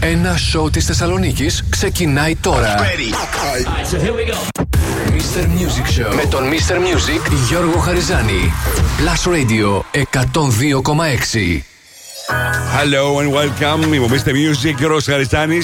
Ένα 0.00 0.34
1 0.34 0.38
σόου 0.38 0.70
της 0.70 0.84
Θεσσαλονίκης 0.84 1.64
ξεκινάει 1.68 2.36
τώρα. 2.36 2.74
Show 5.98 6.14
με 6.14 6.24
τον 6.30 6.42
Mr. 6.42 6.72
Music 6.72 7.32
Γιώργο 7.48 7.78
Χαριζάνη. 7.78 8.52
Plus 8.98 9.32
Radio 9.32 9.82
102,6. 9.92 11.62
Hello 12.76 13.18
and 13.20 13.32
welcome. 13.32 13.84
Είμαι 13.84 13.98
ο 13.98 14.08
Mr. 14.10 14.28
Music, 14.28 14.74
Γιώργος 14.78 15.04
Χαριστάνη. 15.04 15.58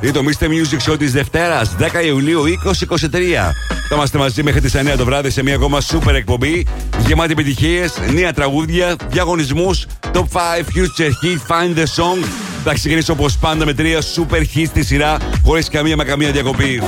Είναι 0.00 0.12
το 0.12 0.20
Mr. 0.24 0.44
Music 0.44 0.90
Show 0.90 0.98
της 0.98 1.12
Δευτέρας, 1.12 1.74
10 1.78 2.02
Ιουλίου 2.02 2.42
2023. 2.42 3.54
Θα 3.88 3.94
είμαστε 3.94 4.18
μαζί 4.18 4.42
μέχρι 4.42 4.60
τις 4.60 4.74
9 4.74 4.96
το 4.96 5.04
βράδυ 5.04 5.30
σε 5.30 5.42
μια 5.42 5.54
ακόμα 5.54 5.80
σουπερ 5.80 6.14
εκπομπή. 6.14 6.66
Γεμάτη 7.06 7.32
επιτυχίες, 7.32 7.92
νέα 8.12 8.32
τραγούδια, 8.32 8.96
διαγωνισμούς, 9.08 9.86
top 10.12 10.24
5, 10.32 10.64
future 10.74 11.10
hit, 11.22 11.38
find 11.48 11.78
the 11.78 11.86
song 11.96 12.24
θα 12.68 12.74
ξεκινήσω 12.74 13.12
όπως 13.12 13.38
πάντα 13.38 13.64
με 13.64 13.74
τρία 13.74 14.00
super 14.16 14.40
hits 14.54 14.66
στη 14.66 14.84
σειρά, 14.84 15.16
χωρίς 15.44 15.68
καμία 15.68 15.96
μα 15.96 16.04
καμία 16.04 16.30
διακοπή. 16.30 16.80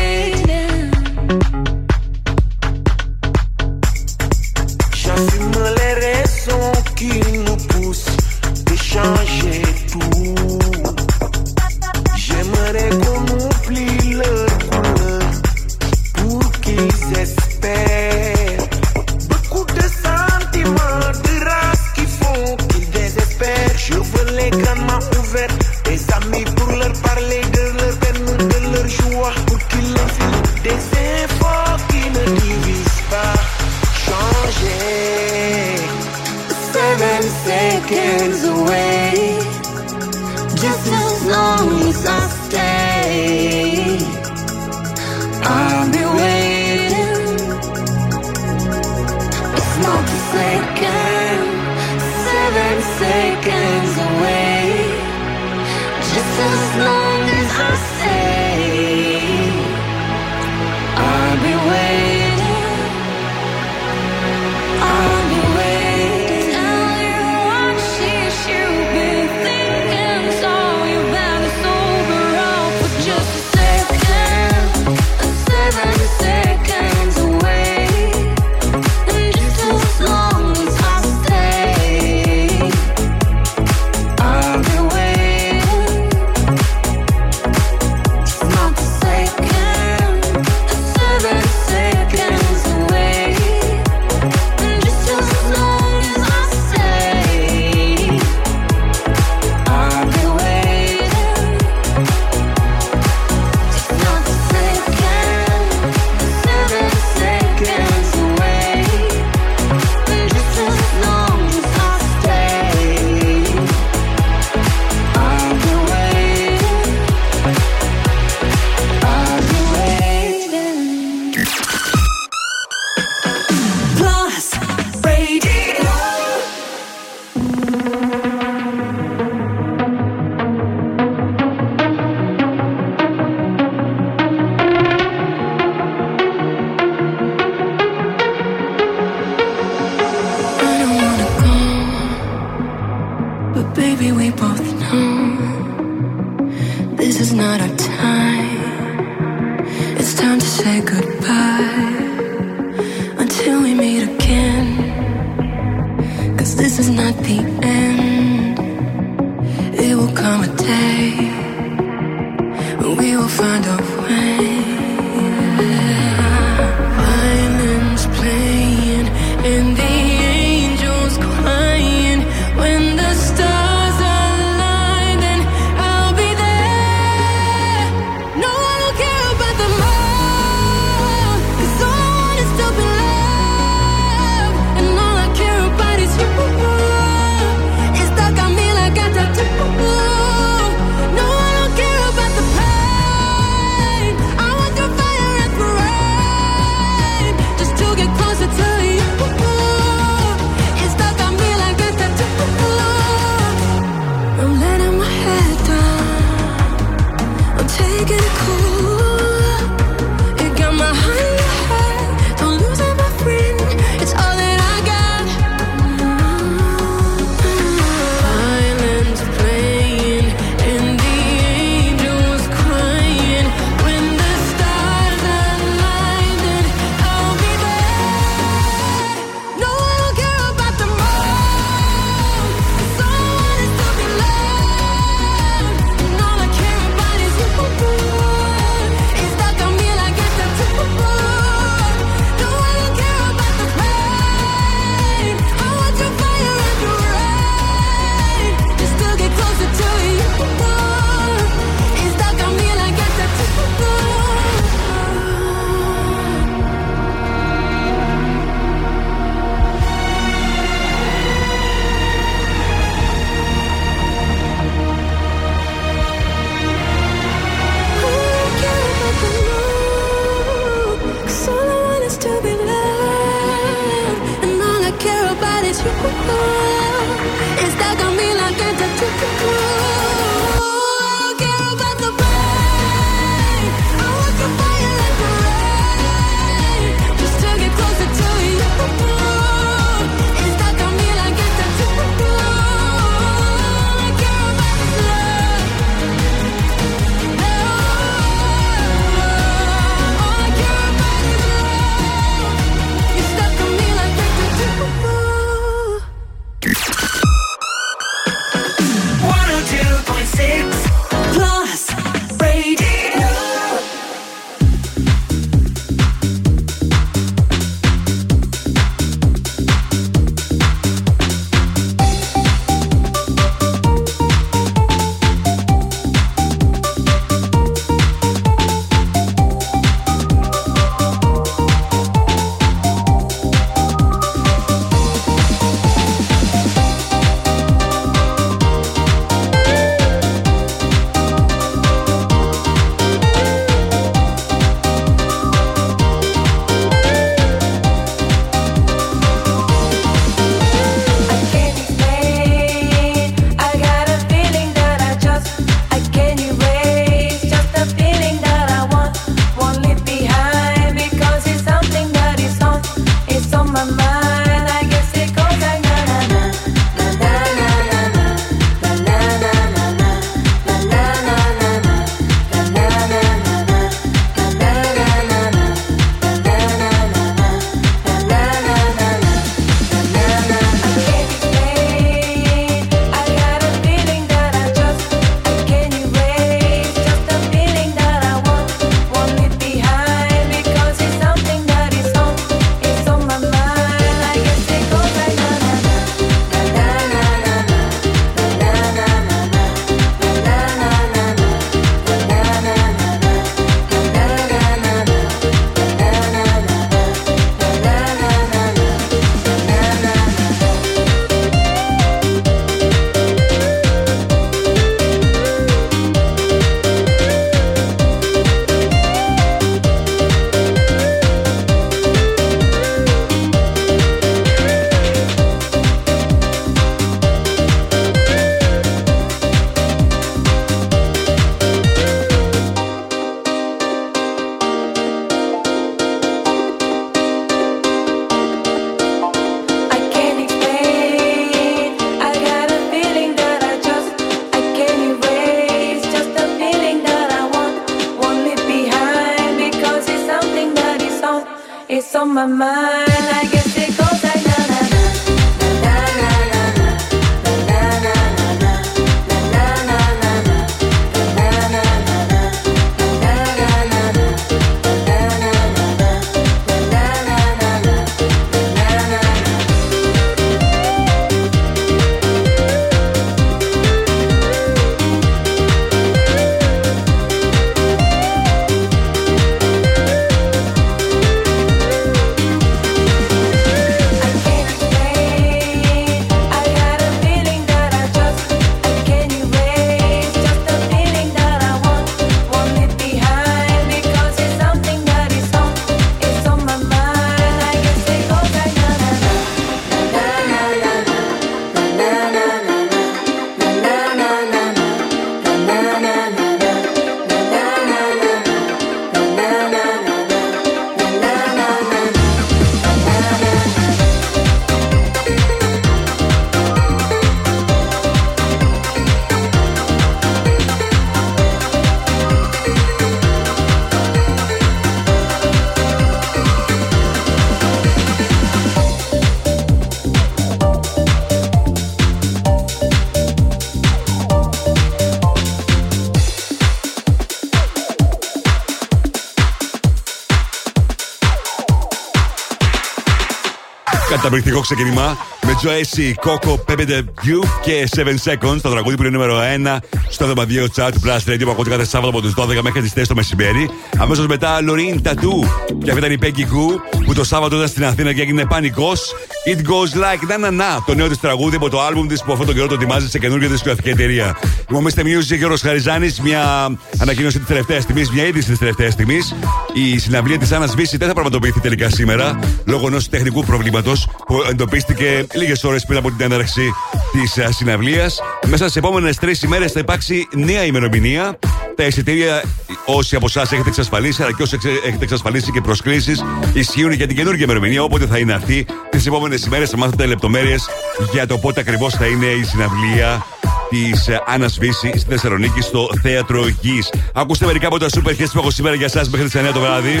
Καταπληκτικό 544.24 544.60
ξεκίνημα 544.60 545.16
με 545.46 545.52
Joyce, 545.62 546.28
Coco, 546.28 546.50
Pepe 546.50 546.86
the 546.88 546.98
Youth 546.98 547.48
και 547.62 547.88
7 547.96 548.00
Seconds. 548.00 548.60
Το 548.62 548.70
τραγούδι 548.70 548.96
που 548.96 549.02
είναι 549.02 549.10
νούμερο 549.10 549.40
1 549.64 549.76
στο 550.08 550.26
δωματίο 550.26 550.66
chat 550.76 550.90
του 550.92 551.00
Plus 551.04 551.30
Radio 551.30 551.42
που 551.44 551.50
ακούτε 551.50 551.70
κάθε 551.70 551.84
Σάββατο 551.84 552.18
από 552.18 552.26
τις 552.26 552.58
12 552.58 552.62
μέχρι 552.62 552.80
τις 552.82 552.92
4 552.92 553.06
το 553.08 553.14
μεσημέρι. 553.14 553.70
Αμέσως 553.98 554.26
μετά 554.26 554.58
Loreen 554.60 555.08
Tattoo. 555.08 555.48
Και 555.84 555.90
αυτή 555.90 556.06
ήταν 556.06 556.12
η 556.12 556.18
Peggy 556.22 556.40
Goo 556.40 557.02
που 557.04 557.14
το 557.14 557.24
Σάββατο 557.24 557.56
ήταν 557.56 557.68
στην 557.68 557.84
Αθήνα 557.84 558.12
και 558.12 558.22
έγινε 558.22 558.46
πανικός. 558.46 559.14
It 559.46 559.58
goes 559.58 559.92
like 559.94 560.30
na 560.30 560.46
na 560.46 560.50
na. 560.50 560.82
Το 560.86 560.94
νέο 560.94 561.08
της 561.08 561.20
τραγούδι 561.20 561.56
από 561.56 561.68
το 561.68 561.78
album 561.86 562.08
της 562.08 562.22
που 562.22 562.32
αυτόν 562.32 562.46
τον 562.46 562.54
καιρό 562.54 562.66
το 562.66 562.74
ετοιμάζει 562.74 563.08
σε 563.08 563.18
καινούργια 563.18 563.48
δισκογραφική 563.48 563.88
εταιρεία. 563.88 564.38
Λοιπόν, 564.68 564.86
Mr. 564.86 565.00
Music 565.00 565.38
και 565.38 565.44
ο 565.44 565.56
Χαριζάνη, 565.62 566.14
μια 566.22 566.70
ανακοίνωση 566.98 567.38
της 567.38 567.46
τελευταίας 567.46 567.82
στιγμής, 567.82 568.10
μια 568.10 568.26
είδηση 568.26 568.48
της 568.48 568.58
τελευταίας 568.58 568.92
στιγμής. 568.92 569.34
Η 569.76 569.98
συναυλία 569.98 570.38
της 570.38 570.52
Άννας 570.52 570.74
Βύση 570.74 570.96
δεν 570.96 571.08
θα 571.08 571.14
πραγματοποιηθεί 571.14 571.60
τελικά 571.60 571.90
σήμερα 571.90 572.38
λόγω 572.64 572.86
ενός 572.86 573.08
τεχνικού 573.08 573.44
προβλήματος 573.44 574.08
που 574.26 574.42
εντοπίστηκε 574.50 575.26
λίγες 575.34 575.64
ώρες 575.64 575.84
πριν 575.86 575.98
από 575.98 576.10
την 576.10 576.20
έναρξη 576.20 576.72
της 577.12 577.56
συναυλίας. 577.56 578.20
Μέσα 578.46 578.64
στις 578.64 578.76
επόμενες 578.76 579.16
τρεις 579.16 579.42
ημέρες 579.42 579.72
θα 579.72 579.80
υπάρξει 579.80 580.28
νέα 580.34 580.64
ημερομηνία. 580.64 581.38
Τα 581.76 581.84
εισιτήρια, 581.84 582.42
όσοι 582.84 583.16
από 583.16 583.26
εσάς 583.28 583.52
έχετε 583.52 583.68
εξασφαλίσει, 583.68 584.22
αλλά 584.22 584.32
και 584.32 584.42
όσοι 584.42 584.54
εξε- 584.54 584.84
έχετε 584.86 585.04
εξασφαλίσει 585.04 585.50
και 585.50 585.60
προσκλήσεις, 585.60 586.24
ισχύουν 586.52 586.92
για 586.92 587.06
την 587.06 587.16
καινούργια 587.16 587.44
ημερομηνία. 587.44 587.82
Όποτε 587.82 588.06
θα 588.06 588.18
είναι 588.18 588.32
αυτή, 588.32 588.66
τις 588.90 589.06
επόμενες 589.06 589.44
ημέρες 589.44 589.70
θα 589.70 589.76
μάθετε 589.76 590.06
λεπτομέρειες 590.06 590.68
για 591.12 591.26
το 591.26 591.38
πότε 591.38 591.60
ακριβώς 591.60 591.94
θα 591.94 592.06
είναι 592.06 592.26
η 592.26 592.42
συναυλία 592.44 593.26
της 593.74 594.08
Άννας 594.26 594.58
Βύση 594.58 594.92
στη 594.96 595.08
Θεσσαλονίκη 595.08 595.60
στο 595.60 595.88
θέατρο 596.02 596.48
Γης. 596.60 596.92
Ακούστε 597.14 597.46
μερικά 597.46 597.66
από 597.66 597.78
τα 597.78 597.86
super 597.86 598.10
hits 598.10 598.30
που 598.32 598.38
έχω 598.38 598.50
σήμερα 598.50 598.74
για 598.74 598.86
εσά 598.86 599.04
μέχρι 599.10 599.28
τις 599.28 599.40
9 599.40 599.52
το 599.52 599.60
βράδυ. 599.60 600.00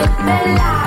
Just 0.00 0.79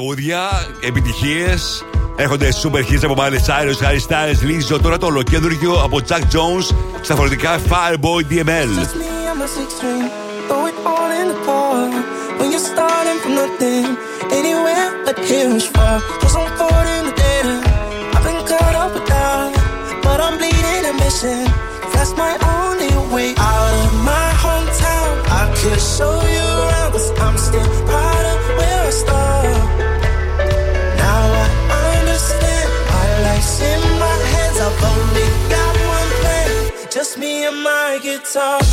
τραγούδια, 0.00 0.66
επιτυχίε. 0.80 1.54
Έρχονται 2.16 2.48
super 2.62 2.78
hits 2.78 3.04
από 3.04 3.14
Miley 3.18 3.40
Cyrus, 3.46 3.84
Harry 3.84 4.00
Styles, 4.08 4.40
Lizzo. 4.48 4.80
Τώρα 4.82 4.98
το 4.98 5.06
ολοκέντρο 5.06 5.82
από 5.84 6.00
Jack 6.08 6.20
Jones 6.20 6.74
στα 7.00 7.14
φορητικά 7.14 7.58
Fireboy 7.68 8.32
DML. 8.32 8.70
Just 8.82 8.96
me 9.00 9.10
and 9.30 9.38
my 9.40 9.46
six 9.56 9.68
string, 9.76 10.04
throw 10.48 10.66
it 10.70 10.76
all 10.90 11.10
in 11.20 11.26
the 11.32 11.38
park. 11.46 11.92
When 12.38 12.48
you're 12.52 12.68
starting 12.74 13.18
from 13.22 13.32
nothing, 13.42 13.86
anywhere 14.38 14.88
but 15.06 15.16
here 15.28 15.50
is 15.58 15.66
far. 15.74 15.96
Cause 16.20 16.34
I'm 16.40 16.48
caught 16.58 16.86
in 16.96 17.02
the 17.08 17.14
dead 17.22 17.44
end. 17.54 17.64
I've 18.14 18.24
been 18.28 18.40
caught 18.50 18.76
up 18.82 18.90
with 18.96 19.06
that, 19.12 19.48
but 20.04 20.18
I'm 20.24 20.34
bleeding 20.40 20.84
and 20.90 20.96
missing. 21.04 21.46
That's 21.94 22.12
my 22.24 22.32
only 22.58 22.92
way 23.14 23.28
out 23.52 23.72
of 23.82 23.90
my 24.12 24.28
hometown. 24.44 25.10
I 25.40 25.42
could 25.58 25.80
show 25.96 26.16
you 26.36 26.46
around, 26.62 26.90
cause 26.94 27.08
I'm 27.24 27.36
still 27.48 27.68
time. 38.32 38.69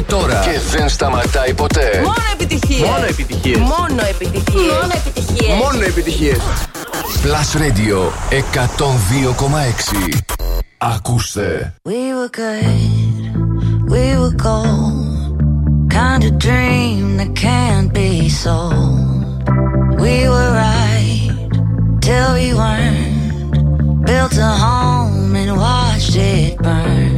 Ξεκινάει 0.00 0.22
τώρα 0.22 0.40
και 0.40 0.76
δεν 0.76 0.88
σταματάει 0.88 1.54
ποτέ. 1.54 2.00
Μόνο 2.02 2.14
επιτυχίε. 2.32 2.86
Μόνο 2.86 3.04
επιτυχίες. 3.08 3.58
Μόνο 3.58 4.02
επιτυχίε. 4.10 4.72
Μόνο 4.80 4.92
επιτυχίε. 5.06 5.54
Μόνο 5.54 5.84
επιτυχίες. 5.84 6.38
Plus 7.22 7.50
Radio 7.60 7.98
102,6. 8.30 10.18
Ακούστε. 10.78 11.74
We 11.84 11.90
were 12.16 12.30
good, 12.42 13.22
we 13.94 14.04
were 14.20 14.34
gold. 14.48 15.08
Kind 16.00 16.22
of 16.28 16.32
dream 16.48 17.04
that 17.20 17.32
can't 17.46 17.90
be 18.00 18.12
sold. 18.44 19.24
We 20.04 20.16
were 20.32 20.50
right 20.64 21.30
till 22.06 22.30
we 22.38 22.48
weren't. 22.60 23.54
Built 24.08 24.34
a 24.50 24.52
home 24.64 25.32
and 25.42 25.50
watched 25.64 26.16
it 26.32 26.52
burn. 26.66 27.09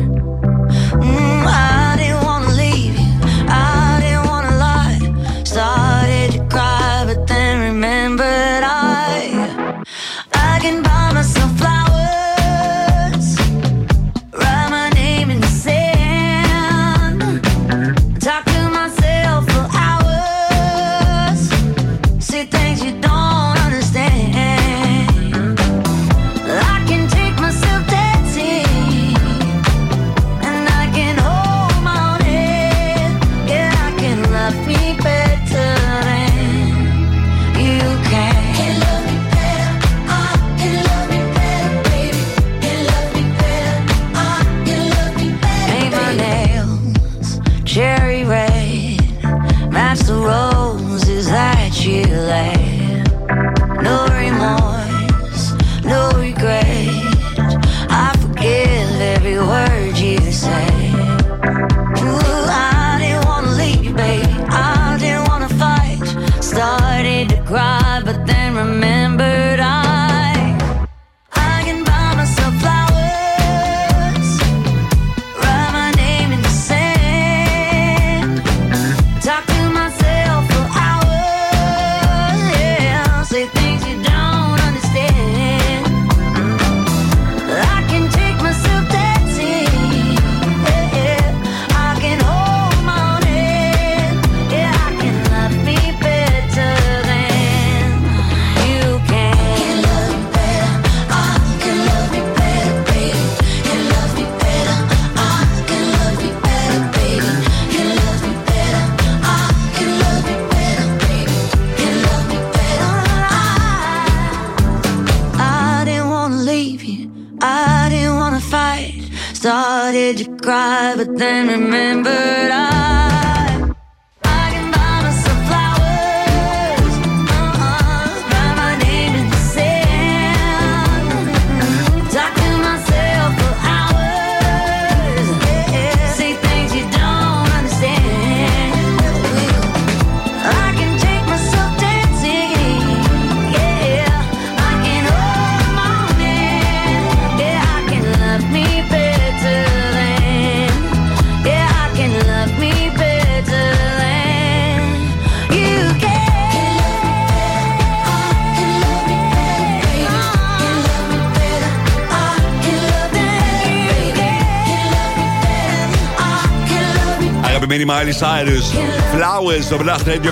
Αγαπημένη 168.21 168.21
Μάιλι 168.21 168.61
Cyrus. 168.63 168.77
Flowers 169.15 169.63
στο 169.63 169.77
Blast 169.81 170.09
Radio 170.09 170.31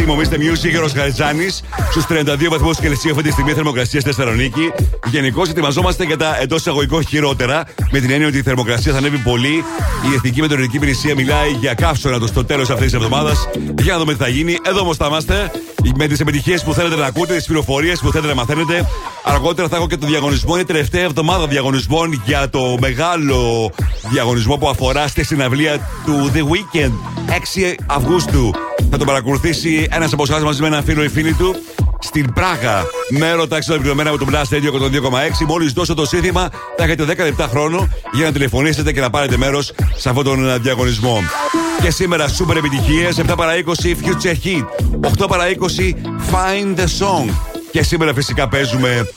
102,6. 0.00 0.04
Μομίστε 0.06 0.36
Music, 0.36 0.70
Γιώργο 0.70 0.88
Χαριτζάνη. 0.96 1.48
Στους 1.90 2.04
32 2.08 2.48
βαθμούς 2.50 2.78
Κελσίου 2.78 3.10
αυτή 3.10 3.22
τη 3.22 3.30
στιγμή 3.30 3.52
θερμοκρασίας 3.52 4.02
στη 4.02 4.12
Θεσσαλονίκη. 4.12 4.72
Γενικώς 5.10 5.48
ετοιμαζόμαστε 5.48 6.04
για 6.04 6.16
τα 6.16 6.38
εντός 6.40 6.60
εισαγωγικών 6.60 7.06
χειρότερα. 7.06 7.64
Με 7.90 8.00
την 8.00 8.10
έννοια 8.10 8.26
ότι 8.26 8.38
η 8.38 8.42
θερμοκρασία 8.42 8.92
θα 8.92 8.98
ανέβει 8.98 9.18
πολύ. 9.18 9.64
Η 10.10 10.14
Εθνική 10.14 10.40
Μετεωρολογική 10.40 10.76
Υπηρεσία 10.76 11.14
μιλάει 11.14 11.50
για 11.50 11.74
καύσωνα 11.74 12.26
στο 12.26 12.44
τέλος 12.44 12.70
αυτής 12.70 12.84
της 12.84 12.94
εβδομάδας. 12.94 13.48
Για 13.80 13.92
να 13.92 13.98
δούμε 13.98 14.12
τι 14.12 14.18
θα 14.18 14.28
γίνει. 14.28 14.56
Εδώ 14.62 14.80
όμως 14.80 14.96
θα 14.96 15.06
είμαστε. 15.06 15.50
Με 15.96 16.06
τις 16.06 16.20
επιτυχίες 16.20 16.64
που 16.64 16.72
θέλετε 16.72 16.96
να 16.96 17.06
ακούτε, 17.06 17.34
τις 17.34 17.46
πληροφορίες 17.46 18.00
που 18.00 18.10
θέλετε 18.10 18.28
να 18.28 18.34
μαθαίνετε. 18.34 18.86
Αργότερα 19.24 19.68
θα 19.68 19.76
έχω 19.76 19.86
και 19.86 19.96
το 19.96 20.06
διαγωνισμό. 20.06 20.52
Είναι 20.52 20.62
η 20.62 20.64
τελευταία 20.64 21.02
εβδομάδα 21.02 21.46
διαγωνισμών 21.46 22.22
για 22.24 22.50
το 22.50 22.76
μεγάλο 22.80 23.70
διαγωνισμό 24.10 24.56
που 24.56 24.68
αφορά 24.68 25.08
στη 25.08 25.24
συναυλία 25.24 25.88
του 26.04 26.30
The 26.34 26.40
Weekend 26.40 26.92
6 27.68 27.74
Αυγούστου. 27.86 28.50
Θα 28.90 28.96
τον 28.98 29.06
παρακολουθήσει 29.06 29.88
ένας 29.90 30.12
από 30.12 30.22
εσάς 30.22 30.42
μαζί 30.42 30.60
με 30.60 30.66
έναν 30.66 30.84
φίλο 30.84 31.02
ή 31.02 31.08
φίλη 31.08 31.32
του 31.32 31.54
στην 32.00 32.32
Πράγα. 32.32 32.86
Μέρο 33.18 33.46
τάξη 33.46 33.70
επιπληρωμένα 33.72 34.10
από 34.10 34.18
τον 34.18 34.28
Blast 34.30 34.54
Radio 34.54 34.72
102,6. 34.72 35.46
Μόλις 35.46 35.72
δώσω 35.72 35.94
το 35.94 36.06
σύνθημα, 36.06 36.48
θα 36.76 36.84
έχετε 36.84 37.04
10 37.04 37.16
λεπτά 37.16 37.46
χρόνο 37.50 37.88
για 38.12 38.24
να 38.24 38.32
τηλεφωνήσετε 38.32 38.92
και 38.92 39.00
να 39.00 39.10
πάρετε 39.10 39.36
μέρος 39.36 39.72
σε 39.96 40.08
αυτόν 40.08 40.24
τον 40.24 40.48
ε, 40.48 40.58
διαγωνισμό. 40.58 41.22
Και 41.82 41.90
σήμερα 41.90 42.28
σούπερ 42.28 42.56
επιτυχίες. 42.56 43.20
7 43.28 43.34
παρα 43.36 43.52
20 43.54 43.58
Future 43.86 44.34
Hit. 44.44 44.64
8 45.22 45.28
παρα 45.28 45.44
20 45.48 45.52
Find 46.32 46.78
the 46.78 46.84
Song. 46.84 47.30
Και 47.70 47.82
σήμερα 47.82 48.14
φυσικά 48.14 48.48
παίζουμε 48.48 49.10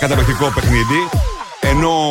καταπληκτικό 0.00 0.52
παιχνίδι. 0.54 1.08
Ενώ 1.62 2.10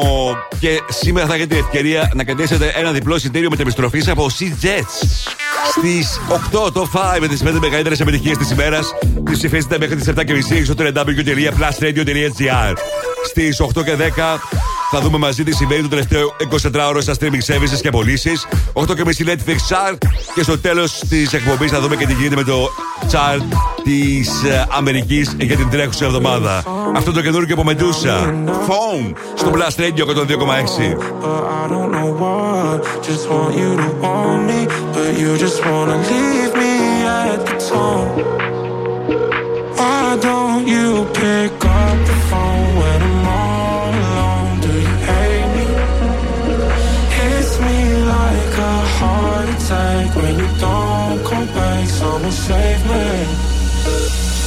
και 0.60 0.82
σήμερα 0.90 1.28
θα 1.28 1.34
έχετε 1.36 1.58
ευκαιρία 1.58 2.12
να 2.14 2.24
κρατήσετε 2.24 2.74
ένα 2.76 2.92
διπλό 2.92 3.16
εισιτήριο 3.16 3.50
μετεπιστροφή 3.50 4.10
από 4.10 4.28
Sea 4.40 4.66
Jets. 4.66 5.06
Στις 5.78 6.20
8 6.68 6.72
το 6.74 6.90
5 6.94 7.20
με 7.20 7.28
τις 7.28 7.44
5 7.44 7.52
μεγαλύτερες 7.60 8.00
επιτυχίες 8.00 8.38
της 8.38 8.52
ημέρας. 8.52 8.94
Τις 9.24 9.38
ψηφίσετε 9.38 9.78
μέχρι 9.78 9.96
τις 9.96 10.08
7.30 10.08 10.64
στο 10.66 10.74
www.plusradio.gr. 10.78 12.74
Στις 13.26 13.62
8 13.62 13.84
και 13.84 13.96
10 13.96 14.02
θα 14.92 15.02
δούμε 15.02 15.18
μαζί 15.18 15.44
τι 15.44 15.56
συμβαίνει 15.56 15.82
το 15.82 15.88
τελευταίο 15.88 16.36
24ωρο 16.52 16.98
στα 17.02 17.14
streaming 17.20 17.44
services 17.54 17.80
και 17.82 17.90
πωλήσεις. 17.90 18.48
8 18.74 18.96
και 18.96 19.04
μισή 19.06 19.24
Netflix 19.28 19.56
chart. 19.70 19.98
Και 20.36 20.44
στο 20.44 20.60
τέλος 20.60 21.04
της 21.10 21.34
εκπομπής 21.34 21.72
θα 21.72 21.80
δούμε 21.80 21.96
και 21.96 22.06
τι 22.06 22.14
γίνεται 22.14 22.36
με 22.36 22.44
το 22.44 22.70
chart 23.12 23.42
τη 23.84 24.22
Αμερική 24.78 25.28
για 25.38 25.56
την 25.56 25.70
τρέχουσα 25.70 26.06
εβδομάδα. 26.06 26.63
Αυτό 26.96 27.12
το 27.12 27.22
καινούργιο 27.22 27.56
από 27.60 27.72
Medusa. 27.72 28.34
Phone 28.67 29.13
στο 29.36 29.52
Blast 29.54 29.80
Radio 29.82 30.06
102,6. 30.06 30.98
But 31.22 31.44
I 31.60 31.67
don't 31.74 31.91
know 31.96 32.10
why. 32.22 32.80
Just 33.08 33.24
want 33.32 33.54
you 33.62 33.72
to 33.84 33.89
want 34.04 34.41
me, 34.50 34.60
but 34.94 35.12
you 35.22 35.30
just 35.46 35.60
wanna 35.70 35.98
leave 36.12 36.54
me 36.62 36.74
at 37.24 37.39
the 37.48 37.56
tone. 37.70 38.12
Why 39.78 40.17
don't 40.28 40.65
you 40.76 40.88
pick 41.22 41.56
up 41.82 41.98
the 42.10 42.17
phone 42.30 42.70
when 42.80 43.00
I'm 43.10 43.28
all 43.39 43.91
alone? 44.04 44.54
Do 44.65 44.72
you 44.88 44.96
hate 45.10 45.50
me? 45.56 45.65
Hits 47.17 47.54
me 47.65 47.78
like 48.15 48.54
a 48.72 48.76
heart 48.98 49.48
attack 49.56 50.08
when 50.17 50.34
you 50.41 50.50
don't 50.65 51.20
come 51.30 51.48
back. 51.58 51.84
Someone 52.00 52.36
save 52.48 52.82
me. 52.91 53.51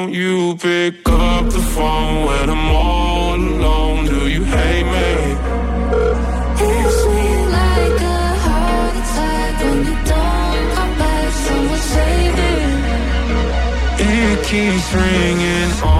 won't 0.00 0.14
you 0.14 0.56
pick 0.56 1.06
up 1.08 1.44
the 1.50 1.60
phone 1.74 2.24
when 2.24 2.48
I'm 2.48 2.68
all 2.70 3.34
alone? 3.34 4.06
Do 4.06 4.28
you 4.28 4.44
hate 4.44 4.84
me? 4.84 5.34
Like 7.58 8.00
a 8.00 8.20
heart 8.44 8.94
attack 9.00 9.54
when 9.62 9.78
you 9.88 9.96
don't 10.12 10.66
come 10.74 10.94
back. 11.00 11.32
Someone 11.46 11.84
save 11.94 12.34
me. 12.40 12.52
It 13.98 14.38
keeps 14.46 14.88
ringing 14.94 15.72
on. 15.82 15.99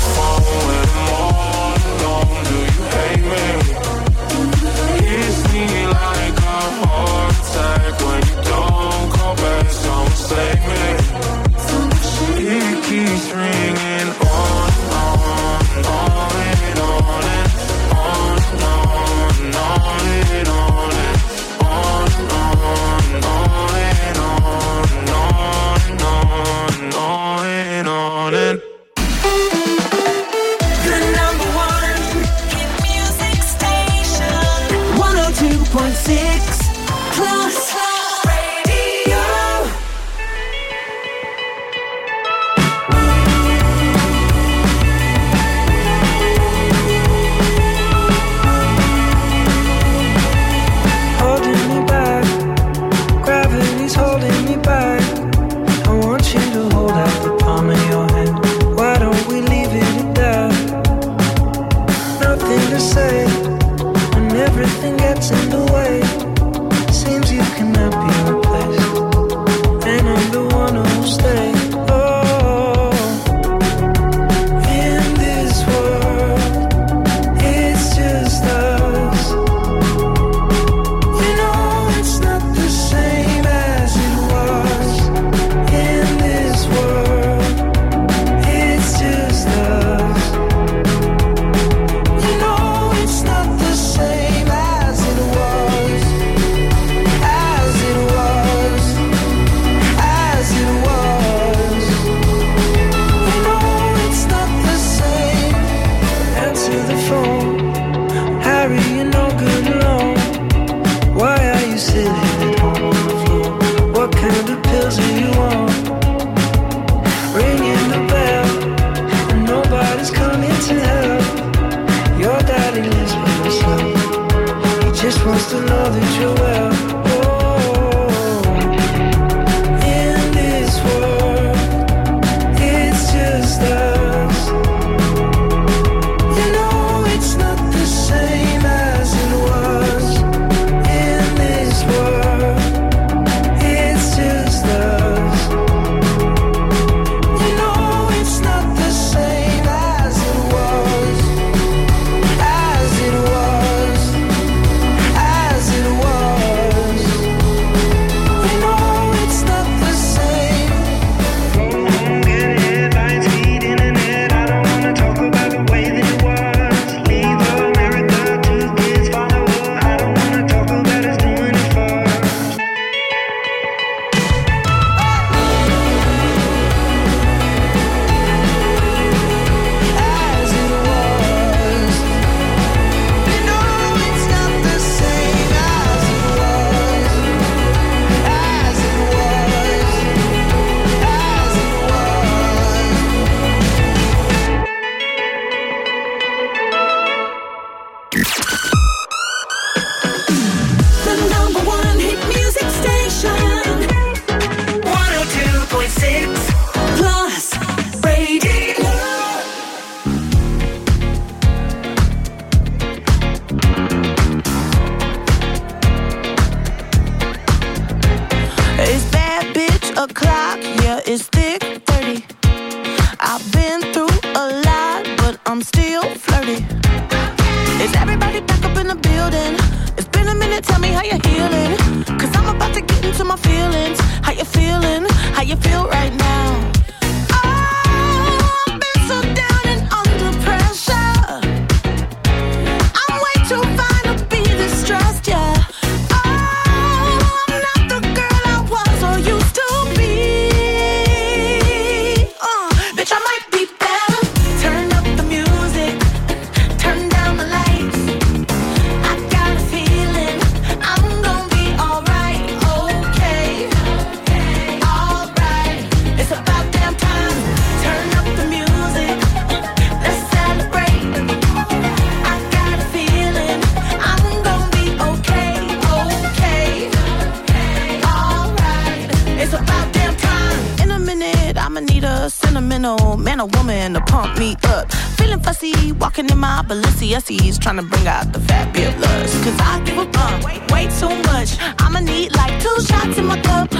Balenciennes, 286.71 287.59
trying 287.59 287.75
to 287.75 287.83
bring 287.83 288.07
out 288.07 288.31
the 288.31 288.39
fabulous. 288.39 289.43
Cause 289.43 289.59
I 289.59 289.81
give 289.83 289.97
a 289.97 290.05
bump, 290.05 290.45
way, 290.45 290.61
way 290.71 290.87
too 290.99 291.09
much. 291.23 291.57
I'ma 291.79 291.99
need 291.99 292.33
like 292.37 292.61
two 292.61 292.79
shots 292.79 293.17
in 293.17 293.25
my 293.25 293.41
cup. 293.41 293.70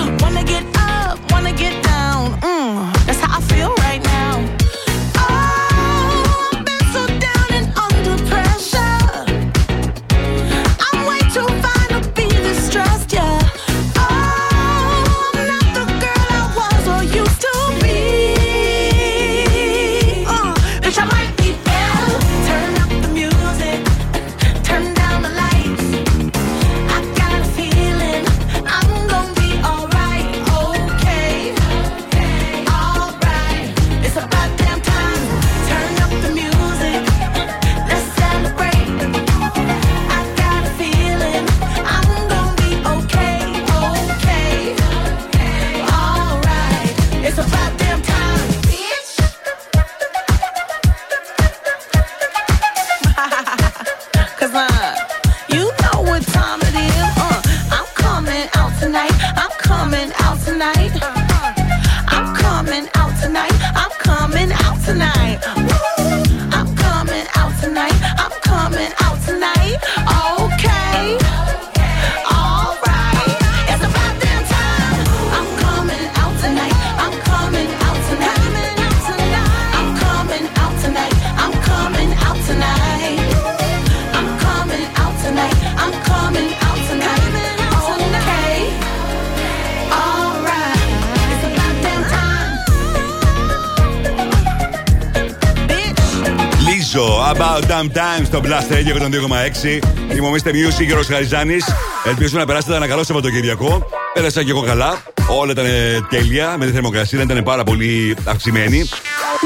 Στο 98.32 98.42
Blast 98.44 98.74
Radio 98.74 99.02
102,6. 99.02 100.16
Είμαι 100.16 100.28
ο 100.28 100.32
Mr. 100.32 100.48
Music 100.48 100.86
και 100.88 100.94
ο 100.94 101.04
Χαριζάνη. 101.08 101.58
Ελπίζω 102.06 102.38
να 102.38 102.46
περάσετε 102.46 102.76
ένα 102.76 102.88
καλό 102.88 103.04
Σαββατοκύριακο. 103.04 103.88
Πέρασα 104.14 104.44
και 104.44 104.50
εγώ 104.50 104.62
καλά. 104.62 105.04
Όλα 105.40 105.52
ήταν 105.52 105.66
τέλεια. 106.10 106.56
Με 106.58 106.66
τη 106.66 106.72
θερμοκρασία 106.72 107.22
ήταν 107.22 107.44
πάρα 107.44 107.64
πολύ 107.64 108.16
αυξημένη. 108.24 108.90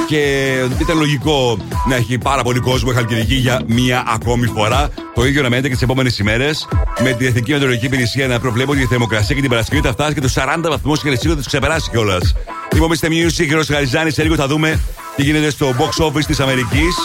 Και 0.07 0.53
ήταν 0.81 0.97
λογικό 0.97 1.57
να 1.87 1.95
έχει 1.95 2.17
πάρα 2.17 2.43
πολύ 2.43 2.59
κόσμο 2.59 2.89
η 2.91 2.95
Χαλκιδική 2.95 3.35
για 3.35 3.61
μία 3.67 4.03
ακόμη 4.07 4.47
φορά. 4.47 4.89
Το 5.15 5.25
ίδιο 5.25 5.41
να 5.41 5.49
μένετε 5.49 5.67
και 5.67 5.73
τις 5.73 5.83
επόμενες 5.83 6.19
ημέρες. 6.19 6.67
Με 6.99 7.11
τη 7.11 7.25
Εθνική 7.25 7.51
Μετεωρολογική 7.51 7.85
Υπηρεσία 7.85 8.27
να 8.27 8.39
προβλέπω 8.39 8.71
ότι 8.71 8.81
η 8.81 8.85
θερμοκρασία 8.85 9.35
και 9.35 9.41
την 9.41 9.49
Παρασκευή 9.49 9.81
θα 9.81 9.91
φτάσει 9.91 10.13
και 10.13 10.21
τους 10.21 10.33
40 10.35 10.69
βαθμούς 10.69 11.01
και 11.01 11.09
σίγουρα 11.09 11.29
θα 11.29 11.35
τους 11.35 11.47
ξεπεράσει 11.47 11.89
κιόλας. 11.89 12.35
Λοιπόν, 12.73 12.89
Mr. 12.89 13.07
Music 13.07 13.45
και 13.47 13.55
ο 13.55 13.63
Χαριζάνη, 13.67 14.11
σε 14.11 14.23
λίγο 14.23 14.35
θα 14.35 14.47
δούμε 14.47 14.79
τι 15.15 15.23
γίνεται 15.23 15.49
στο 15.49 15.75
box 15.77 16.05
office 16.05 16.25
της 16.25 16.39
Αμερικής. 16.39 16.95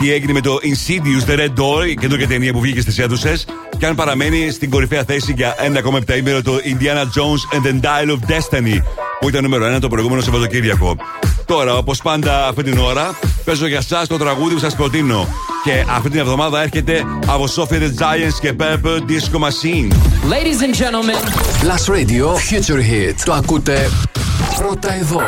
Τι 0.00 0.12
έγινε 0.12 0.32
με 0.32 0.40
το 0.40 0.58
Insidious 0.62 1.30
The 1.30 1.38
Red 1.38 1.62
Door, 1.62 1.88
η 1.88 1.94
καινούργια 1.94 2.26
ταινία 2.26 2.52
που 2.52 2.60
βγήκε 2.60 2.80
στις 2.80 2.98
αίθουσες. 2.98 3.46
Και 3.78 3.86
αν 3.86 3.94
παραμένει 3.94 4.50
στην 4.50 4.70
κορυφαία 4.70 5.04
θέση 5.04 5.32
για 5.36 5.54
ένα 5.58 5.78
ακόμα 5.78 5.98
επταήμερο 5.98 6.42
το 6.42 6.52
Indiana 6.52 7.02
Jones 7.02 7.56
and 7.56 7.66
the 7.66 7.80
Dial 7.84 8.10
of 8.10 8.18
Destiny, 8.30 8.82
που 9.20 9.28
ήταν 9.28 9.42
νούμερο 9.42 9.76
1 9.76 9.80
το 9.80 9.88
προηγούμενο 9.88 10.22
Σαββατοκύριακο. 10.22 10.96
Τώρα, 11.46 11.76
όπως 11.76 12.02
πάντα 12.02 12.46
αυτή 12.46 12.62
την 12.62 12.78
ώρα, 12.78 13.18
παίζω 13.44 13.66
για 13.66 13.76
εσά 13.76 14.06
το 14.06 14.16
τραγούδι 14.16 14.54
που 14.54 14.60
σας 14.60 14.74
προτείνω. 14.74 15.28
Και 15.64 15.84
αυτή 15.90 16.10
την 16.10 16.20
εβδομάδα 16.20 16.62
έρχεται 16.62 17.04
από 17.26 17.44
Sophie 17.56 17.74
the 17.74 17.90
Giants 18.02 18.38
και 18.40 18.52
Purple 18.58 18.98
Disco 19.10 19.38
Machine. 19.38 19.92
Ladies 20.30 20.60
and 20.62 20.74
gentlemen. 20.74 21.20
Plus 21.62 21.94
Radio 21.94 22.26
Future 22.26 22.80
Hit. 22.90 23.14
Το 23.24 23.32
ακούτε 23.32 23.90
πρώτα 24.58 24.94
εδώ. 24.94 25.20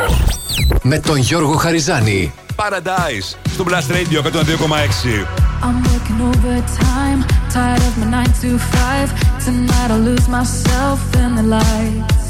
Με 0.81 0.99
τον 0.99 1.17
Γιώργο 1.17 1.53
Χαριζάνη. 1.53 2.33
Paradise 2.55 3.48
στο 3.58 3.64
Blast 3.64 3.90
Radio 3.90 4.18
102,6. 4.22 5.26
I'm 5.66 5.78
working 5.90 6.20
overtime, 6.30 7.20
tired 7.54 7.82
of 7.88 7.94
my 8.00 8.06
9 8.06 8.24
to 8.42 8.58
5. 8.58 9.44
Tonight 9.44 9.90
I'll 9.94 10.04
lose 10.10 10.26
myself 10.28 10.98
in 11.22 11.30
the 11.38 11.46
lights. 11.56 12.24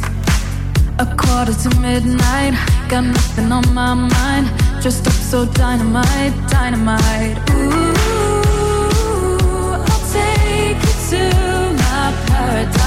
A 1.05 1.07
quarter 1.23 1.55
to 1.62 1.69
midnight, 1.81 2.55
got 2.88 3.05
nothing 3.17 3.51
on 3.59 3.64
my 3.81 3.93
mind. 3.95 4.47
Dressed 4.83 5.07
up 5.11 5.17
so 5.31 5.38
dynamite, 5.61 6.35
dynamite. 6.55 7.38
Ooh, 7.51 7.95
I'll 9.90 10.05
take 10.19 10.79
you 10.87 10.95
to 11.11 11.23
my 11.83 12.05
paradise. 12.29 12.78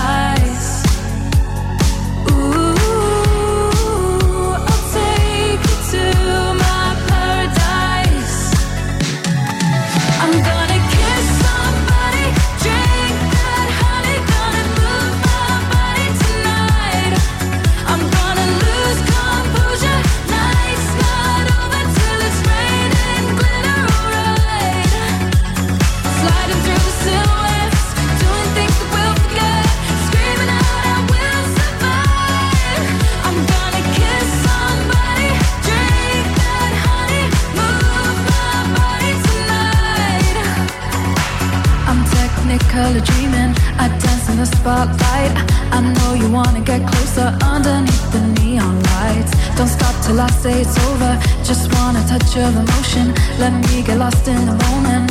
Technically 42.59 43.01
dreaming. 43.01 43.55
I 43.79 43.89
dance 43.89 44.29
in 44.29 44.37
the 44.37 44.47
spotlight. 44.47 45.33
I 45.73 45.81
know 45.81 46.15
you 46.15 46.31
wanna 46.31 46.61
get 46.61 46.87
closer 46.87 47.37
underneath 47.43 48.13
the 48.13 48.21
neon 48.41 48.83
lights. 48.83 49.33
Don't 49.57 49.69
stop 49.69 49.95
till 50.05 50.21
I 50.21 50.29
say 50.43 50.61
it's 50.61 50.77
over. 50.89 51.19
Just 51.45 51.73
want 51.75 51.97
a 51.97 52.03
touch 52.07 52.37
of 52.37 52.55
emotion. 52.57 53.15
Let 53.39 53.53
me 53.67 53.83
get 53.83 53.99
lost 53.99 54.29
in 54.29 54.45
the 54.47 54.57
moment. 54.67 55.11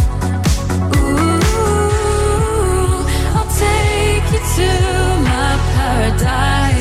Ooh, 0.97 1.39
I'll 3.37 3.51
take 3.65 4.25
you 4.33 4.41
to 4.55 4.69
my 5.29 5.49
paradise. 5.75 6.80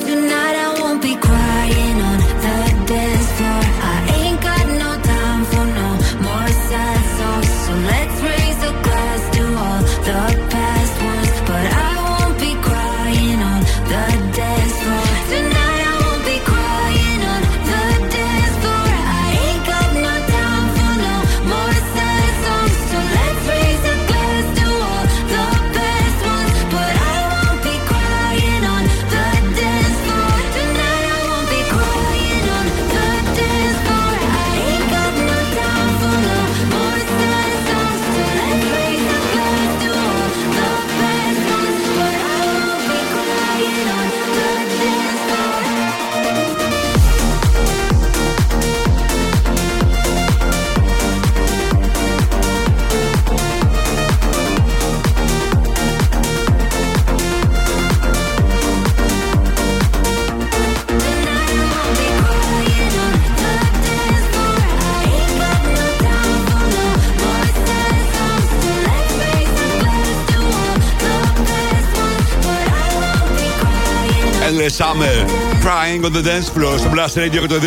Summer. 74.69 75.17
Crying 75.65 76.03
on 76.05 76.13
the 76.13 76.23
dance 76.29 76.49
floor 76.55 76.77
στο 76.77 76.89
Blast 76.93 77.15
Radio 77.19 77.39
και 77.39 77.47
το 77.47 77.59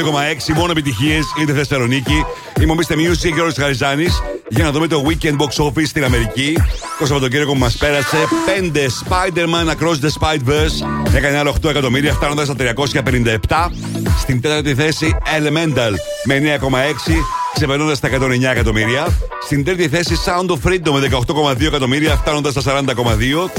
2,6. 0.49 0.55
Μόνο 0.55 0.71
επιτυχίες 0.71 1.25
είτε 1.41 1.53
Θεσσαλονίκη. 1.53 2.25
Είμαι 2.61 2.73
ο 2.73 2.77
Mr. 2.79 2.93
Music 2.93 3.33
και 3.35 3.41
ο 3.41 3.53
Χαριζάνης 3.57 4.23
για 4.49 4.65
να 4.65 4.71
δούμε 4.71 4.87
το 4.87 5.05
Weekend 5.09 5.37
Box 5.37 5.65
Office 5.67 5.87
στην 5.87 6.05
Αμερική. 6.05 6.57
Το 6.99 7.07
Σαββατοκύριακο 7.07 7.53
που 7.53 7.59
μας 7.59 7.77
πέρασε. 7.77 8.17
5 8.47 8.87
Spider-Man 8.87 9.67
Across 9.71 9.99
the 10.05 10.11
Spider-Verse 10.21 11.15
έκανε 11.15 11.39
άλλο 11.39 11.55
8 11.63 11.69
εκατομμύρια, 11.71 12.13
φτάνοντας 12.13 12.47
στα 12.47 12.55
357. 12.55 13.71
Στην 14.19 14.41
τέταρτη 14.41 14.75
θέση 14.75 15.17
Elemental 15.39 15.93
με 16.25 16.35
9,6 16.35 17.25
ξεπερνώντας 17.55 18.01
τα 18.01 18.09
109 18.09 18.51
εκατομμύρια. 18.51 19.07
Στην 19.45 19.65
τρίτη 19.65 19.89
θέση 19.89 20.19
Sound 20.25 20.51
of 20.51 20.69
Freedom 20.69 20.91
με 20.91 21.01
18,2 21.01 21.67
εκατομμύρια, 21.67 22.17
φτάνοντας 22.17 22.53
στα 22.53 22.63
40,2. 22.63 23.51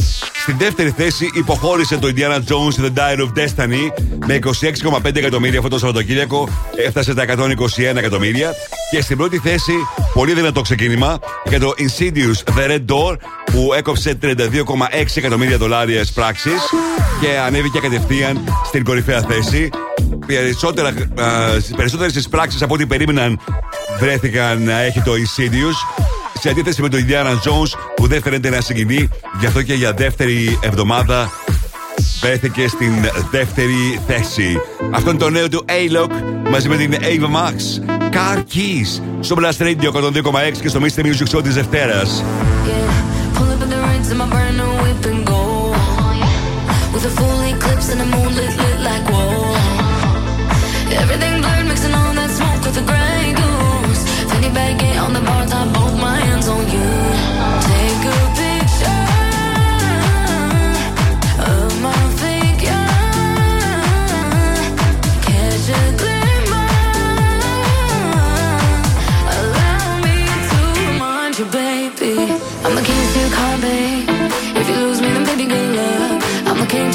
Στην 0.45 0.57
δεύτερη 0.57 0.93
θέση 0.97 1.29
υποχώρησε 1.33 1.97
το 1.97 2.07
Indiana 2.15 2.35
Jones 2.35 2.85
The 2.85 2.89
Dial 2.97 3.19
of 3.19 3.29
Destiny 3.39 3.91
με 4.25 4.39
26,5 5.03 5.15
εκατομμύρια 5.15 5.57
αυτό 5.57 5.69
το 5.69 5.77
Σαββατοκύριακο, 5.77 6.49
έφτασε 6.85 7.13
τα 7.13 7.25
121 7.27 7.95
εκατομμύρια. 7.95 8.51
Και 8.91 9.01
στην 9.01 9.17
πρώτη 9.17 9.37
θέση, 9.37 9.73
πολύ 10.13 10.33
δυνατό 10.33 10.61
ξεκίνημα 10.61 11.19
για 11.49 11.59
το 11.59 11.73
Insidious 11.77 12.53
The 12.53 12.69
Red 12.69 12.85
Door 12.85 13.15
που 13.45 13.73
έκοψε 13.73 14.17
32,6 14.21 14.37
εκατομμύρια 15.15 15.57
δολάρια 15.57 16.05
πράξεις 16.13 16.61
και 17.21 17.37
ανέβηκε 17.45 17.79
κατευθείαν 17.79 18.39
στην 18.65 18.83
κορυφαία 18.83 19.21
θέση. 19.21 19.69
Περισσότερα, 20.25 20.93
περισσότερες 21.75 22.15
εισπράξει 22.15 22.57
από 22.61 22.73
ό,τι 22.73 22.85
περίμεναν 22.85 23.39
βρέθηκαν 23.99 24.63
να 24.63 24.79
έχει 24.79 25.01
το 25.01 25.11
Insidious 25.11 26.05
σε 26.39 26.49
αντίθεση 26.49 26.81
με 26.81 26.89
το 26.89 26.97
Ιδιάννα 26.97 27.39
Τζόνσ 27.39 27.75
που 27.95 28.07
δεν 28.07 28.21
φαίνεται 28.21 28.49
να 28.49 28.61
συγκινεί, 28.61 29.09
γι' 29.39 29.45
αυτό 29.45 29.61
και 29.61 29.73
για 29.73 29.93
δεύτερη 29.93 30.59
εβδομάδα 30.61 31.31
πέθηκε 32.19 32.67
στην 32.67 32.93
δεύτερη 33.31 33.99
θέση. 34.07 34.59
Αυτό 34.91 35.09
είναι 35.09 35.19
το 35.19 35.29
νέο 35.29 35.49
του 35.49 35.65
A-Lock 35.67 36.09
μαζί 36.49 36.69
με 36.69 36.75
την 36.75 36.93
Avima 36.93 37.35
Max. 37.35 37.55
Car 38.11 38.37
Keys 38.37 39.01
στο 39.19 39.35
Blaster 39.39 39.63
Radio 39.63 39.91
102,6 39.91 40.57
και 40.61 40.67
στο 40.67 40.79
Μίστερ 40.79 41.05
Μιούζο 41.05 41.41
της 41.41 41.53
Δευτέρας. 41.53 42.23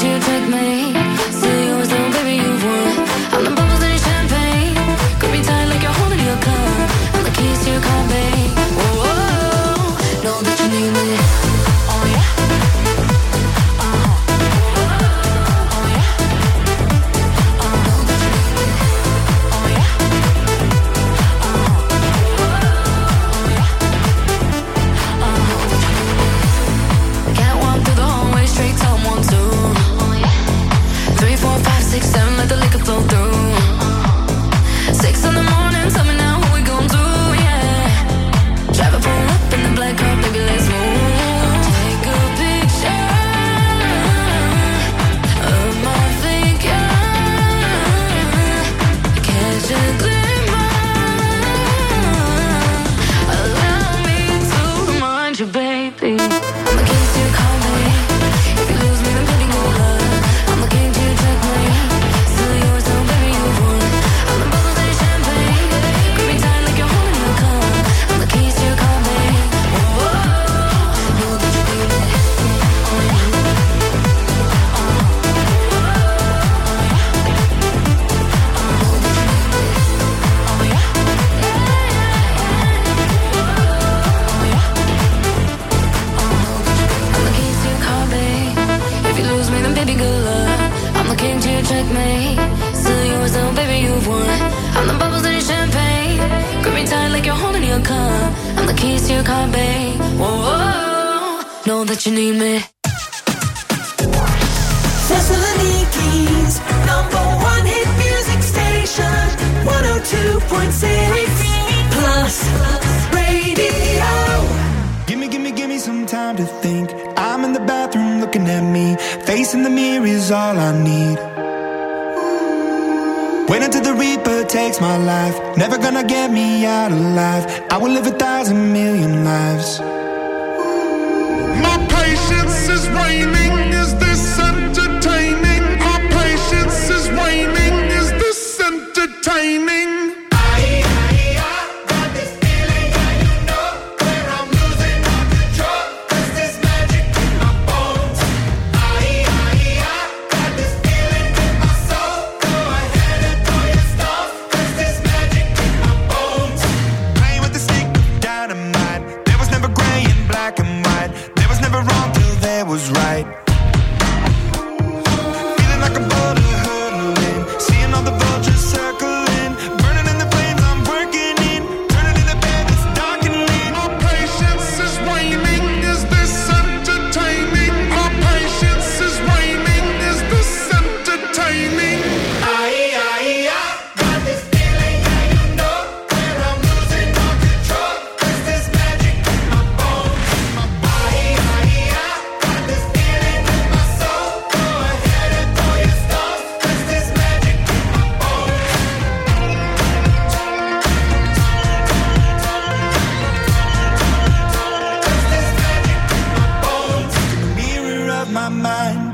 you 0.03 0.19
take 0.19 0.49
me 0.49 0.80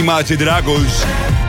Imagine 0.00 0.38
Dragons. 0.38 0.94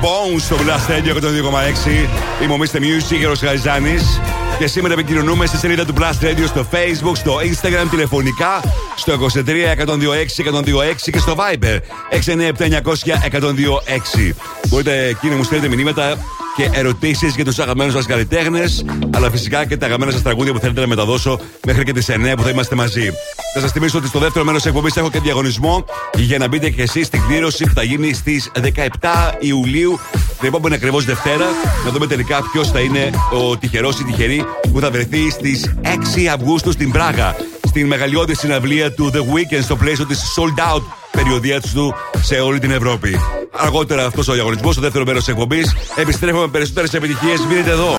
Bones 0.01 0.39
στο 0.39 0.55
Blast 0.55 0.91
Radio 0.91 1.15
102,6. 1.15 2.43
Είμαι 2.43 2.53
ο 2.53 2.57
Mr. 2.57 2.77
Music, 2.77 3.17
Γερος 3.19 3.41
Γαριζάνης. 3.41 4.19
Και 4.59 4.67
σήμερα 4.67 4.93
επικοινωνούμε 4.93 5.45
στη 5.45 5.57
σελίδα 5.57 5.85
του 5.85 5.93
Blast 5.97 6.25
Radio 6.25 6.45
στο 6.47 6.65
Facebook, 6.71 7.15
στο 7.15 7.37
Instagram, 7.37 7.87
τηλεφωνικά, 7.89 8.61
στο 8.95 9.13
23 9.13 9.71
126 9.71 10.43
126 10.43 11.11
και 11.11 11.19
στο 11.19 11.35
Viber 11.37 11.79
697 12.09 12.67
900 12.67 13.15
126. 13.31 14.33
Μπορείτε 14.67 15.05
εκεί 15.05 15.27
να 15.27 15.35
μου 15.35 15.43
στέλνετε 15.43 15.75
μηνύματα 15.75 16.17
και 16.55 16.69
ερωτήσεις 16.73 17.35
για 17.35 17.45
τους 17.45 17.59
αγαπημένους 17.59 17.93
μα 17.93 18.01
καλλιτέχνες, 18.01 18.85
αλλά 19.13 19.29
φυσικά 19.31 19.65
και 19.65 19.77
τα 19.77 19.85
αγαπημένα 19.85 20.11
σας 20.11 20.21
τραγούδια 20.21 20.53
που 20.53 20.59
θέλετε 20.59 20.81
να 20.81 20.87
μεταδώσω 20.87 21.39
μέχρι 21.65 21.83
και 21.83 21.93
τις 21.93 22.09
9 22.09 22.35
που 22.35 22.43
θα 22.43 22.49
είμαστε 22.49 22.75
μαζί. 22.75 23.09
Θα 23.53 23.59
σας 23.59 23.71
θυμίσω 23.71 23.97
ότι 23.97 24.07
στο 24.07 24.19
δεύτερο 24.19 24.45
μέρος 24.45 24.61
της 24.61 24.69
εκπομπής 24.69 24.97
έχω 24.97 25.09
και 25.09 25.19
διαγωνισμό 25.19 25.85
για 26.15 26.37
να 26.37 26.47
μπείτε 26.47 26.69
και 26.69 26.81
εσείς 26.81 27.07
στην 27.07 27.21
κλήρωση 27.27 27.63
που 27.63 27.73
θα 27.73 27.83
γίνει 27.83 28.13
στις 28.13 28.51
17 28.99 29.31
Ιουλίου, 29.39 29.99
την 30.39 30.47
επόμενη 30.47 30.75
ακριβώς 30.75 31.05
Δευτέρα, 31.05 31.45
να 31.85 31.91
δούμε 31.91 32.07
τελικά 32.07 32.41
ποιος 32.51 32.71
θα 32.71 32.79
είναι 32.79 33.09
ο 33.31 33.57
τυχερός 33.57 33.99
ή 33.99 34.03
τυχερή 34.03 34.45
που 34.73 34.79
θα 34.79 34.91
βρεθεί 34.91 35.29
στις 35.29 35.73
6 35.81 36.27
Αυγούστου 36.33 36.71
στην 36.71 36.91
Πράγα. 36.91 37.35
Στην 37.67 37.87
μεγαλειώδη 37.87 38.35
συναυλία 38.35 38.93
του 38.93 39.11
The 39.13 39.19
Weekend 39.19 39.63
στο 39.63 39.75
πλαίσιο 39.75 40.05
της 40.05 40.19
Sold 40.37 40.75
Out 40.75 41.00
περιοδία 41.23 41.61
του 41.61 41.95
σε 42.21 42.35
όλη 42.35 42.59
την 42.59 42.71
Ευρώπη. 42.71 43.19
Αργότερα 43.51 44.05
αυτός 44.05 44.27
ο 44.27 44.33
διαγωνισμός, 44.33 44.73
στο 44.73 44.81
δεύτερο 44.81 45.05
μέρος 45.05 45.23
της 45.23 45.33
εκπομπής. 45.33 45.75
Επιστρέφουμε 45.95 46.41
με 46.41 46.47
περισσότερες 46.47 46.93
επιτυχίες. 46.93 47.39
Μείνετε 47.49 47.69
εδώ. 47.69 47.95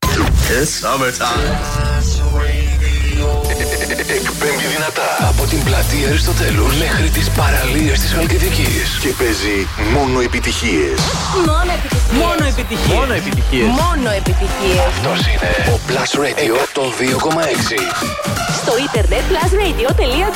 Εκπέμπει 4.18 4.66
δυνατά 4.74 5.08
από 5.28 5.44
την 5.46 5.62
πλατεία 5.64 6.08
Αριστοτέλου 6.08 6.66
μέχρι 6.66 7.08
τις 7.08 7.30
παραλίες 7.30 8.00
της 8.00 8.12
Χαλκιδικής. 8.12 8.98
Και 9.00 9.08
παίζει 9.18 9.66
μόνο 9.94 10.20
επιτυχίες. 10.20 10.98
Μόνο 11.46 11.70
επιτυχίες. 11.78 12.22
Μόνο 12.22 12.44
επιτυχίες. 12.52 12.96
Μόνο 12.96 13.12
επιτυχίες. 13.12 13.66
Μόνο 13.82 14.10
επιτυχίες. 14.20 14.78
Αυτός 14.88 15.18
είναι 15.30 15.50
ο 15.72 15.76
Plus 15.88 16.10
Radio 16.22 16.56
των 16.72 16.88
2,6. 16.98 18.51
Στο 18.62 18.72
ίντερνετ 18.84 19.20
plusradio.gr 19.30 20.30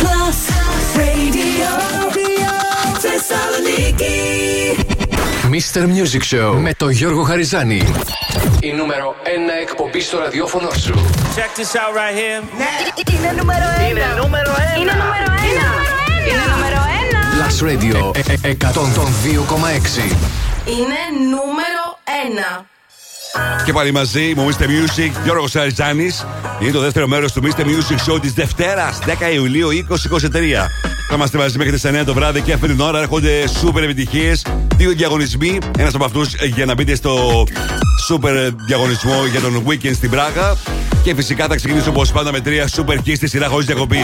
Plus 0.00 0.38
Radio. 0.96 1.70
Θεσσαλονίκη. 2.98 4.16
Mr. 5.50 5.80
Music 5.80 6.22
Show 6.34 6.54
με 6.60 6.74
τον 6.74 6.90
Γιώργο 6.90 7.22
Χαριζάνη. 7.22 7.92
Η 8.60 8.72
νούμερο 8.72 9.14
1 9.24 9.28
εκπομπή 9.62 10.00
στο 10.00 10.18
ραδιόφωνο 10.18 10.70
σου. 10.70 10.94
Check 11.36 11.58
this 11.58 11.72
out 11.80 11.92
right 11.96 12.16
here. 12.18 12.42
Είναι 13.14 13.32
νούμερο 13.38 13.64
ένα. 13.78 13.88
Είναι 13.88 14.04
νούμερο 14.22 14.50
ένα. 14.50 14.80
Είναι 14.80 14.92
νούμερο 14.92 15.32
ένα. 15.50 15.68
Είναι 16.28 16.44
νούμερο 16.54 16.80
ένα. 17.02 17.20
Plus 17.38 17.58
Radio 17.68 18.16
ε- 18.16 18.48
ε- 18.48 18.50
102,6. 18.50 20.02
Είναι 20.66 21.00
νούμερο 21.30 21.84
ένα. 22.26 22.66
Και 23.64 23.72
πάλι 23.72 23.92
μαζί, 23.92 24.32
μου 24.36 24.48
Mr. 24.50 24.62
Music, 24.62 25.10
Γιώργος 25.24 25.50
Σαριζάνη. 25.50 26.10
Είναι 26.60 26.70
το 26.70 26.80
δεύτερο 26.80 27.06
μέρος 27.06 27.32
του 27.32 27.42
Mr. 27.42 27.60
Music 27.60 28.12
Show 28.12 28.20
της 28.20 28.32
Δευτέρας, 28.32 28.98
10 29.06 29.30
Ιουλίου 29.34 29.68
2023. 29.70 30.70
Θα 31.08 31.14
είμαστε 31.14 31.38
μαζί 31.38 31.58
μέχρι 31.58 31.72
τις 31.72 31.84
9 31.84 32.04
το 32.04 32.14
βράδυ 32.14 32.40
και 32.40 32.52
αυτή 32.52 32.66
την 32.66 32.80
ώρα 32.80 32.98
έρχονται 32.98 33.48
σούπερ 33.48 33.82
επιτυχίες. 33.82 34.46
Δύο 34.76 34.90
διαγωνισμοί. 34.90 35.58
Ένας 35.78 35.94
από 35.94 36.04
αυτούς 36.04 36.34
για 36.34 36.64
να 36.64 36.74
μπείτε 36.74 36.94
στο 36.94 37.44
σούπερ 38.06 38.50
διαγωνισμό 38.66 39.26
για 39.30 39.40
τον 39.40 39.62
weekend 39.66 39.94
στην 39.94 40.10
Πράγα. 40.10 40.56
Και 41.02 41.14
φυσικά 41.14 41.46
θα 41.46 41.54
ξεκινήσω 41.56 41.90
όπως 41.90 42.12
πάντα 42.12 42.32
με 42.32 42.40
τρία 42.40 42.68
σούπερ 42.68 42.98
hits 42.98 43.16
στη 43.16 43.28
σειρά 43.28 43.48
χωρίς 43.48 43.66
διακοπή. 43.66 43.98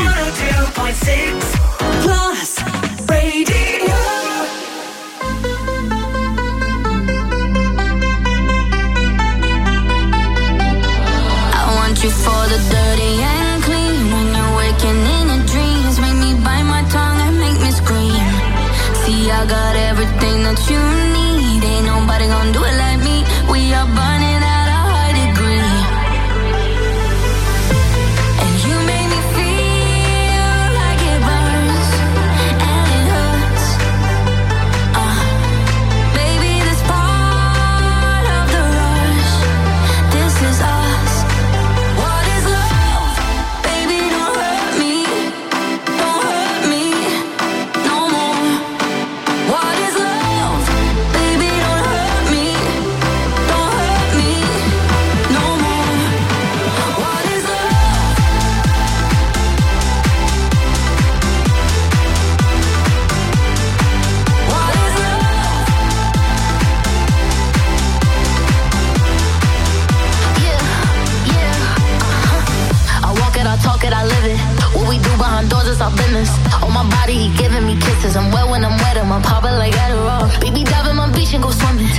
Body, 77.11 77.29
he 77.29 77.37
giving 77.37 77.67
me 77.67 77.77
kisses. 77.77 78.17
I'm 78.17 78.31
wet 78.33 78.49
when 78.49 78.65
I'm 78.65 78.77
wet, 78.79 78.97
I'm 78.97 79.23
popping 79.23 79.53
like 79.53 79.75
Adderall. 79.75 80.29
Baby, 80.41 80.65
dive 80.65 80.87
in 80.87 80.97
my 80.97 81.11
beach 81.13 81.35
and 81.35 81.43
go 81.43 81.51
swimming. 81.51 81.90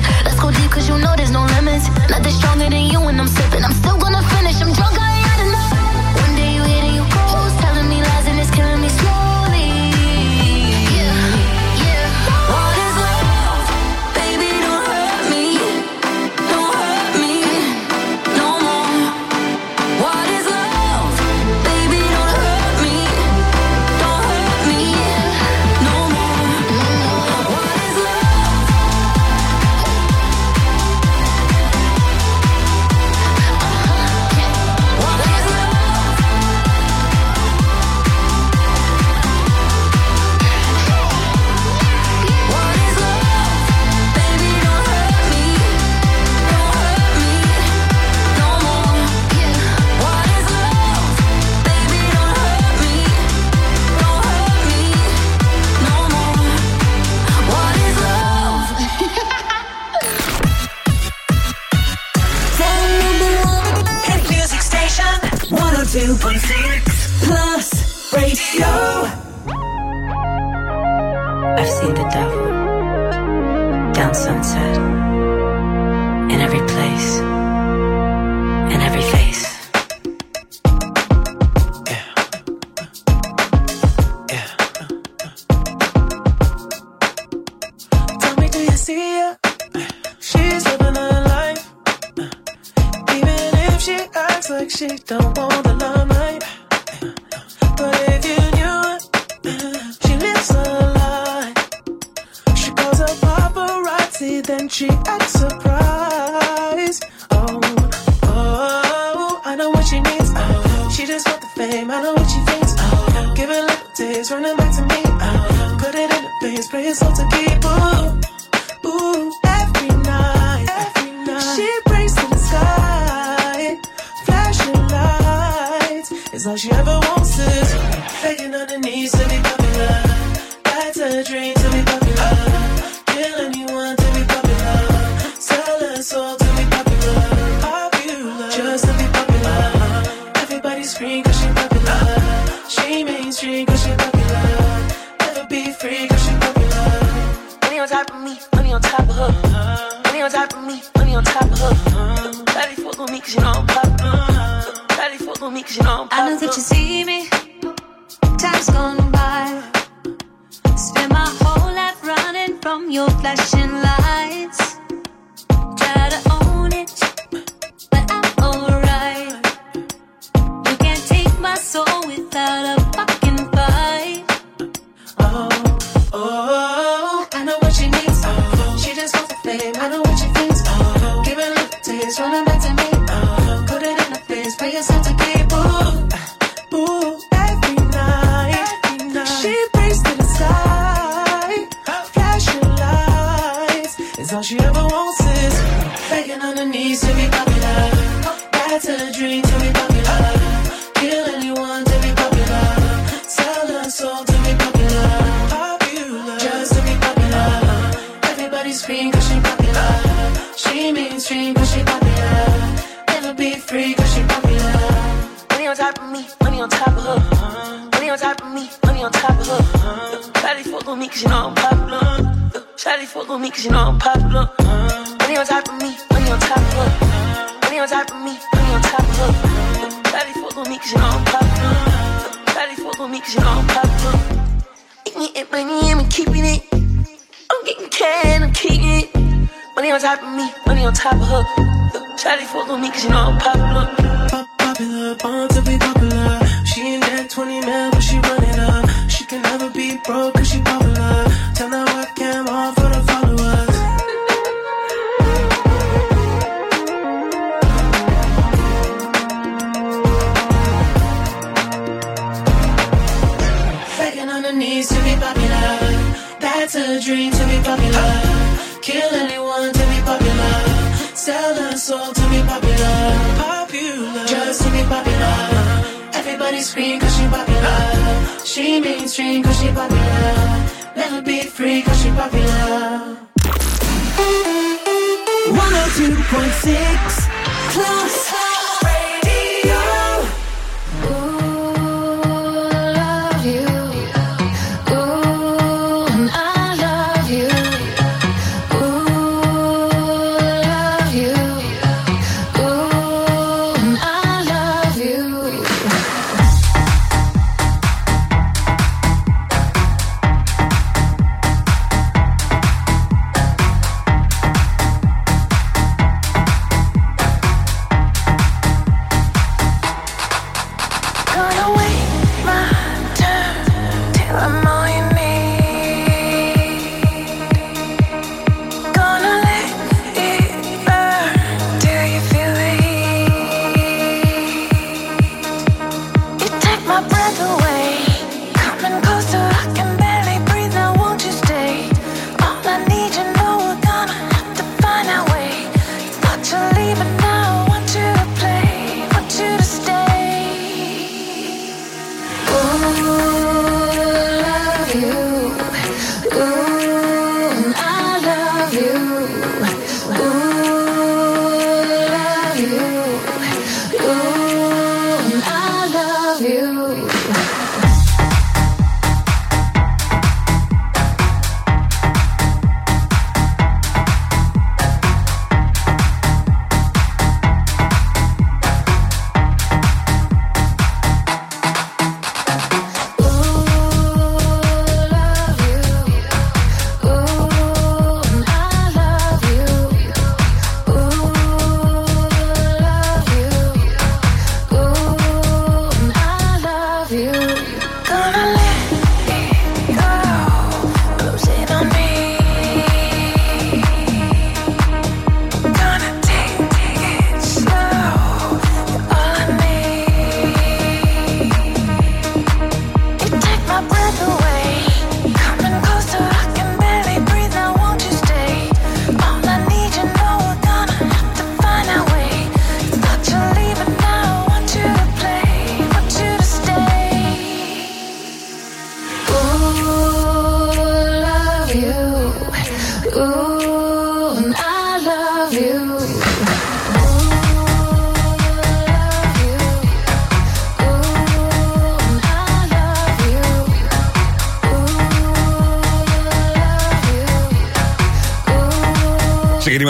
102.6 285.51 287.27
plus. 287.73 288.30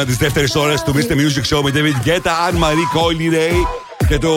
Ξεκίνημα 0.05 0.31
τη 0.31 0.41
δεύτερη 0.41 0.47
ώρα 0.55 0.83
του 0.83 0.93
Mr. 0.95 1.11
Music 1.11 1.55
Show 1.55 1.61
με 1.63 1.71
David 1.73 2.07
Guetta, 2.07 2.31
Anne 2.49 2.59
Marie 2.63 2.97
Coily 2.97 3.33
Ray 3.33 3.65
και 4.07 4.17
το 4.17 4.31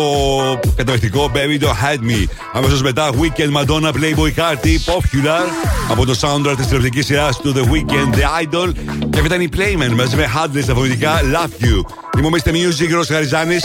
καταπληκτικό 0.77 1.31
Baby 1.35 1.63
Don't 1.63 1.67
Hide 1.67 2.11
Me. 2.11 2.25
Αμέσως 2.53 2.83
μετά 2.83 3.11
Weekend 3.11 3.53
Madonna 3.59 3.93
Playboy 3.93 4.35
Carti 4.37 4.75
Popular 4.87 5.47
από 5.91 6.07
το 6.07 6.19
soundtrack 6.21 6.55
της 6.57 6.67
τηλεοπτικής 6.67 7.07
σειράς 7.07 7.41
του 7.41 7.53
The 7.57 7.61
Weekend 7.61 8.15
The 8.15 8.43
Idol. 8.43 8.73
Και 9.11 9.19
αυτή 9.19 9.27
ήταν 9.27 9.41
η 9.41 9.49
Playman 9.57 9.95
μαζί 9.97 10.17
με 10.17 10.31
Hadley 10.37 10.63
στα 10.63 10.75
φωνητικά 10.75 11.21
Love 11.21 11.65
You. 11.65 11.83
Είμαι 12.19 12.27
ο 12.27 12.31
Mr. 12.33 12.51
Music, 12.51 12.91
Ρος 12.91 13.07
Χαριζάνης. 13.07 13.65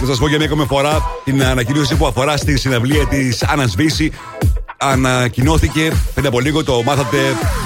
Θα 0.00 0.06
σας 0.06 0.18
πω 0.18 0.28
για 0.28 0.36
μια 0.36 0.46
ακόμη 0.46 0.66
φορά 0.66 1.02
την 1.24 1.44
ανακοίνωση 1.44 1.94
που 1.94 2.06
αφορά 2.06 2.36
στη 2.36 2.58
συναυλία 2.58 3.06
της 3.06 3.42
Άννα 3.42 3.66
Βύση. 3.76 4.12
Ανακοινώθηκε 4.76 5.92
πριν 6.14 6.26
από 6.26 6.40
λίγο, 6.40 6.64
το 6.64 6.82
μάθατε 6.82 7.18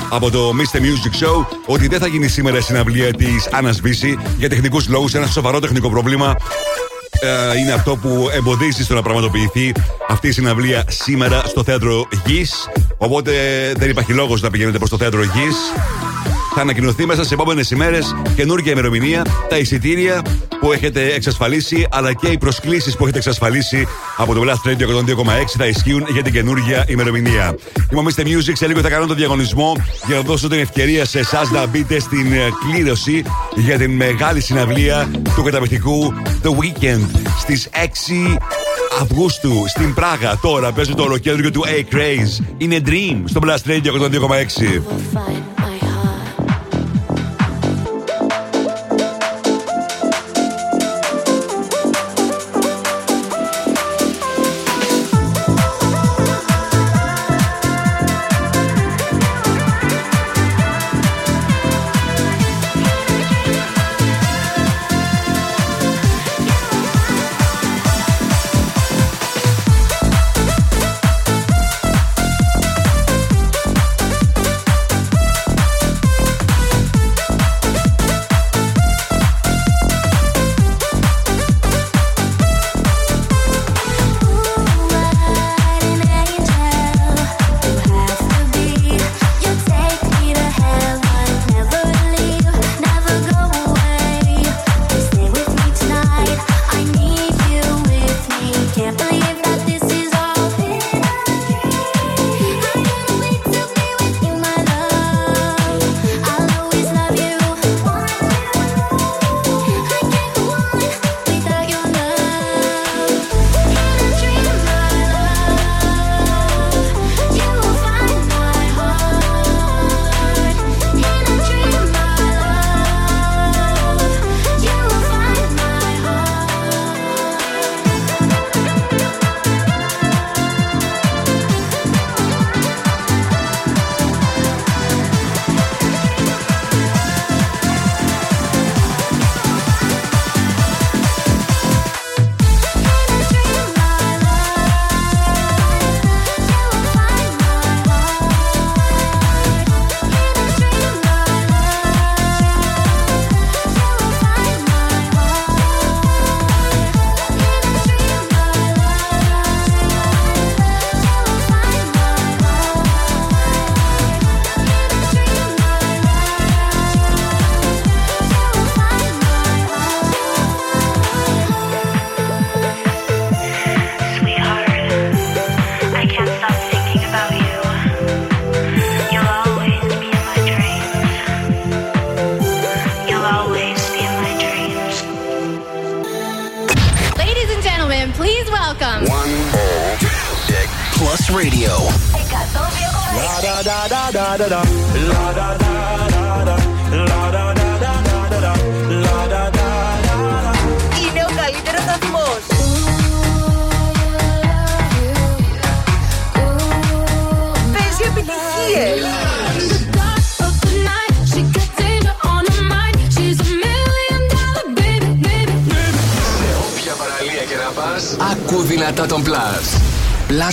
από 0.09 0.31
το 0.31 0.53
Mr. 0.57 0.77
Music 0.77 1.25
Show, 1.25 1.47
ότι 1.67 1.89
δεν 1.89 1.99
θα 1.99 2.07
γίνει 2.07 2.29
σήμερα 2.29 2.59
η 2.59 2.61
συναυλία 2.61 3.13
της 3.13 3.49
Άννας 3.53 3.81
Βύση 3.81 4.19
για 4.39 4.49
τεχνικούς 4.49 4.89
λόγους. 4.89 5.15
Ένα 5.15 5.27
σοβαρό 5.27 5.59
τεχνικό 5.59 5.91
πρόβλημα 5.91 6.35
ε, 7.21 7.59
είναι 7.59 7.73
αυτό 7.73 7.97
που 7.97 8.29
εμποδίζει 8.33 8.85
στο 8.85 8.95
να 8.95 9.03
πραγματοποιηθεί 9.03 9.73
αυτή 10.09 10.29
η 10.29 10.33
συναυλία 10.33 10.85
σήμερα 10.89 11.43
στο 11.47 11.63
θέατρο 11.65 12.09
Γης. 12.27 12.69
Οπότε 12.97 13.33
δεν 13.77 13.91
υπάρχει 13.91 14.13
λόγος 14.13 14.41
να 14.41 14.51
πηγαίνετε 14.51 14.79
προς 14.79 14.91
το 14.91 14.97
θέατρο 14.97 15.23
Γης. 15.23 15.57
Θα 16.55 16.61
ανακοινωθεί 16.61 17.07
μέσα 17.07 17.21
στις 17.21 17.33
επόμενες 17.33 17.71
ημέρες 17.71 18.15
καινούργια 18.37 18.73
ημερομηνία, 18.73 19.27
τα 19.49 19.59
εισιτήρια 19.59 20.23
που 20.67 20.73
έχετε 20.73 21.13
εξασφαλίσει, 21.15 21.87
αλλά 21.91 22.13
και 22.13 22.27
οι 22.27 22.39
προσκλήσεις 22.39 22.97
που 22.97 23.03
έχετε 23.03 23.19
εξασφαλίσει 23.19 23.87
από 24.17 24.35
το 24.35 24.43
Blast 24.45 24.69
Radio 24.69 24.83
102,6 24.83 25.25
θα 25.57 25.67
ισχύουν 25.67 26.07
για 26.13 26.23
την 26.23 26.33
καινούργια 26.33 26.85
ημερομηνία. 26.89 27.57
Είμαι 27.93 28.01
ο 28.01 28.05
Mr. 28.05 28.23
Music, 28.23 28.53
σε 28.53 28.67
λίγο 28.67 28.81
θα 28.81 28.89
κάνω 28.89 29.07
τον 29.07 29.17
διαγωνισμό 29.17 29.77
για 30.07 30.17
να 30.17 30.23
δώσω 30.23 30.49
την 30.49 30.59
ευκαιρία 30.59 31.05
σε 31.05 31.19
εσάς 31.19 31.51
να 31.51 31.67
μπείτε 31.67 32.01
στην 32.01 32.33
ε, 32.33 32.49
κλήρωση 32.71 33.25
για 33.55 33.79
την 33.79 33.91
μεγάλη 33.91 34.41
συναυλία 34.41 35.11
του 35.35 35.43
καταπληκτικού 35.43 36.15
The 36.43 36.49
Weekend 36.49 37.05
στις 37.39 37.69
6 38.35 38.37
Αυγούστου 39.01 39.65
στην 39.69 39.95
Πράγα. 39.95 40.39
Τώρα 40.43 40.73
παίζει 40.73 40.95
το 40.95 41.03
ολοκέντρο 41.03 41.51
του 41.51 41.65
A 41.65 41.95
Craze. 41.95 42.45
Είναι 42.59 42.81
Dream 42.87 43.23
στο 43.25 43.41
Blast 43.45 43.71
Radio 43.71 44.01
102,6. 44.03 44.83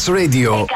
Radio. 0.09 0.67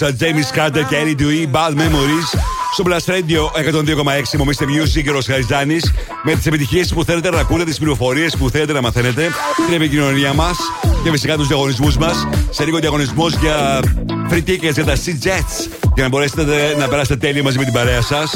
Medusa, 0.00 0.10
James 0.18 0.50
και 0.88 0.96
Ellie 1.02 1.20
Dewey, 1.20 1.56
Bad 1.56 1.74
Memories. 1.74 2.38
Στο 2.72 2.84
Blast 2.86 3.12
Radio 3.12 3.40
102,6 3.72 4.38
μομίστε 4.38 4.64
Music 4.64 5.02
και 5.02 5.10
ο 5.10 5.12
Ροσχαριζάνη 5.12 5.78
με 6.22 6.34
τις 6.34 6.46
επιτυχίες 6.46 6.92
που 6.92 7.04
θέλετε 7.04 7.30
να 7.30 7.40
ακούτε, 7.40 7.64
τις 7.64 7.78
πληροφορίες 7.78 8.36
που 8.36 8.50
θέλετε 8.50 8.72
να 8.72 8.80
μαθαίνετε, 8.80 9.30
την 9.66 9.74
επικοινωνία 9.74 10.32
μας 10.32 10.56
και 11.04 11.10
φυσικά 11.10 11.36
τους 11.36 11.46
διαγωνισμούς 11.46 11.96
μας. 11.96 12.28
Σε 12.50 12.64
λίγο 12.64 12.78
διαγωνισμός 12.78 13.34
για 13.34 13.80
free 14.30 14.42
tickets 14.46 14.72
για 14.72 14.84
τα 14.84 14.94
Sea 14.94 15.26
Jets 15.26 15.70
για 15.94 16.02
να 16.02 16.08
μπορέσετε 16.08 16.74
να 16.78 16.88
περάσετε 16.88 17.16
τέλεια 17.16 17.42
μαζί 17.42 17.58
με 17.58 17.64
την 17.64 17.72
παρέα 17.72 18.02
σας. 18.02 18.32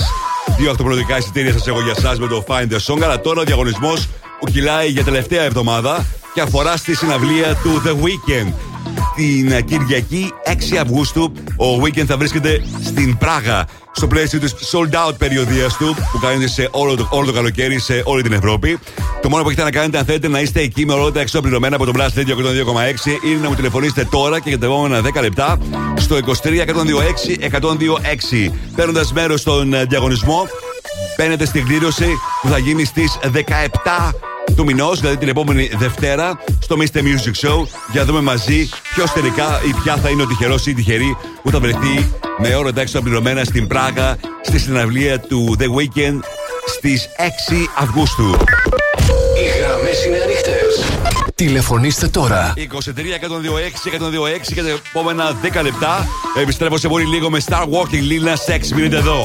Δύο 0.59 0.71
αυτοπροδικά 0.71 1.19
εισιτήρια 1.19 1.53
σας 1.53 1.67
έχω 1.67 1.81
για 1.81 1.95
εσά 1.97 2.17
με 2.19 2.27
το 2.27 2.45
Find 2.49 2.73
the 2.73 2.95
Song, 2.95 3.03
αλλά 3.03 3.21
τώρα 3.21 3.41
ο 3.41 3.45
διαγωνισμός 3.45 4.09
που 4.41 4.47
κυλάει 4.47 4.89
για 4.89 5.05
τελευταία 5.05 5.43
εβδομάδα 5.43 6.07
και 6.35 6.41
αφορά 6.41 6.77
στη 6.77 6.97
συναυλία 6.97 7.55
του 7.55 7.83
The 7.87 7.91
Weekend 7.91 8.53
την 9.17 9.65
Κυριακή 9.65 10.33
6 10.73 10.77
Αυγούστου 10.81 11.33
ο 11.61 11.81
Weekend 11.83 12.05
θα 12.07 12.17
βρίσκεται 12.17 12.63
στην 12.85 13.19
Πράγα 13.19 13.67
στο 13.93 14.07
πλαίσιο 14.07 14.39
της 14.39 14.55
sold 14.73 15.09
out 15.09 15.15
περιοδίας 15.19 15.77
του 15.77 15.97
που 16.13 16.19
κάνετε 16.19 16.49
σε 16.49 16.69
όλο 16.71 16.97
το, 16.97 17.07
όλο 17.11 17.27
το 17.27 17.33
καλοκαίρι 17.33 17.79
σε 17.79 18.03
όλη 18.05 18.23
την 18.23 18.33
Ευρώπη. 18.33 18.79
Το 19.23 19.29
μόνο 19.29 19.43
που 19.43 19.49
έχετε 19.49 19.65
να 19.65 19.71
κάνετε 19.71 19.99
αν 19.99 20.05
θέλετε 20.05 20.29
να 20.29 20.41
είστε 20.41 20.61
εκεί 20.61 20.87
με 20.87 20.93
όλα 20.93 21.11
τα 21.11 21.21
εξοπλισμένα 21.21 21.77
από 21.77 21.85
το 21.85 21.93
Blast 21.97 22.19
Radio 22.19 22.21
102,6 22.21 23.25
είναι 23.27 23.41
να 23.43 23.49
μου 23.49 23.55
τηλεφωνήσετε 23.55 24.09
τώρα 24.11 24.41
και 24.41 24.49
για 24.49 24.59
τα 24.59 24.67
επόμενα 24.67 25.01
10 25.15 25.21
λεπτά 25.21 25.59
στο 25.97 26.17
23 26.17 26.31
126 26.31 27.51
126. 28.49 28.51
Παίρνοντας 28.77 29.13
μέρος 29.13 29.41
στον 29.41 29.75
ε, 29.75 29.85
διαγωνισμό, 29.85 30.47
μπαίνετε 31.17 31.47
στην 31.47 31.67
κλήρωση 31.67 32.09
που 32.43 32.49
θα 32.49 32.59
γίνει 32.59 32.85
στις 32.85 33.19
17 33.33 34.30
του 34.55 34.65
μηνός, 34.65 35.01
δηλαδή 35.01 35.17
την 35.17 35.29
επόμενη 35.29 35.71
Δευτέρα, 35.79 36.41
στο 36.61 36.77
Mr. 36.79 36.99
Music 36.99 37.49
Show, 37.49 37.67
για 37.93 38.01
να 38.01 38.05
δούμε 38.05 38.21
μαζί 38.21 38.69
ποιος 38.95 39.13
τελικά 39.13 39.61
ή 39.69 39.75
ποια 39.83 39.97
θα 39.97 40.09
είναι 40.09 40.23
ο 40.23 40.27
τυχερός 40.27 40.67
ή 40.67 40.71
η 40.71 40.75
τυχερή 40.75 41.17
που 41.43 41.51
θα 41.51 41.61
βρεθεί 41.61 42.11
με 42.39 42.55
ώρα 42.55 42.73
τα 42.73 42.81
έξω 42.81 43.01
πληρωμένα 43.01 43.45
στην 43.45 43.67
Πράγα, 43.67 44.17
στη 44.43 44.59
συναυλία 44.59 45.21
του 45.21 45.57
The 45.59 45.65
Weekend 45.65 46.19
στις 46.67 47.09
6 47.51 47.69
Αυγούστου. 47.79 48.37
Οι 49.37 49.59
γραμμές 49.59 50.05
είναι 50.05 50.17
ανοιχτές. 50.17 50.85
Τηλεφωνήστε 51.35 52.09
τώρα. 52.09 52.53
23 52.57 52.59
126 52.59 53.91
126 54.49 54.53
και 54.55 54.63
τα 54.63 54.69
επόμενα 54.69 55.37
10 55.59 55.63
λεπτά. 55.63 56.09
Επιστρέφω 56.43 56.77
σε 56.79 56.89
πολύ 56.89 57.07
λίγο 57.07 57.31
με 57.31 57.41
Star 57.49 57.63
Walking 57.63 58.05
Lila 58.11 58.53
Sex. 58.53 58.69
Μείνετε 58.75 58.97
εδώ. 58.97 59.25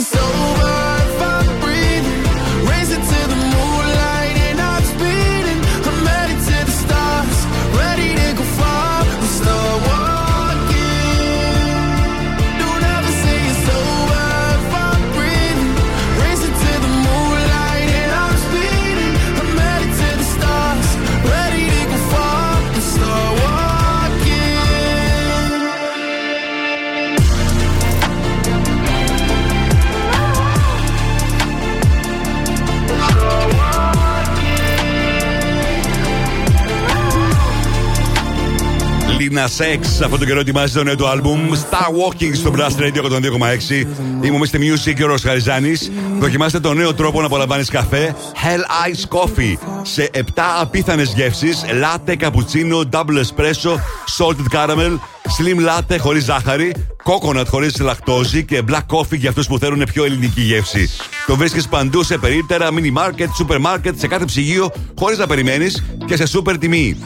so 0.00 0.43
Lina 39.24 39.44
Sex, 39.44 40.04
αυτό 40.04 40.18
το 40.18 40.24
καιρό 40.24 40.40
ετοιμάζεις 40.40 40.74
το 40.74 40.82
νέο 40.82 40.96
του 40.96 41.08
άλμπουμ 41.08 41.50
Star 41.52 41.86
Walking 41.86 42.34
στο 42.34 42.52
Blast 42.56 42.80
Radio 42.80 43.02
102,6. 43.02 43.86
Είμαι 44.22 44.36
ο 44.36 44.40
Mr. 44.40 44.56
Music 44.56 44.94
και 44.94 45.04
ο 45.04 45.06
Ρος 45.06 45.22
Χαριζάνης. 45.22 45.90
Δοκιμάστε 46.18 46.60
το 46.60 46.74
νέο 46.74 46.94
τρόπο 46.94 47.20
να 47.20 47.26
απολαμβάνεις 47.26 47.70
καφέ 47.70 48.14
Hell 48.34 48.90
Ice 48.90 49.18
Coffee 49.18 49.56
σε 49.82 50.10
7 50.14 50.20
απίθανες 50.60 51.12
γεύσεις 51.14 51.64
Latte, 51.82 52.16
cappuccino, 52.16 52.84
double 52.84 53.18
espresso, 53.24 53.80
salted 54.16 54.48
caramel, 54.52 54.98
slim 55.28 55.68
latte 55.68 55.98
χωρίς 55.98 56.24
ζάχαρη, 56.24 56.72
coconut 57.04 57.46
χωρίς 57.48 57.80
λακτόζη 57.80 58.44
και 58.44 58.62
black 58.68 58.96
coffee 58.96 59.16
για 59.16 59.28
αυτούς 59.28 59.46
που 59.46 59.58
θέλουν 59.58 59.82
πιο 59.92 60.04
ελληνική 60.04 60.40
γεύση. 60.40 60.90
Το 61.26 61.36
βρίσκεις 61.36 61.68
παντού 61.68 62.02
σε 62.02 62.18
περίπτερα, 62.18 62.68
mini 62.72 62.98
market, 62.98 63.26
super 63.40 63.60
market, 63.66 63.92
σε 63.96 64.06
κάθε 64.06 64.24
ψυγείο 64.24 64.72
χωρίς 64.98 65.18
να 65.18 65.26
περιμένεις 65.26 65.84
και 66.06 66.16
σε 66.16 66.38
super 66.38 66.54
τιμή. 66.60 66.96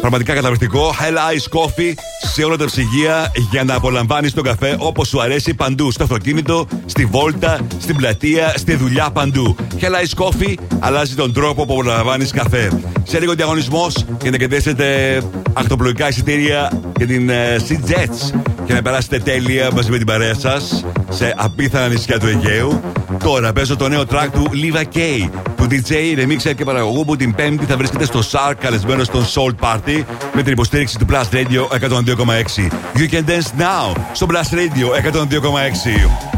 Πραγματικά 0.00 0.34
καταπληκτικό. 0.34 0.94
Hell 0.98 1.36
Ice 1.36 1.58
Coffee 1.58 1.92
σε 2.32 2.44
όλα 2.44 2.56
τα 2.56 2.64
ψυγεία 2.64 3.32
για 3.50 3.64
να 3.64 3.74
απολαμβάνεις 3.74 4.34
τον 4.34 4.44
καφέ 4.44 4.76
όπως 4.78 5.08
σου 5.08 5.20
αρέσει 5.22 5.54
παντού. 5.54 5.90
Στο 5.90 6.02
αυτοκίνητο, 6.02 6.66
στη 6.86 7.04
βόλτα, 7.04 7.60
στην 7.78 7.96
πλατεία, 7.96 8.54
στη 8.56 8.74
δουλειά 8.74 9.10
παντού. 9.10 9.56
Hell 9.80 9.84
Ice 10.06 10.24
Coffee 10.24 10.54
αλλάζει 10.78 11.14
τον 11.14 11.32
τρόπο 11.32 11.64
που 11.66 11.72
απολαμβάνεις 11.72 12.30
καφέ. 12.30 12.80
Σε 13.02 13.20
λίγο 13.20 13.34
διαγωνισμός 13.34 14.04
για 14.22 14.30
να 14.30 14.36
κερδίσετε 14.36 15.16
ακτοπλοϊκά 15.52 16.08
εισιτήρια 16.08 16.80
για 17.04 17.16
την 17.16 17.28
ε, 17.28 17.56
Sea 17.68 17.90
Jets 17.90 18.40
και 18.64 18.72
να 18.72 18.82
περάσετε 18.82 19.18
τέλεια 19.18 19.70
μαζί 19.72 19.90
με 19.90 19.96
την 19.96 20.06
παρέα 20.06 20.34
σας 20.34 20.84
σε 21.08 21.34
απίθανα 21.36 21.88
νησιά 21.88 22.18
του 22.18 22.26
Αιγαίου. 22.26 22.80
Τώρα 23.24 23.52
παίζω 23.52 23.76
το 23.76 23.88
νέο 23.88 24.02
track 24.10 24.28
του 24.32 24.50
Liva 24.52 24.96
K, 24.96 25.28
του 25.56 25.66
DJ, 25.70 25.92
remixer 26.18 26.54
και 26.56 26.64
παραγωγού 26.64 27.04
που 27.04 27.16
την 27.16 27.34
Πέμπτη 27.34 27.64
θα 27.64 27.76
βρίσκεται 27.76 28.04
στο 28.04 28.20
Shark 28.32 28.54
καλεσμένο 28.58 29.04
στον 29.04 29.24
Soul 29.24 29.54
Party 29.60 30.04
με 30.34 30.42
την 30.42 30.52
υποστήριξη 30.52 30.98
του 30.98 31.06
Blast 31.10 31.34
Radio 31.34 31.88
102,6. 31.88 32.68
You 32.94 33.08
can 33.10 33.24
dance 33.24 33.60
now 33.60 33.96
στο 34.12 34.26
Blast 34.30 34.54
Radio 34.54 35.12
102,6. 35.12 36.31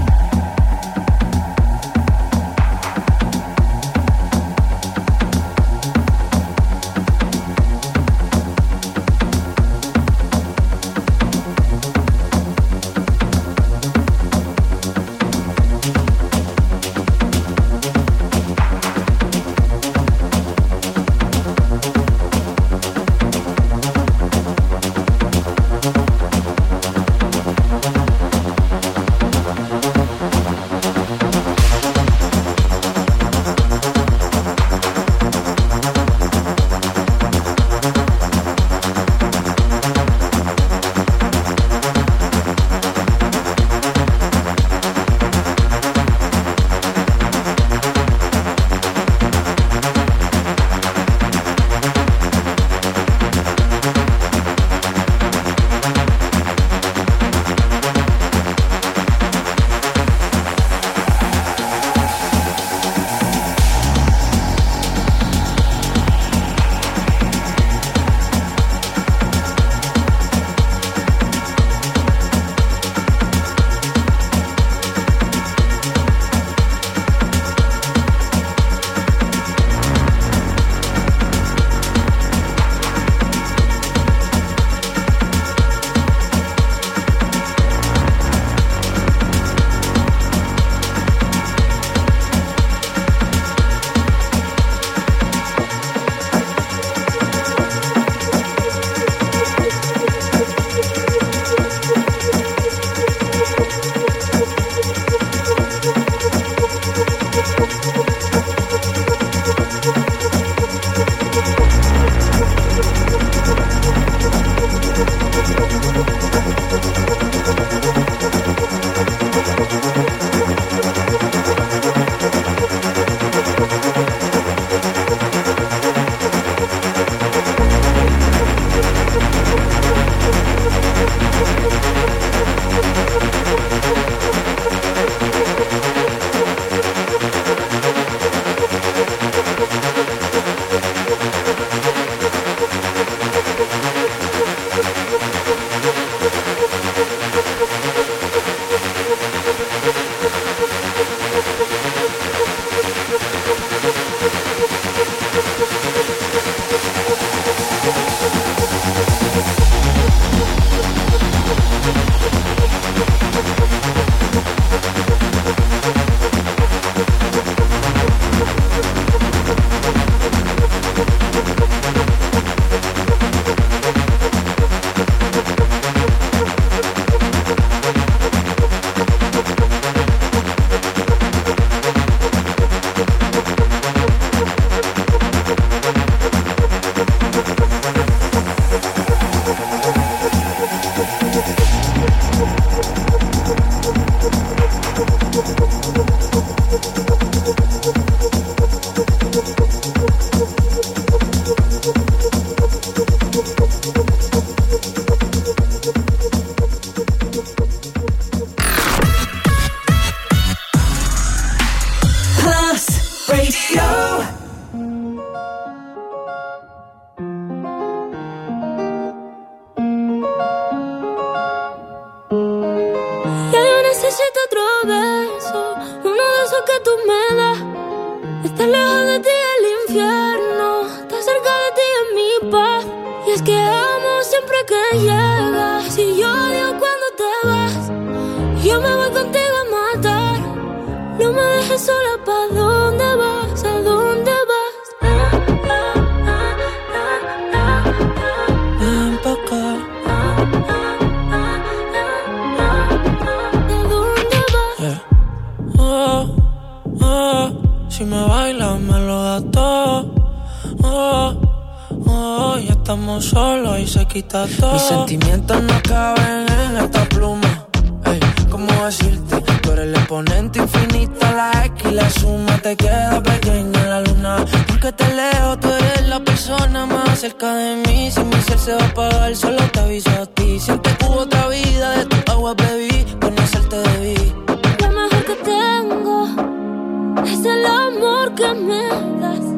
estamos 263.04 263.80
y 263.80 263.86
se 263.86 264.06
quita 264.06 264.46
todo. 264.58 264.72
Mis 264.72 264.82
sentimientos 264.82 265.62
no 265.62 265.82
caben 265.82 266.46
en 266.48 266.76
esta 266.84 267.04
pluma. 267.06 267.66
Ey, 268.06 268.20
¿cómo 268.50 268.72
decirte? 268.84 269.40
Tú 269.62 269.72
eres 269.72 269.86
el 269.86 269.94
exponente 269.94 270.58
infinito, 270.60 271.26
la 271.36 271.64
X 271.66 271.90
y 271.90 271.94
la 271.94 272.10
suma. 272.10 272.58
Te 272.58 272.76
queda 272.76 273.22
pequeña 273.22 273.80
en 273.82 273.90
la 273.90 274.00
luna. 274.00 274.44
Porque 274.66 274.92
te 274.92 275.06
leo, 275.14 275.58
tú 275.58 275.68
eres 275.68 276.08
la 276.08 276.20
persona 276.20 276.86
más 276.86 277.18
cerca 277.20 277.54
de 277.54 277.76
mí. 277.86 278.10
Si 278.10 278.22
mi 278.24 278.40
ser 278.42 278.58
se 278.58 278.74
va 278.74 278.82
a 278.82 278.86
apagar, 278.86 279.36
solo 279.36 279.62
te 279.72 279.80
aviso 279.80 280.10
a 280.10 280.26
ti. 280.26 280.58
Siente 280.58 280.90
que 280.96 281.04
hubo 281.04 281.20
otra 281.20 281.48
vida, 281.48 281.90
de 281.98 282.06
tu 282.06 282.32
agua 282.32 282.54
bebí, 282.54 283.04
conocerte 283.20 283.76
debí. 283.76 284.32
Lo 284.80 284.88
mejor 284.88 285.24
que 285.24 285.36
tengo 285.44 287.22
es 287.24 287.44
el 287.44 287.66
amor 287.66 288.34
que 288.34 288.54
me 288.54 288.88
das 289.20 289.53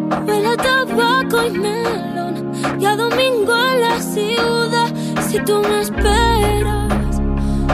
y 1.44 1.50
melón. 1.50 2.52
Ya 2.78 2.96
domingo 2.96 3.54
en 3.54 3.80
la 3.80 4.00
ciudad, 4.00 4.92
si 5.28 5.38
tú 5.40 5.60
me 5.60 5.80
esperas, 5.82 7.20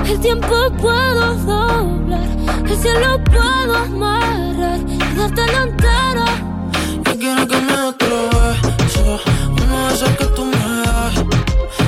el 0.06 0.19
tiempo 0.20 0.48
puedo 0.81 1.35
doblar, 1.35 2.28
el 2.69 2.77
cielo 2.77 3.23
puedo 3.24 3.77
amarrar 3.77 4.81
y 4.86 4.98
dártelo 5.16 5.62
entero. 5.62 6.24
Yo 7.05 7.19
quiero 7.19 7.47
que 7.47 7.60
me 7.60 7.74
otro 7.74 8.31
beso, 8.31 9.20
uno 9.62 9.89
de 9.89 9.94
esos 9.94 10.10
que 10.10 10.27
tú 10.27 10.44
me 10.44 10.82
das. 10.85 11.24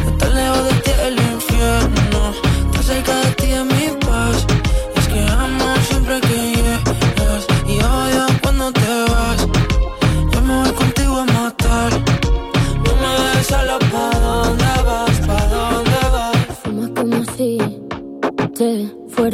Estar 0.06 0.30
lejos 0.30 0.64
de 0.64 0.74
ti 0.82 0.90
el 1.06 1.14
infierno, 1.14 2.32
estar 2.70 2.84
cerca 2.84 3.14
de 3.20 3.30
ti 3.32 3.43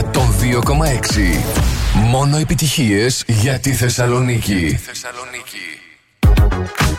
102,6. 0.00 0.04
Μόνο 1.94 2.36
επιτυχίες 2.36 3.24
για 3.26 3.58
τη 3.58 3.72
Θεσσαλονίκη. 3.72 4.78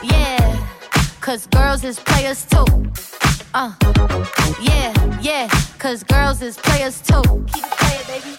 Yeah, 0.04 0.56
cause 1.26 1.48
girls 1.58 1.84
is 1.84 1.98
players 2.10 2.42
too. 2.54 2.68
Uh, 3.54 3.72
yeah, 4.70 4.92
yeah, 5.30 5.46
cause 5.84 6.04
girls 6.14 6.40
is 6.48 6.56
players 6.68 6.98
too. 7.10 7.26
Keep 7.52 7.66
it 7.70 7.76
playing, 7.82 8.06
baby. 8.12 8.32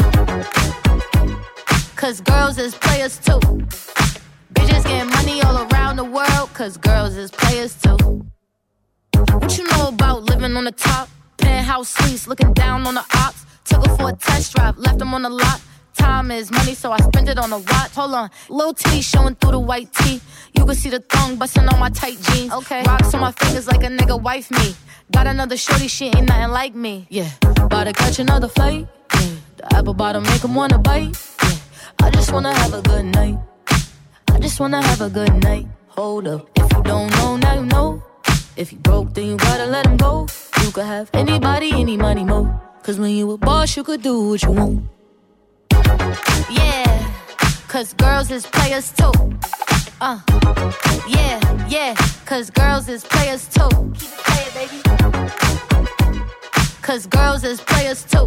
Cause 2.01 2.19
girls 2.33 2.57
is 2.65 2.73
players 2.87 3.15
too. 3.27 3.41
Bitches 4.55 4.85
getting 4.91 5.11
money 5.19 5.37
all 5.47 5.57
around 5.67 5.95
the 6.03 6.09
world, 6.19 6.49
cause 6.59 6.75
girls 6.91 7.15
is 7.25 7.31
players 7.43 7.73
too. 7.85 7.99
What 9.41 9.51
you 9.59 9.65
know 9.73 9.85
about 9.95 10.19
living 10.31 10.55
on 10.59 10.65
the 10.71 10.77
top? 10.89 11.07
Penthouse 11.43 11.89
suites, 11.97 12.25
looking 12.31 12.53
down 12.63 12.79
on 12.89 12.95
the 13.01 13.07
ops. 13.25 13.41
Took 13.65 13.87
her 13.87 13.97
for 13.97 14.09
a 14.11 14.13
test 14.13 14.55
drive, 14.55 14.77
left 14.79 14.99
them 14.99 15.15
on 15.15 15.23
the 15.23 15.31
lot. 15.31 15.61
Time 15.95 16.31
is 16.31 16.51
money, 16.51 16.75
so 16.75 16.91
I 16.91 16.99
spend 16.99 17.29
it 17.29 17.39
on 17.39 17.53
a 17.53 17.59
watch. 17.59 17.95
Hold 17.95 18.15
on, 18.15 18.31
low 18.49 18.73
T 18.73 19.03
showing 19.03 19.35
through 19.35 19.53
the 19.53 19.61
white 19.61 19.93
tee. 19.93 20.21
You 20.55 20.65
can 20.65 20.75
see 20.75 20.91
the 20.91 21.01
thong 21.01 21.37
busting 21.37 21.69
on 21.69 21.79
my 21.79 21.91
tight 21.91 22.19
jeans. 22.23 22.53
Okay, 22.53 22.83
rocks 22.87 23.13
on 23.15 23.21
my 23.21 23.33
fingers 23.33 23.67
like 23.69 23.83
a 23.85 23.89
nigga 23.89 24.21
wife 24.21 24.51
me. 24.51 24.75
Got 25.13 25.27
another 25.27 25.57
shorty, 25.57 25.89
she 25.89 26.07
ain't 26.07 26.29
nothing 26.29 26.51
like 26.51 26.75
me. 26.75 27.07
Yeah, 27.11 27.29
about 27.43 27.85
to 27.85 27.93
catch 27.93 28.19
another 28.19 28.49
flight. 28.49 28.89
Yeah, 29.15 29.21
the 29.59 29.75
apple 29.77 29.95
bottom 29.95 30.23
make 30.25 30.43
'em 30.43 30.55
wanna 30.55 30.79
bite. 30.79 31.15
Yeah, 31.43 32.07
I 32.07 32.11
just 32.11 32.33
wanna 32.33 32.55
have 32.55 32.73
a 32.73 32.83
good 32.83 33.05
night. 33.05 33.39
I 34.31 34.39
just 34.41 34.59
wanna 34.59 34.83
have 34.83 35.03
a 35.03 35.11
good 35.11 35.35
night. 35.45 35.67
Hold 35.89 36.27
up, 36.27 36.49
if 36.57 36.73
you 36.73 36.83
don't 36.83 37.11
know, 37.17 37.37
now 37.37 37.55
you 37.55 37.67
know. 37.67 38.03
If 38.57 38.73
you 38.73 38.79
broke, 38.79 39.13
then 39.13 39.27
you 39.27 39.37
gotta 39.37 39.67
let 39.67 39.87
him 39.87 39.99
go. 39.99 40.27
You 40.63 40.71
could 40.71 40.87
have 40.87 41.11
anybody, 41.13 41.71
any 41.73 41.97
money, 41.97 42.25
mo. 42.25 42.49
Cause 42.83 42.99
when 42.99 43.13
you 43.13 43.31
a 43.31 43.39
boss, 43.39 43.77
you 43.77 43.85
could 43.85 44.03
do 44.03 44.31
what 44.31 44.43
you 44.43 44.51
want. 44.51 44.85
Yeah, 46.51 47.13
cause 47.69 47.95
girls 47.95 48.29
is 48.33 48.45
players 48.45 48.91
too. 48.91 49.13
Uh, 50.01 50.19
yeah, 51.07 51.39
yeah, 51.69 51.95
cause 52.27 52.51
girls 52.51 52.89
is 52.89 53.05
players 53.05 53.47
too. 53.47 53.69
Keep 53.95 54.11
it 54.11 54.25
playing, 54.27 54.55
baby. 54.59 54.83
Cause 56.83 57.07
girls 57.07 57.45
is 57.45 57.61
players 57.61 58.05
too. 58.05 58.27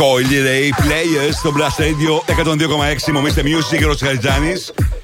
Coily 0.00 0.40
Ray 0.48 0.66
Players 0.82 1.32
στο 1.32 1.52
Blast 1.56 1.80
Radio 1.80 2.44
102,6 3.06 3.12
Μομίστε 3.12 3.42
Music 3.42 3.90
ο 3.90 3.96
Χαριτζάνη. 4.04 4.52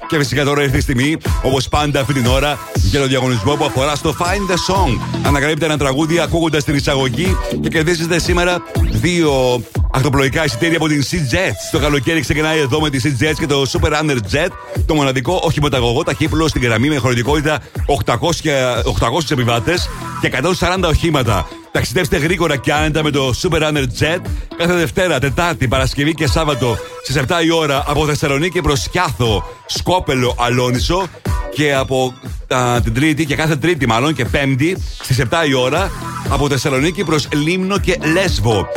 Και 0.08 0.16
φυσικά 0.16 0.44
τώρα 0.44 0.62
ήρθε 0.62 0.76
η 0.76 0.80
στιγμή, 0.80 1.16
όπως 1.42 1.68
πάντα 1.68 2.00
αυτή 2.00 2.12
την 2.12 2.26
ώρα, 2.26 2.58
για 2.74 3.00
τον 3.00 3.08
διαγωνισμό 3.08 3.54
που 3.54 3.64
αφορά 3.64 3.94
στο 3.94 4.14
Find 4.18 4.52
the 4.52 4.74
Song. 4.74 4.98
Ανακαλύπτε 5.26 5.64
ένα 5.64 5.78
τραγούδι 5.78 6.18
ακούγοντας 6.18 6.64
την 6.64 6.74
εισαγωγή 6.74 7.36
και 7.60 7.68
κερδίζετε 7.68 8.18
σήμερα 8.18 8.62
δύο 8.90 9.62
ακτοπλοϊκά 9.92 10.44
εισιτήρια 10.44 10.76
από 10.76 10.88
την 10.88 11.02
Sea 11.10 11.34
Jets. 11.34 11.70
Το 11.72 11.78
καλοκαίρι 11.78 12.20
ξεκινάει 12.20 12.58
εδώ 12.58 12.80
με 12.80 12.90
τη 12.90 13.00
Sea 13.04 13.24
Jets 13.24 13.34
και 13.38 13.46
το 13.46 13.64
Super 13.72 13.92
Under 14.02 14.16
Jet, 14.32 14.48
το 14.86 14.94
μοναδικό 14.94 15.40
οχηματαγωγό 15.42 16.02
ταχύπλο 16.02 16.48
στην 16.48 16.62
γραμμή 16.62 16.88
με 16.88 16.96
χωρητικότητα 16.96 17.58
800, 18.04 18.14
800 18.14 19.30
επιβάτες 19.30 19.88
και 20.20 20.30
140 20.60 20.88
οχήματα. 20.88 21.46
Ταξιδεύστε 21.72 22.16
γρήγορα 22.16 22.56
και 22.56 22.72
άνετα 22.72 23.02
με 23.02 23.10
το 23.10 23.34
Super 23.42 23.62
Runner 23.62 23.84
Jet 24.00 24.20
κάθε 24.56 24.74
Δευτέρα, 24.74 25.18
Τετάρτη, 25.18 25.68
Παρασκευή 25.68 26.14
και 26.14 26.26
Σάββατο 26.26 26.78
στις 27.02 27.22
7 27.28 27.44
η 27.44 27.50
ώρα 27.50 27.84
από 27.86 28.06
Θεσσαλονίκη 28.06 28.60
προς 28.60 28.88
Κιάθο, 28.88 29.44
Σκόπελο, 29.66 30.34
Αλόνισο 30.38 31.06
και 31.54 31.74
από 31.74 32.14
α, 32.48 32.80
την 32.80 32.94
Τρίτη 32.94 33.26
και 33.26 33.36
κάθε 33.36 33.56
Τρίτη 33.56 33.86
μάλλον 33.86 34.14
και 34.14 34.24
Πέμπτη 34.24 34.76
στις 35.02 35.22
7 35.30 35.48
η 35.48 35.54
ώρα 35.54 35.90
από 36.28 36.48
Θεσσαλονίκη 36.48 37.04
προς 37.04 37.28
Λίμνο 37.32 37.78
και 37.78 37.98
Λέσβο. 38.12 38.68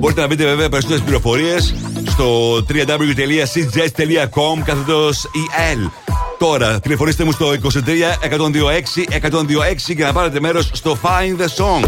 Μπορείτε 0.00 0.20
να 0.20 0.26
βρείτε 0.26 0.44
βέβαια 0.44 0.68
περισσότερες 0.68 1.02
πληροφορίες 1.02 1.74
στο 2.06 2.54
www.cjets.com 2.68 4.62
καθετό 4.64 5.10
EL. 5.10 6.07
Τώρα, 6.38 6.80
τηλεφωνήστε 6.80 7.24
μου 7.24 7.32
στο 7.32 7.52
23 7.52 7.56
126 7.56 9.28
126 9.30 9.94
και 9.96 10.04
να 10.04 10.12
πάρετε 10.12 10.40
μέρο 10.40 10.62
στο 10.62 10.98
Find 11.02 11.40
the 11.40 11.44
Song. 11.44 11.84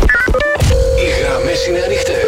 Οι 0.99 1.23
γραμμέ 1.23 1.53
είναι 1.69 1.83
ανοιχτέ. 1.85 2.19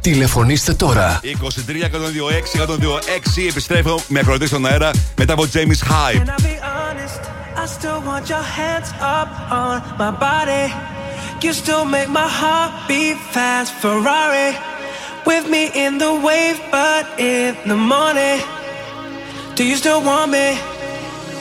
Τηλεφωνήστε 0.00 0.72
τώρα. 0.74 1.20
23 1.22 1.26
126 1.26 2.60
126 2.60 3.48
επιστρέφω 3.48 4.00
με 4.08 4.20
ακροτή 4.20 4.46
στον 4.46 4.66
αέρα 4.66 4.90
μετά 5.16 5.32
από 5.32 5.46
James 5.52 5.58
Hype. 5.58 6.16
Can 6.16 6.28
I 6.28 6.42
be 6.42 6.56
honest? 6.62 7.20
I 7.62 7.66
still 7.66 8.00
want 8.10 8.28
your 8.28 8.46
hands 8.58 8.90
up 9.20 9.30
on 9.62 9.76
my 9.98 10.10
body. 10.26 10.66
You 11.44 11.52
still 11.52 11.84
make 11.96 12.10
my 12.20 12.28
heart 12.40 12.72
beat 12.88 13.18
fast. 13.34 13.70
Ferrari 13.82 14.50
with 15.28 15.44
me 15.54 15.62
in 15.84 15.92
the 16.04 16.12
wave, 16.26 16.58
but 16.76 17.04
in 17.32 17.50
the 17.70 17.78
morning. 17.94 18.38
Do 19.56 19.62
you 19.70 19.76
still 19.82 20.00
want 20.10 20.28
me? 20.36 20.46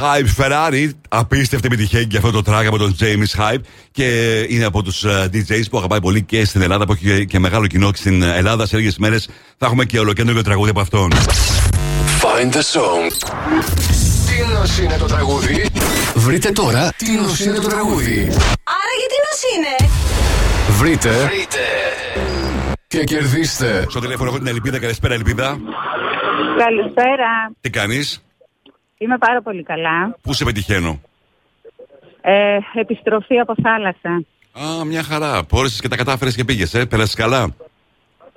Hype 0.00 0.42
Ferrari. 0.42 0.90
Απίστευτη 1.08 1.66
επιτυχία 1.66 2.04
και 2.04 2.16
αυτό 2.16 2.30
το 2.30 2.52
track 2.52 2.64
από 2.66 2.78
τον 2.78 2.96
James 3.00 3.40
Hype. 3.40 3.60
Και 3.92 4.38
είναι 4.48 4.64
από 4.64 4.82
τους 4.82 5.04
DJs 5.06 5.62
που 5.70 5.78
αγαπάει 5.78 6.00
πολύ 6.00 6.22
και 6.22 6.44
στην 6.44 6.62
Ελλάδα, 6.62 6.86
που 6.86 6.92
έχει 6.92 7.04
και- 7.04 7.24
και 7.24 7.38
μεγάλο 7.38 7.66
κοινό 7.66 7.90
και 7.90 7.96
στην 7.96 8.22
Ελλάδα. 8.22 8.66
Σε 8.66 8.76
λίγες 8.76 8.98
μέρες 8.98 9.28
θα 9.58 9.66
έχουμε 9.66 9.84
και 9.84 9.98
ολοκέντρο 9.98 10.42
τραγούδι 10.42 10.70
από 10.70 10.80
αυτόν. 10.80 11.12
Find 12.22 12.52
the 12.52 12.62
song. 12.72 13.28
Τι 14.26 14.52
νος 14.54 14.78
είναι 14.78 14.96
το 14.98 15.04
τραγούδι; 15.06 15.66
Βρείτε 16.14 16.50
τώρα 16.50 16.92
τι 16.96 17.10
νος 17.12 17.40
είναι 17.40 17.58
το 17.58 17.68
τραγούδι; 17.68 18.18
Άρα 18.64 18.92
γιατί 18.98 19.16
νος 19.26 19.40
είναι; 19.56 19.90
Βρείτε. 20.78 21.30
Και 22.86 23.04
κερδίστε. 23.04 23.86
Στο 23.88 24.00
τηλέφωνο 24.00 24.28
έχω 24.28 24.38
την 24.38 24.46
Ελπίδα. 24.46 24.78
Καλησπέρα, 24.78 25.14
Ελπίδα. 25.14 25.58
Καλησπέρα. 26.58 27.30
Τι 27.60 27.70
κάνεις, 27.70 28.24
Είμαι 28.98 29.18
πάρα 29.18 29.42
πολύ 29.42 29.62
καλά. 29.62 30.16
Πού 30.22 30.32
σε 30.32 30.44
πετυχαίνω; 30.44 31.00
Ε, 32.20 32.58
επιστροφή 32.74 33.38
από 33.38 33.54
θάλασσα. 33.62 34.24
Α, 34.80 34.84
μια 34.84 35.02
χαρά. 35.02 35.44
Πόρεσες 35.44 35.80
και 35.80 35.88
τα 35.88 35.96
κατάφερες 35.96 36.34
και 36.34 36.44
πήγες, 36.44 36.74
ε. 36.74 36.86
Πέρασες 36.86 37.14
καλά. 37.14 37.54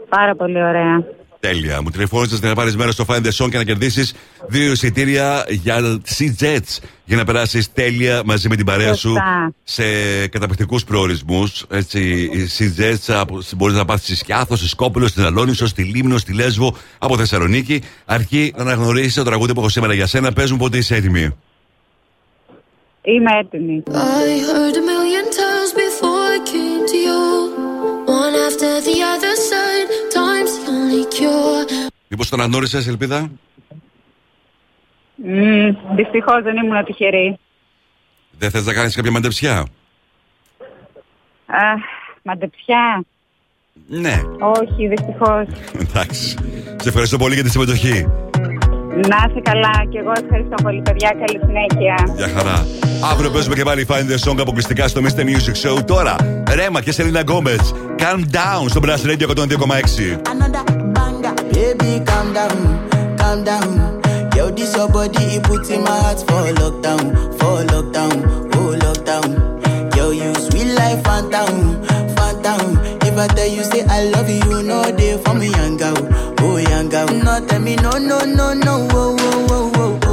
Πάρα 0.09 0.35
πολύ 0.35 0.63
ωραία. 0.63 1.03
Τέλεια. 1.39 1.81
Μου 1.81 1.89
τηλεφώνησες 1.89 2.41
να 2.41 2.53
πάρεις 2.55 2.75
μέρος 2.75 2.93
στο 2.93 3.05
Find 3.07 3.21
the 3.21 3.31
Song 3.37 3.49
και 3.49 3.57
να 3.57 3.63
κερδίσεις 3.63 4.13
δύο 4.47 4.71
εισιτήρια 4.71 5.45
για 5.49 6.01
Sea 6.17 6.43
Jets. 6.43 6.77
Για 7.05 7.17
να 7.17 7.23
περάσεις 7.23 7.73
τέλεια 7.73 8.21
μαζί 8.25 8.49
με 8.49 8.55
την 8.55 8.65
παρέα 8.65 8.93
σου 8.93 9.09
Σωστά. 9.09 9.53
σε 9.63 9.83
καταπληκτικούς 10.27 10.83
προορισμούς. 10.83 11.65
Έτσι, 11.69 11.99
οι 12.23 12.49
Sea 12.57 12.81
Jets 12.81 13.23
μπορείς 13.55 13.75
να 13.75 13.85
πάθεις 13.85 14.03
στη 14.05 14.15
Σκιάθο, 14.15 14.55
στη 14.55 14.67
Σκόπουλο, 14.67 15.07
στην 15.07 15.23
Αλόνισο, 15.23 15.67
στη 15.67 15.83
Λίμνο, 15.83 16.17
στη 16.17 16.33
Λέσβο, 16.33 16.75
από 16.97 17.17
Θεσσαλονίκη. 17.17 17.81
Αρκεί 18.05 18.53
να 18.55 18.61
αναγνωρίσει 18.61 19.15
το 19.15 19.23
τραγούδι 19.23 19.53
που 19.53 19.59
έχω 19.59 19.69
σήμερα 19.69 19.93
για 19.93 20.07
σένα. 20.07 20.33
Παίζουν 20.33 20.57
πότε 20.57 20.77
είσαι 20.77 20.95
έτοιμη. 20.95 21.35
Είμαι 23.01 23.31
έτοιμη. 23.39 23.83
I 23.87 24.27
heard 24.49 24.75
a 24.81 24.83
million 24.91 25.25
times 25.41 25.71
before 25.83 26.08
Μήπως 32.21 32.37
τον 32.37 32.41
αγνώρισε, 32.45 32.77
Ελπίδα; 32.77 33.29
Mm, 35.25 35.75
Δυστυχώς 35.95 36.43
δεν 36.43 36.55
ήμουν 36.57 36.83
τυχερή. 36.85 37.39
Δεν 38.37 38.51
θες 38.51 38.65
να 38.65 38.73
κάνεις 38.73 38.95
κάποια 38.95 39.11
μαντεψιά; 39.11 39.65
Αχ, 41.45 41.81
μαντεψιά. 42.23 43.03
Ναι. 43.87 44.21
Όχι, 44.39 44.87
δυστυχώς. 44.87 45.45
Εντάξει. 45.79 46.35
Σε 46.81 46.89
ευχαριστώ 46.89 47.17
πολύ 47.17 47.33
για 47.33 47.43
τη 47.43 47.49
συμμετοχή. 47.49 48.07
Να 49.07 49.25
είσαι 49.29 49.41
καλά 49.43 49.85
και 49.89 49.97
εγώ 49.97 50.11
ευχαριστώ 50.23 50.55
πολύ 50.63 50.81
παιδιά, 50.81 51.09
καλή 51.09 51.39
συνέχεια. 51.45 52.13
Για 52.15 52.27
χαρά. 52.27 52.65
Αύριο 53.11 53.31
παίζουμε 53.31 53.55
και 53.55 53.63
πάλι 53.63 53.85
Find 53.89 54.11
the 54.11 54.29
Song 54.31 54.39
αποκλειστικά 54.39 54.87
στο 54.87 55.01
Mr. 55.01 55.21
Music 55.21 55.77
Show. 55.77 55.85
Τώρα, 55.85 56.15
Rema 56.53 56.81
και 56.81 56.91
Selena 56.91 57.21
Gomez. 57.21 57.73
Calm 57.97 58.19
down 58.19 58.65
στο 58.69 58.81
Blast 58.83 59.05
Radio 59.09 59.27
102,6. 59.27 60.39
Baby, 61.59 62.03
calm 62.05 62.31
down, 62.33 62.89
calm 63.17 63.43
down. 63.43 64.01
Girl, 64.33 64.49
this 64.49 64.73
your 64.77 64.87
body, 64.87 65.35
e 65.35 65.43
put 65.43 65.83
my 65.83 65.91
heart 65.91 66.19
for 66.19 66.47
lockdown, 66.61 67.03
for 67.37 67.63
lockdown, 67.73 68.15
oh 68.55 68.77
lockdown. 68.79 69.95
Yo, 69.95 70.11
you 70.11 70.33
sweet 70.35 70.73
life, 70.73 71.03
phantom, 71.03 71.83
phantom. 72.15 72.77
If 73.01 73.17
I 73.17 73.27
tell 73.27 73.45
you, 73.47 73.63
say 73.65 73.83
I 73.83 74.05
love 74.05 74.29
you, 74.29 74.63
no 74.63 74.83
day 74.95 75.17
for 75.21 75.33
me, 75.33 75.49
young 75.51 75.75
girl, 75.75 75.97
oh 76.39 76.57
young 76.57 76.87
girl. 76.87 77.07
No, 77.07 77.45
tell 77.45 77.59
me, 77.59 77.75
no, 77.75 77.91
no, 77.91 78.19
no, 78.23 78.53
no, 78.53 78.87
oh, 78.91 79.17
oh, 79.19 79.71
oh, 79.75 79.99
oh. 80.03 80.08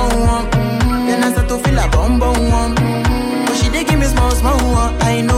one. 0.00 0.50
Mm. 0.50 1.06
Then 1.06 1.24
I 1.24 1.32
start 1.32 1.48
to 1.48 1.58
feel 1.58 1.78
a 1.78 1.88
bum 1.88 2.18
bum 2.18 2.50
one. 2.50 2.74
Mm. 2.76 3.46
But 3.46 3.56
she 3.56 3.70
did 3.70 3.86
give 3.88 3.98
me 3.98 4.06
small 4.06 4.30
small 4.30 4.58
one. 4.72 4.94
I 5.02 5.20
know. 5.20 5.31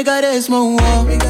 we 0.00 0.04
got 0.04 0.22
this 0.22 0.48
more. 0.48 1.29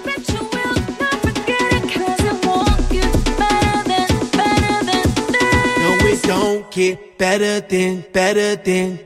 que 6.71 6.97
better 7.17 7.59
than, 7.61 8.03
better 8.11 8.55
than. 8.55 8.97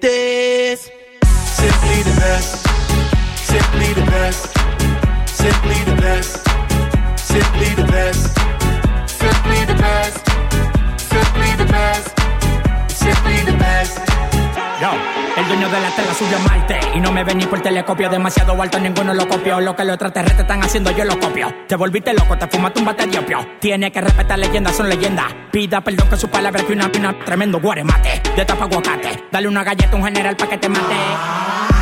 De 15.70 15.80
la 15.80 15.90
tela 15.96 16.14
subió 16.14 16.38
a 16.38 16.40
Marte. 16.42 16.80
Y 16.96 17.00
no 17.00 17.12
me 17.12 17.24
ven 17.24 17.38
ni 17.38 17.46
por 17.46 17.62
telescopio. 17.62 18.10
Demasiado 18.10 18.60
alto, 18.62 18.80
ninguno 18.80 19.14
lo 19.14 19.28
copió. 19.28 19.60
Lo 19.60 19.76
que 19.76 19.84
los 19.84 19.94
extraterrestres 19.94 20.42
están 20.42 20.64
haciendo, 20.64 20.92
yo 20.92 21.06
lo 21.06 21.20
copio. 21.20 21.54
Te 21.68 21.76
volviste 21.76 22.14
loco, 22.14 22.38
te 22.38 22.48
fumaste 22.48 22.80
un 22.80 22.86
bate 22.86 23.08
de 23.08 23.20
opio. 23.20 23.46
Tiene 23.60 23.92
que 23.92 24.02
respetar 24.02 24.38
leyendas, 24.40 24.76
son 24.76 24.90
leyendas. 24.90 25.26
Pida 25.52 25.82
perdón 25.82 26.10
que 26.10 26.18
su 26.18 26.30
palabra 26.30 26.64
que 26.64 26.74
una 26.74 26.92
pina. 26.92 27.18
Tremendo 27.26 27.60
guaremate. 27.60 28.22
De 28.36 28.46
tapa 28.46 28.66
aguacate. 28.66 29.26
Dale 29.32 29.48
una 29.48 29.64
galleta 29.64 29.94
a 29.94 29.96
un 29.96 30.04
general 30.04 30.36
pa' 30.36 30.48
que 30.48 30.58
te 30.58 30.70
mate. 30.70 30.96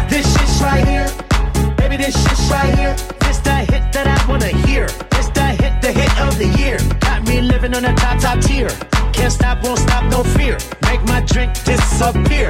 This 0.10 0.26
shit's 0.34 0.62
right 0.62 0.88
here. 0.88 1.06
Baby, 1.78 1.98
this 1.98 2.16
shit's 2.16 2.50
right 2.50 2.78
here. 2.78 2.96
This 3.20 3.40
the 3.40 3.52
hit 3.52 3.92
that 3.94 4.08
I 4.08 4.30
wanna 4.30 4.48
hear. 4.68 4.88
This 5.10 5.30
the 5.34 5.42
hit, 5.42 5.82
the 5.82 5.92
hit 5.92 6.22
of 6.22 6.38
the 6.38 6.48
year. 6.60 6.78
Got 7.00 7.28
me 7.28 7.42
living 7.42 7.76
on 7.76 7.86
a 7.86 7.94
top, 7.96 8.20
top 8.20 8.40
tier. 8.42 8.70
Can't 9.12 9.32
stop, 9.32 9.64
won't 9.64 9.80
stop, 9.80 10.04
no 10.06 10.24
fear. 10.24 10.58
Make 10.84 11.04
my 11.06 11.22
drink 11.22 11.54
disappear. 11.64 12.50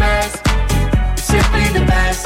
The 0.00 0.06
best. 0.06 1.20
Simply 1.20 1.68
the 1.78 1.84
best. 1.84 2.24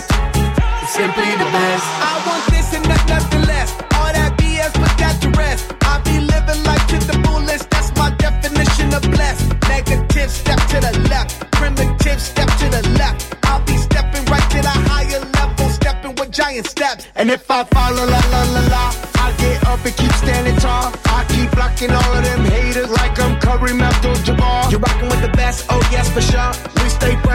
Simply 0.94 1.30
the 1.42 1.48
best. 1.50 1.84
I 2.06 2.22
want 2.24 2.46
this 2.46 2.72
and 2.72 2.86
not 2.88 3.02
nothing 3.08 3.42
less. 3.50 3.72
All 3.98 4.14
that 4.14 4.38
BS, 4.38 4.70
put 4.78 4.94
that 5.02 5.18
to 5.22 5.30
rest. 5.34 5.74
I 5.82 5.98
be 6.06 6.20
living 6.22 6.62
life 6.62 6.86
to 6.94 6.98
the 7.02 7.18
fullest. 7.26 7.68
That's 7.70 7.90
my 7.98 8.10
definition 8.14 8.94
of 8.94 9.02
blessed. 9.10 9.58
Negative, 9.66 10.30
step 10.30 10.60
to 10.70 10.78
the 10.86 10.94
left. 11.10 11.50
Primitive, 11.50 12.22
step 12.22 12.46
to 12.62 12.70
the 12.70 12.82
left. 12.94 13.34
I'll 13.42 13.58
be 13.66 13.76
stepping 13.76 14.24
right 14.26 14.48
to 14.54 14.62
the 14.62 14.76
higher 14.86 15.18
level, 15.34 15.68
stepping 15.70 16.14
with 16.14 16.30
giant 16.30 16.68
steps. 16.68 17.08
And 17.16 17.28
if 17.28 17.50
I 17.50 17.64
fall, 17.64 17.92
la 17.92 18.04
la 18.04 18.22
la 18.30 18.42
la 18.54 18.62
la, 18.70 18.84
I 19.18 19.34
get 19.42 19.66
up 19.66 19.84
and 19.84 19.96
keep 19.96 20.12
standing 20.22 20.54
tall. 20.62 20.94
I 21.06 21.26
keep 21.26 21.50
blocking 21.50 21.90
all 21.90 22.12
of 22.14 22.22
them 22.22 22.44
haters 22.44 22.90
like 22.90 23.18
I'm 23.18 23.34
Curry 23.40 23.74
Abdul-Jabbar. 23.74 24.70
You're 24.70 24.78
rocking 24.78 25.08
with 25.08 25.22
the 25.22 25.34
best, 25.34 25.66
oh 25.70 25.82
yes 25.90 26.06
for 26.14 26.22
sure. 26.22 26.83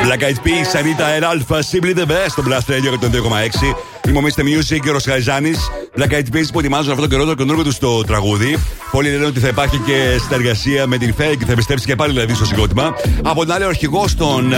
Black 0.00 0.22
Eyed 0.22 0.40
Peas, 0.42 0.74
Anita 0.74 1.06
and 1.16 1.24
Alpha, 1.24 1.62
Simply 1.62 1.92
the 1.92 2.06
Best 2.06 2.28
στο 2.28 2.42
Blast 2.46 2.70
Radio 2.70 2.92
102,6. 2.92 3.74
Είμαι 4.08 4.18
ο 4.18 4.22
Mr. 4.24 4.40
Music 4.40 4.78
και 4.82 4.88
ο 4.88 4.92
Ροσχαριζάνη. 4.92 5.52
Black 5.96 6.10
Eyed 6.10 6.36
Peas 6.36 6.46
που 6.52 6.58
ετοιμάζουν 6.58 6.92
αυτόν 6.92 7.08
τον 7.08 7.18
καιρό 7.18 7.24
το 7.24 7.34
καινούργιο 7.34 7.64
τους 7.64 7.74
στο 7.74 8.04
τραγούδι. 8.04 8.58
Πολλοί 8.90 9.10
λένε 9.10 9.24
ότι 9.24 9.40
θα 9.40 9.48
υπάρχει 9.48 9.78
και 9.78 10.18
συνεργασία 10.22 10.86
με 10.86 10.98
την 10.98 11.14
Fake 11.18 11.36
και 11.38 11.44
θα 11.44 11.52
επιστρέψει 11.52 11.86
και 11.86 11.96
πάλι 11.96 12.12
δηλαδή 12.12 12.34
στο 12.34 12.44
συγκρότημα. 12.44 12.94
Από 13.22 13.42
την 13.42 13.52
άλλη, 13.52 13.64
ο 13.64 13.68
αρχηγός 13.68 14.14
των 14.14 14.52
ε, 14.52 14.56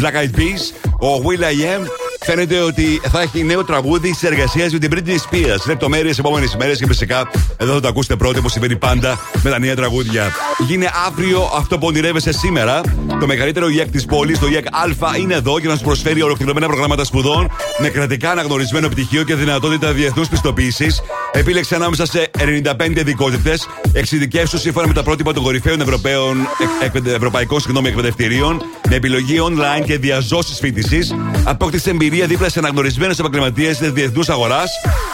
Black 0.00 0.14
Eyed 0.14 0.38
Peas, 0.38 0.90
ο 1.00 1.22
Will 1.24 1.42
I 1.42 1.78
Am, 1.78 1.86
φαίνεται 2.24 2.58
ότι 2.58 3.00
θα 3.10 3.20
έχει 3.20 3.44
νέο 3.44 3.64
τραγούδι 3.64 4.14
συνεργασία 4.14 4.68
με 4.72 4.78
την 4.78 4.90
Britney 4.94 5.10
Spears. 5.10 5.66
Λεπτομέρειες 5.66 6.18
επόμενες 6.18 6.52
ημέρες 6.52 6.78
και 6.78 6.86
φυσικά 6.86 7.30
εδώ 7.56 7.72
θα 7.72 7.80
το 7.80 7.88
ακούσετε 7.88 8.16
πρώτοι 8.16 8.38
όπως 8.38 8.52
συμβαίνει 8.52 8.76
πάντα 8.76 9.18
με 9.42 9.50
τα 9.50 9.58
νέα 9.58 9.76
τραγούδια. 9.76 10.30
Γίνει 10.66 10.86
αύριο 11.06 11.50
αυτό 11.56 11.78
που 11.78 11.86
ονειρεύεσαι 11.86 12.32
σήμερα. 12.32 12.80
Το 13.20 13.26
μεγαλύτερο 13.26 13.68
ΙΕΚ 13.68 13.90
της 13.90 14.04
πόλης, 14.04 14.38
το 14.38 14.46
ΙΕΚ 14.46 14.66
Α, 14.66 15.16
είναι 15.18 15.34
εδώ 15.34 15.58
για 15.58 15.68
να 15.68 15.76
σου 15.76 15.82
προσφέρει 15.82 16.22
ολοκληρωμένα 16.22 16.66
προγράμματα 16.66 17.04
σπουδών 17.04 17.50
με 17.78 17.88
κρατικά 17.88 18.30
αναγνωρισμένο 18.30 18.88
πτυχίο 18.88 19.22
και 19.22 19.34
δυνατότητα 19.34 19.92
διεθνούς 19.92 20.28
πιστοποίησης. 20.28 21.02
Επίλεξε 21.34 21.74
ανάμεσα 21.74 22.06
σε 22.06 22.30
95 22.38 22.96
ειδικότητες. 22.96 23.68
Εξειδικεύσου 23.92 24.58
σύμφωνα 24.58 24.86
με 24.86 24.92
τα 24.92 25.02
πρότυπα 25.02 25.32
των 25.32 25.42
κορυφαίων 25.42 25.80
Ευρωπαίων, 25.80 26.40
εκ- 26.40 26.82
εκπαιδε- 26.84 27.14
ευρωπαϊκών 27.14 27.60
συγγνώμη, 27.60 27.88
εκπαιδευτηρίων 27.88 28.62
με 28.88 28.94
επιλογή 28.94 29.36
online 29.40 29.84
και 29.86 29.98
διαζώσεις 29.98 30.58
φοιτηση. 30.58 30.98
Απόκτησε 31.44 31.90
εμπειρία 31.90 32.26
δίπλα 32.26 32.48
σε 32.48 32.58
αναγνωρισμένου 32.58 33.14
επαγγελματίες 33.18 33.78
της 33.78 33.92
διεθνούς 33.92 34.28
αγοράς. 34.28 34.70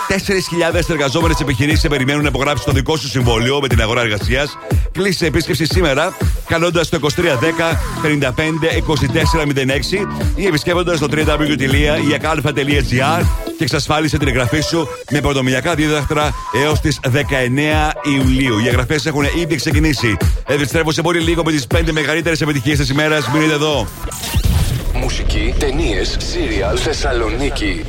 4.000 0.09 0.89
εργαζόμενες 0.89 1.41
επιχειρήσεις 1.41 1.81
σε 1.81 1.89
περιμένουν 1.89 2.23
να 2.23 2.29
υπογράψει 2.29 2.65
το 2.65 2.73
δικό 2.73 2.97
σου 2.97 3.09
συμβόλαιο 3.09 3.61
με 3.61 3.69
την 3.69 3.81
αγορά 3.81 4.01
εργασίας. 4.01 4.59
Κλείσε 4.93 5.27
επίσκεψη 5.27 5.67
σήμερα 5.67 6.17
καλώντας 6.49 6.89
το 6.89 6.97
2310 6.97 7.79
55 8.03 8.73
2406 8.73 10.07
ή 10.35 10.47
επισκέπτοντας 10.47 10.99
το 10.99 11.09
www.iakalfa.gr 11.13 13.23
και 13.59 13.65
εξασφάλισε 13.65 14.19
την 14.19 14.29
εγγραφή 14.29 14.61
σου 14.61 14.89
με 15.11 15.21
πρωτομιλιακά 15.21 15.75
δίδακτρα 16.09 16.35
έως 16.65 16.81
τις 16.81 17.01
19 17.03 17.93
Ιουλίου. 18.17 18.59
Οι 18.59 18.67
εγγραφές 18.67 19.07
έχουν 19.07 19.25
ήδη 19.41 19.57
ξεκινήσει. 19.57 20.17
Επιστρέφω 20.47 20.93
σε 20.93 21.03
πολύ 21.03 21.21
λίγο 21.21 21.43
με 21.45 21.51
τις 21.51 21.67
5 21.67 21.93
μεγαλύτερες 21.93 22.41
επιτυχίες 22.41 22.79
της 22.79 22.89
ημέρας. 22.89 23.29
Μείνετε 23.29 23.53
εδώ. 23.53 23.87
Μουσική, 24.95 25.55
ταινίες, 25.59 26.17
σύριαλ, 26.19 26.79
Θεσσαλονίκη. 26.83 27.85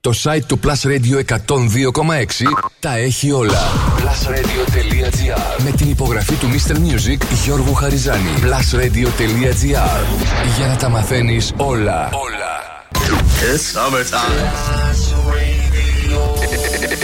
Το 0.00 0.12
site 0.22 0.42
του 0.46 0.60
Plus 0.64 0.88
Radio 0.88 1.18
102,6 1.18 2.48
τα 2.80 2.96
έχει 2.96 3.32
όλα. 3.32 3.60
Plusradio.gr 3.98 5.62
Με 5.64 5.70
την 5.70 5.90
υπογραφή 5.90 6.34
του 6.34 6.46
Mr. 6.46 6.74
Music 6.74 7.22
Γιώργου 7.44 7.74
Χαριζάνη. 7.74 8.30
Plusradio.gr 8.40 10.04
Για 10.58 10.66
να 10.66 10.76
τα 10.76 10.88
μαθαίνεις 10.88 11.52
όλα. 11.56 12.08
Όλα. 12.12 12.42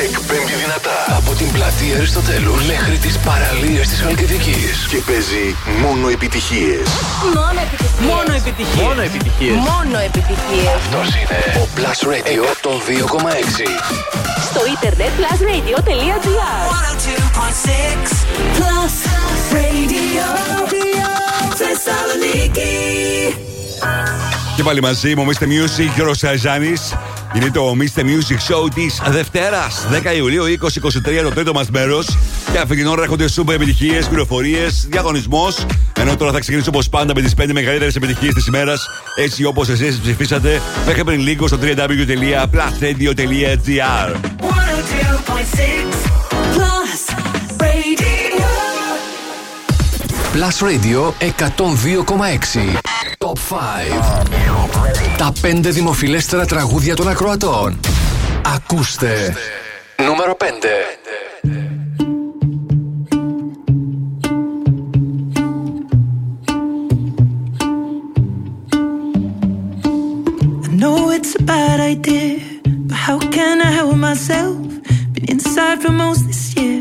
Εκπέμπει 0.06 0.54
δυνατά 0.64 0.96
από 1.18 1.32
την 1.34 1.52
πλατεία 1.52 1.96
Αριστοτέλους 1.96 2.66
μέχρι 2.66 2.96
τις 2.96 3.18
παραλίες 3.18 3.88
της 3.88 4.00
Χαλκιδικής. 4.00 4.86
Και 4.90 5.00
παίζει 5.06 5.56
μόνο 5.82 6.08
επιτυχίες. 6.08 6.86
Μόνο 7.34 7.60
επιτυχίες. 7.66 8.10
Μόνο 8.12 8.32
επιτυχίες. 8.40 8.84
Μόνο 8.86 9.02
επιτυχίες. 9.02 9.56
Μόνο 9.70 9.98
επιτυχίες. 10.08 10.74
Αυτός 10.80 11.08
είναι 11.18 11.38
ο 11.62 11.64
Plus 11.76 11.98
Radio 12.10 12.40
102,6. 12.54 13.68
Στο 14.48 14.60
ίντερνετ 14.74 15.12
plusradio.gr 15.18 16.20
Plus 18.56 18.96
Radio. 19.54 20.26
Θεσσαλονίκη. 21.60 22.68
Και 24.58 24.64
πάλι 24.64 24.80
μαζί 24.80 25.14
μου, 25.14 25.26
Mr. 25.26 25.42
Music, 25.42 25.90
Γιώργος 25.94 26.18
Σαϊζάνης. 26.18 26.94
Είναι 27.34 27.50
το 27.50 27.76
Mr. 27.78 28.00
Music 28.00 28.38
Show 28.48 28.68
της 28.74 29.00
Δευτέρας, 29.08 29.86
10 29.90 30.14
Ιουλίου 30.14 30.44
2023, 30.44 31.22
το 31.22 31.30
τρίτο 31.30 31.52
μας 31.52 31.70
μέρος. 31.70 32.06
Και 32.52 32.58
αυτή 32.58 32.76
την 32.76 32.86
ώρα 32.86 33.02
έρχονται 33.02 33.28
σούπερ 33.28 33.54
επιτυχίες, 33.54 34.06
πληροφορίες, 34.06 34.86
διαγωνισμός. 34.90 35.66
Ενώ 35.98 36.16
τώρα 36.16 36.32
θα 36.32 36.38
ξεκινήσω 36.38 36.70
όπως 36.70 36.88
πάντα 36.88 37.14
με 37.14 37.22
τις 37.22 37.34
5 37.34 37.52
μεγαλύτερες 37.52 37.96
επιτυχίες 37.96 38.34
της 38.34 38.46
ημέρας, 38.46 38.88
έτσι 39.16 39.44
όπως 39.44 39.68
εσείς 39.68 39.98
ψηφίσατε 39.98 40.60
μέχρι 40.86 41.04
πριν 41.04 41.20
λίγο 41.20 41.46
στο 41.46 41.58
www.plusradio.gr. 41.62 44.14
102.6 44.14 44.18
Plus 46.54 47.00
Radio. 47.60 48.46
Plus 50.34 50.56
Radio 50.68 51.00
102,6. 51.18 52.97
Top 53.18 53.38
5. 53.38 55.16
Τα 55.16 55.32
5 55.42 55.60
δημοφιλέστερα 55.62 56.46
τραγούδια 56.46 56.96
των 56.96 57.08
ακροατών. 57.08 57.80
Ακούστε. 58.56 59.36
Νούμερο 60.06 60.36
5. 60.40 60.44
I 70.64 70.68
know 70.80 71.10
it's 71.10 71.34
a 71.34 71.42
bad 71.42 71.80
idea, 71.94 72.38
but 72.88 72.98
how 73.06 73.18
can 73.36 73.56
I 73.68 73.70
help 73.78 73.96
myself? 74.08 74.56
Been 75.14 75.26
inside 75.34 75.78
for 75.82 75.92
most 76.04 76.22
this 76.30 76.44
year, 76.56 76.80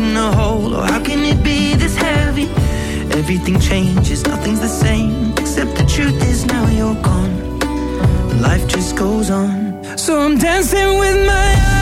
In 0.00 0.16
a 0.16 0.32
hole. 0.34 0.74
Oh, 0.74 0.80
how 0.80 1.02
can 1.02 1.20
it 1.24 1.42
be 1.42 1.74
this 1.74 1.96
heavy? 1.96 2.48
Everything 3.18 3.58
changes, 3.60 4.24
nothing's 4.26 4.60
the 4.60 4.68
same. 4.68 5.32
Except 5.32 5.74
the 5.76 5.84
truth 5.84 6.22
is 6.30 6.46
now 6.46 6.66
you're 6.68 7.00
gone. 7.02 7.58
Life 8.40 8.66
just 8.68 8.96
goes 8.96 9.30
on. 9.30 9.82
So 9.98 10.20
I'm 10.20 10.38
dancing 10.38 10.98
with 10.98 11.26
my 11.26 11.54
eyes 11.68 11.81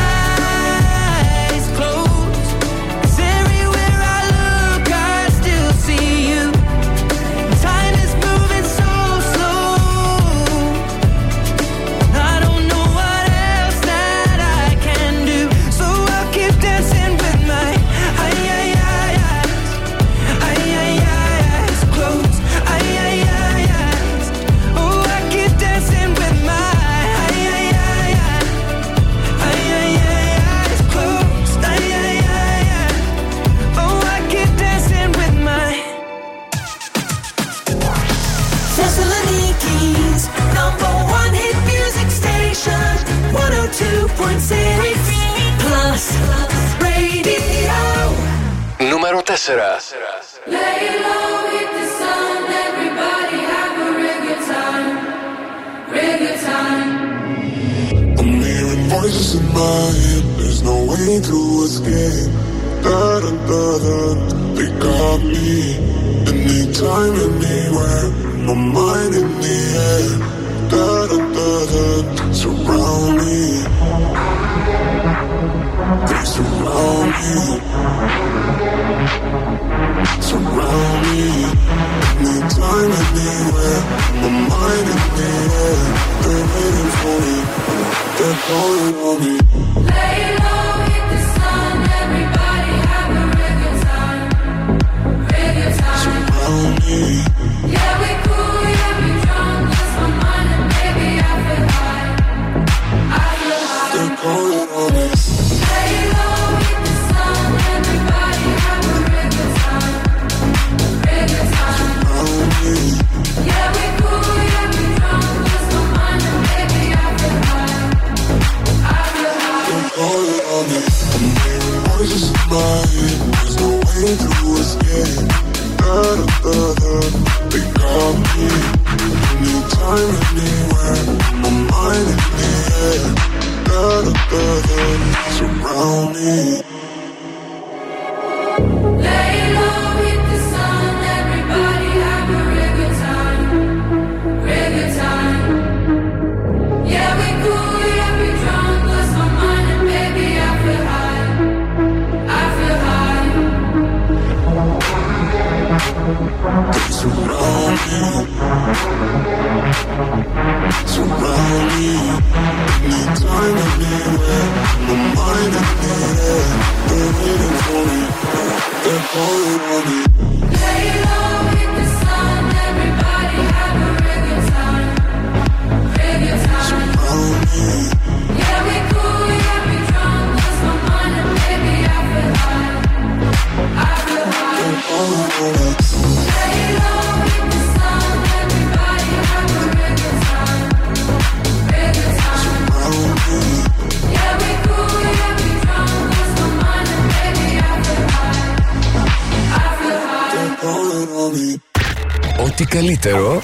Κάτι 202.61 202.75
καλύτερο 202.77 203.41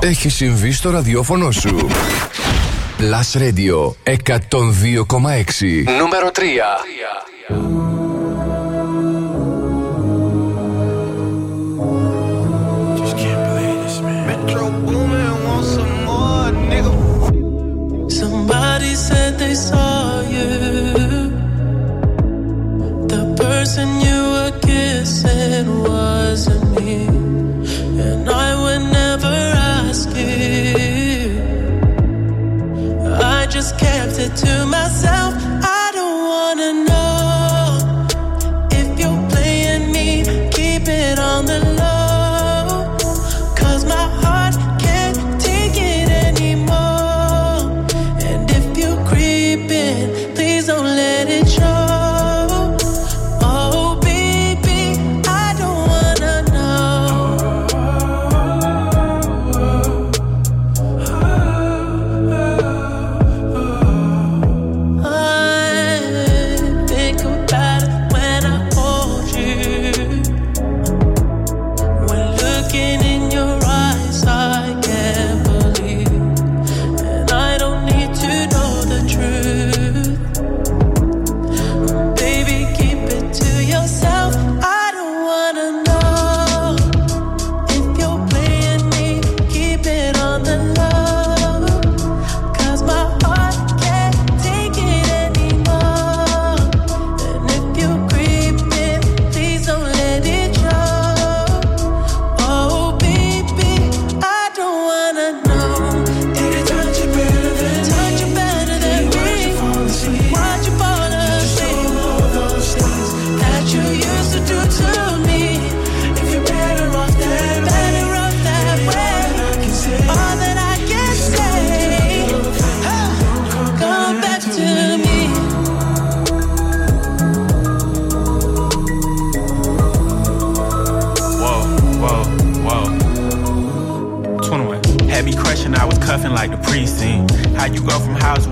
έχει 0.00 0.28
συμβεί 0.28 0.72
στο 0.72 0.90
ραδιόφωνο 0.90 1.50
σου. 1.50 1.88
Plus 2.98 3.38
Radio 3.38 3.92
102,6 4.04 4.66
Νούμερο 5.98 6.30
3 6.34 6.40
And 23.82 24.02
you. 24.02 24.10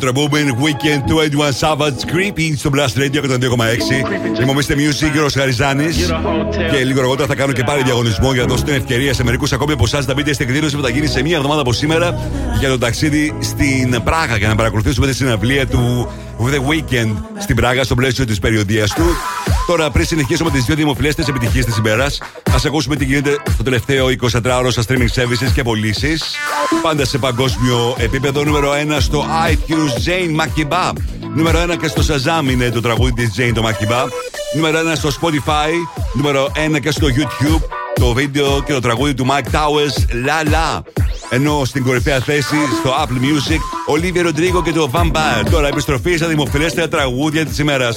Metro 0.00 0.12
Boomin 0.12 0.48
Weekend 0.64 1.00
21 1.06 1.52
Savage 1.60 2.04
Creepy 2.12 2.52
στο 2.56 2.70
Blast 2.74 2.98
Radio 2.98 3.20
102,6. 3.24 4.40
Είμαι 4.40 4.50
ο 4.50 4.54
Mr. 4.54 4.72
Music, 4.72 5.24
ο 5.24 5.28
Χαριζάνης. 5.38 5.96
Και 6.70 6.84
λίγο 6.84 7.00
αργότερα 7.00 7.28
θα 7.28 7.34
κάνω 7.34 7.52
και 7.52 7.64
πάλι 7.64 7.82
διαγωνισμό 7.82 8.32
για 8.32 8.42
να 8.42 8.48
δώσω 8.48 8.64
την 8.64 8.74
ευκαιρία 8.74 9.14
σε 9.14 9.24
μερικούς 9.24 9.52
ακόμη 9.52 9.72
από 9.72 9.84
εσάς 9.84 10.06
να 10.06 10.14
μπείτε 10.14 10.32
στην 10.32 10.46
εκδήλωση 10.46 10.76
που 10.76 10.82
θα 10.82 10.88
γίνει 10.88 11.06
σε 11.06 11.22
μία 11.22 11.36
εβδομάδα 11.36 11.60
από 11.60 11.72
σήμερα 11.72 12.30
για 12.58 12.68
το 12.68 12.78
ταξίδι 12.78 13.34
στην 13.40 14.02
Πράγα 14.04 14.36
για 14.36 14.48
να 14.48 14.54
παρακολουθήσουμε 14.54 15.06
τη 15.06 15.14
συναυλία 15.14 15.66
του 15.66 16.12
The 16.38 16.72
Weekend 16.72 17.14
στην 17.38 17.56
Πράγα 17.56 17.84
στο 17.84 17.94
πλαίσιο 17.94 18.24
της 18.24 18.38
περιοδίας 18.38 18.94
του. 18.94 19.04
Τώρα, 19.68 19.90
πριν 19.90 20.06
συνεχίσουμε 20.06 20.50
τις 20.50 20.64
δύο 20.64 20.74
δημοφιλέστε 20.74 21.24
επιτυχίε 21.28 21.64
της 21.64 21.76
ημέρας, 21.76 22.20
ας 22.54 22.64
ακούσουμε 22.64 22.96
τι 22.96 23.04
γίνεται 23.04 23.36
το 23.56 23.62
τελευταίο 23.62 24.06
24ωρο 24.06 24.68
στα 24.70 24.82
streaming 24.88 25.20
services 25.20 25.52
και 25.54 25.62
πωλήσεις. 25.62 26.22
Πάντα 26.82 27.04
σε 27.04 27.18
παγκόσμιο 27.18 27.94
επίπεδο, 27.98 28.44
νούμερο 28.44 28.72
1 28.72 29.00
στο 29.00 29.24
iTunes 29.50 30.08
Jane 30.08 30.40
Makiba. 30.40 30.92
Νούμερο 31.34 31.58
1 31.58 31.76
και 31.76 31.88
στο 31.88 32.02
Shazam 32.08 32.50
είναι 32.50 32.70
το 32.70 32.80
τραγούδι 32.80 33.12
της 33.12 33.30
Jane 33.36 33.52
το 33.54 33.62
Makiba. 33.68 34.08
Νούμερο 34.54 34.78
1 34.78 34.96
στο 34.96 35.08
Spotify. 35.20 35.70
Νούμερο 36.12 36.52
1 36.74 36.80
και 36.80 36.90
στο 36.90 37.06
YouTube. 37.06 37.62
Το 37.94 38.12
βίντεο 38.12 38.62
και 38.62 38.72
το 38.72 38.80
τραγούδι 38.80 39.14
του 39.14 39.26
Mike 39.30 39.54
Towers, 39.54 40.26
La 40.26 40.48
La. 40.48 40.80
Ενώ 41.30 41.62
στην 41.64 41.84
κορυφαία 41.84 42.20
θέση 42.20 42.56
στο 42.80 42.90
Apple 42.90 43.20
Music, 43.24 43.60
ο 43.86 43.96
Λίβιο 43.96 44.22
Ροντρίγκο 44.22 44.62
και 44.62 44.72
το 44.72 44.90
Vampire. 44.92 45.48
Τώρα 45.50 45.68
επιστροφή 45.68 46.16
στα 46.16 46.26
δημοφιλέστερα 46.26 46.88
τραγούδια 46.88 47.46
της 47.46 47.58
ημέρας. 47.58 47.96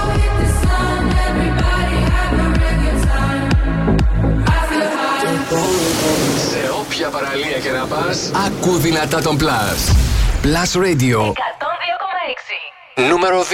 Όποια 7.53 7.71
και 7.71 7.77
να 7.77 7.85
πας. 7.85 8.31
Ακού 8.45 8.77
δυνατά 8.77 9.21
τον 9.21 9.37
Plus. 9.39 9.95
Plus 10.43 10.81
Radio. 10.81 11.17
102,6 11.17 13.09
Νούμερο 13.09 13.41
2 13.41 13.45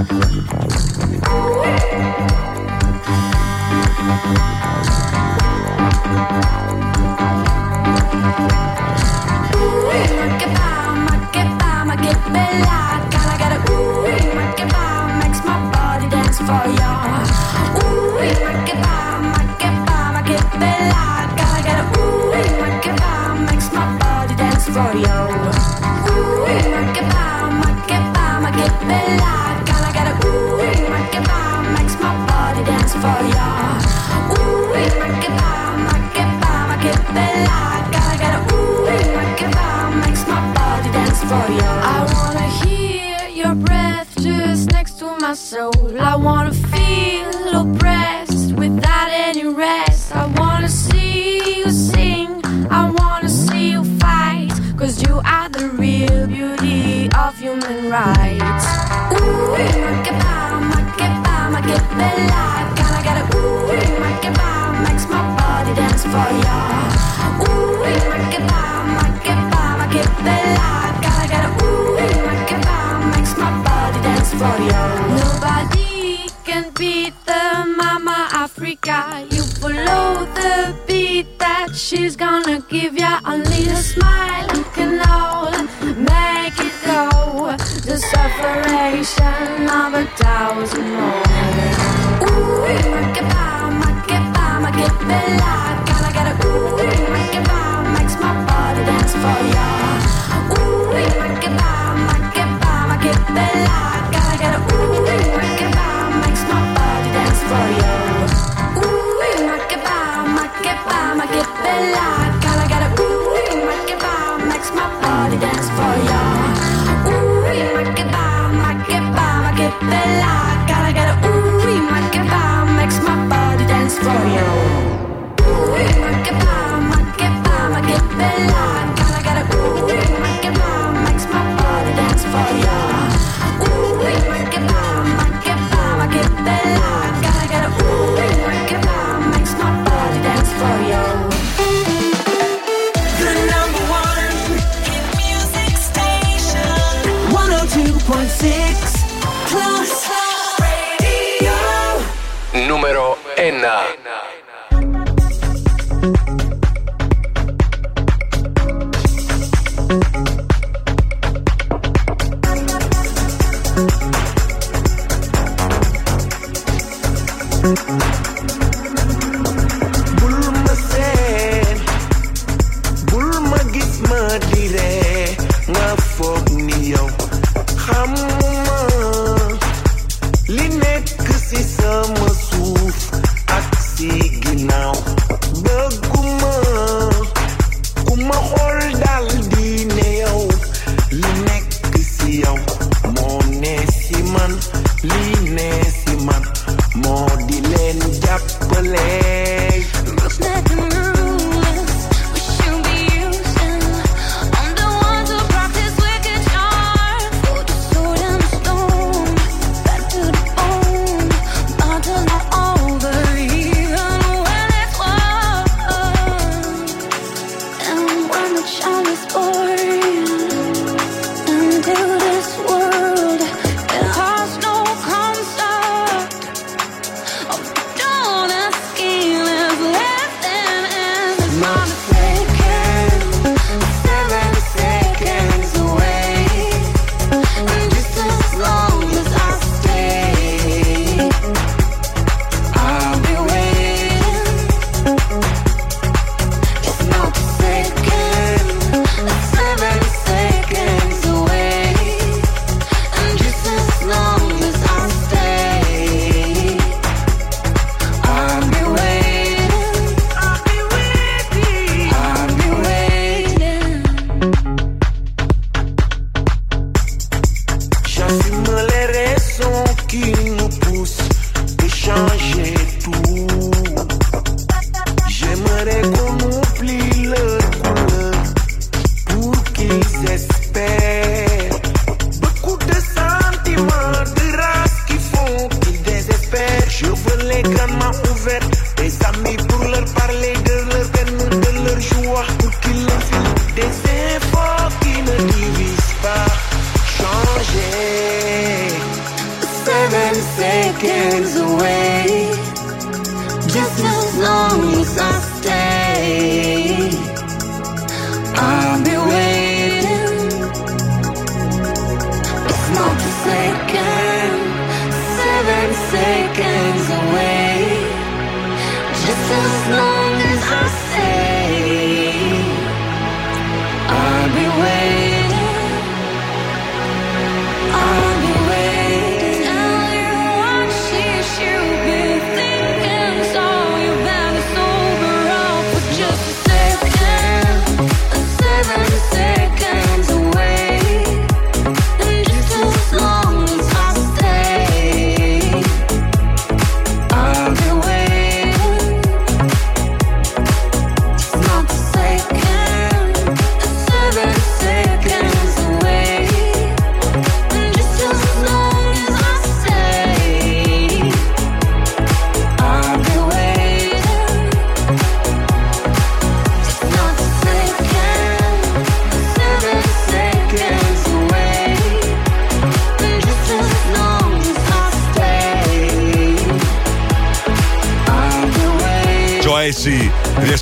my 0.00 0.06
pleasure. 0.06 0.59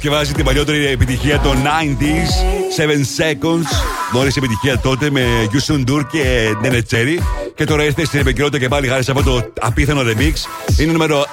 Διασκευάζει 0.09 0.33
την 0.33 0.45
παλιότερη 0.45 0.87
επιτυχία 0.87 1.41
των 1.41 1.57
90s 1.57 2.31
7 2.77 2.91
Seconds. 2.91 3.69
Μόλι 4.13 4.33
επιτυχία 4.37 4.79
τότε 4.79 5.11
με 5.11 5.25
Yusun 5.53 5.85
Dur 5.91 6.01
και 6.11 6.49
Nene 6.63 6.81
Cherry. 6.91 7.23
Και 7.55 7.65
τώρα 7.65 7.85
ήρθε 7.85 8.05
στην 8.05 8.21
επικαιρότητα 8.21 8.59
και 8.59 8.69
πάλι 8.69 8.89
χάρη 8.89 9.05
σε 9.05 9.11
αυτό 9.11 9.23
το 9.23 9.53
απίθανο 9.61 10.01
remix. 10.01 10.33
Είναι 10.81 10.93
νούμερο 10.93 11.27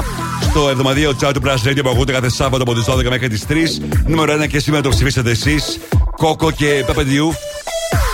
1 0.00 0.04
στο 0.50 0.68
εβδομαδιαίο 0.68 1.10
chat 1.20 1.30
του 1.34 1.40
Plus 1.44 1.68
Radio 1.68 1.80
που 1.82 1.90
ακούτε 1.90 2.12
κάθε 2.12 2.30
Σάββατο 2.30 2.62
από 2.62 2.74
τις 2.74 2.84
12 2.88 3.08
μέχρι 3.08 3.28
τις 3.28 3.44
3. 3.48 3.54
Νούμερο 4.06 4.42
1 4.42 4.48
και 4.48 4.58
σήμερα 4.58 4.82
το 4.82 4.88
ψηφίσατε 4.88 5.30
εσείς. 5.30 5.78
Κόκο 6.16 6.50
και 6.50 6.84
Pepe 6.88 7.00
Diouf 7.00 7.36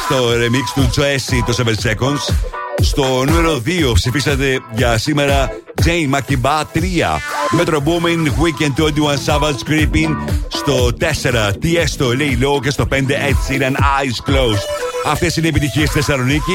στο 0.04 0.16
remix 0.30 0.64
του 0.74 0.90
Joyce 0.96 1.42
το 1.46 1.54
7 1.58 1.68
Seconds. 1.68 2.34
Στο 2.80 3.24
νούμερο 3.26 3.62
2 3.66 3.92
ψηφίσατε 3.94 4.58
για 4.74 4.98
σήμερα 4.98 5.48
Jane 5.84 6.16
Makiba 6.16 6.62
3. 6.74 7.37
Metro 7.52 7.80
Booming 7.80 8.28
Weekend 8.42 8.74
21 8.76 9.16
Savage 9.26 9.62
Creeping. 9.68 10.16
Στο 10.48 10.90
4 10.98 11.52
Tiesto 11.62 12.04
Lay 12.04 12.44
Low 12.44 12.60
και 12.62 12.70
στο 12.70 12.86
5 12.90 12.94
Ed 12.94 13.36
Sheeran 13.48 13.72
Eyes 13.72 14.30
Closed. 14.30 14.62
Αυτές 15.06 15.36
είναι 15.36 15.46
οι 15.46 15.48
επιτυχίες 15.48 15.88
στη 15.88 15.98
Θεσσαλονίκη. 15.98 16.52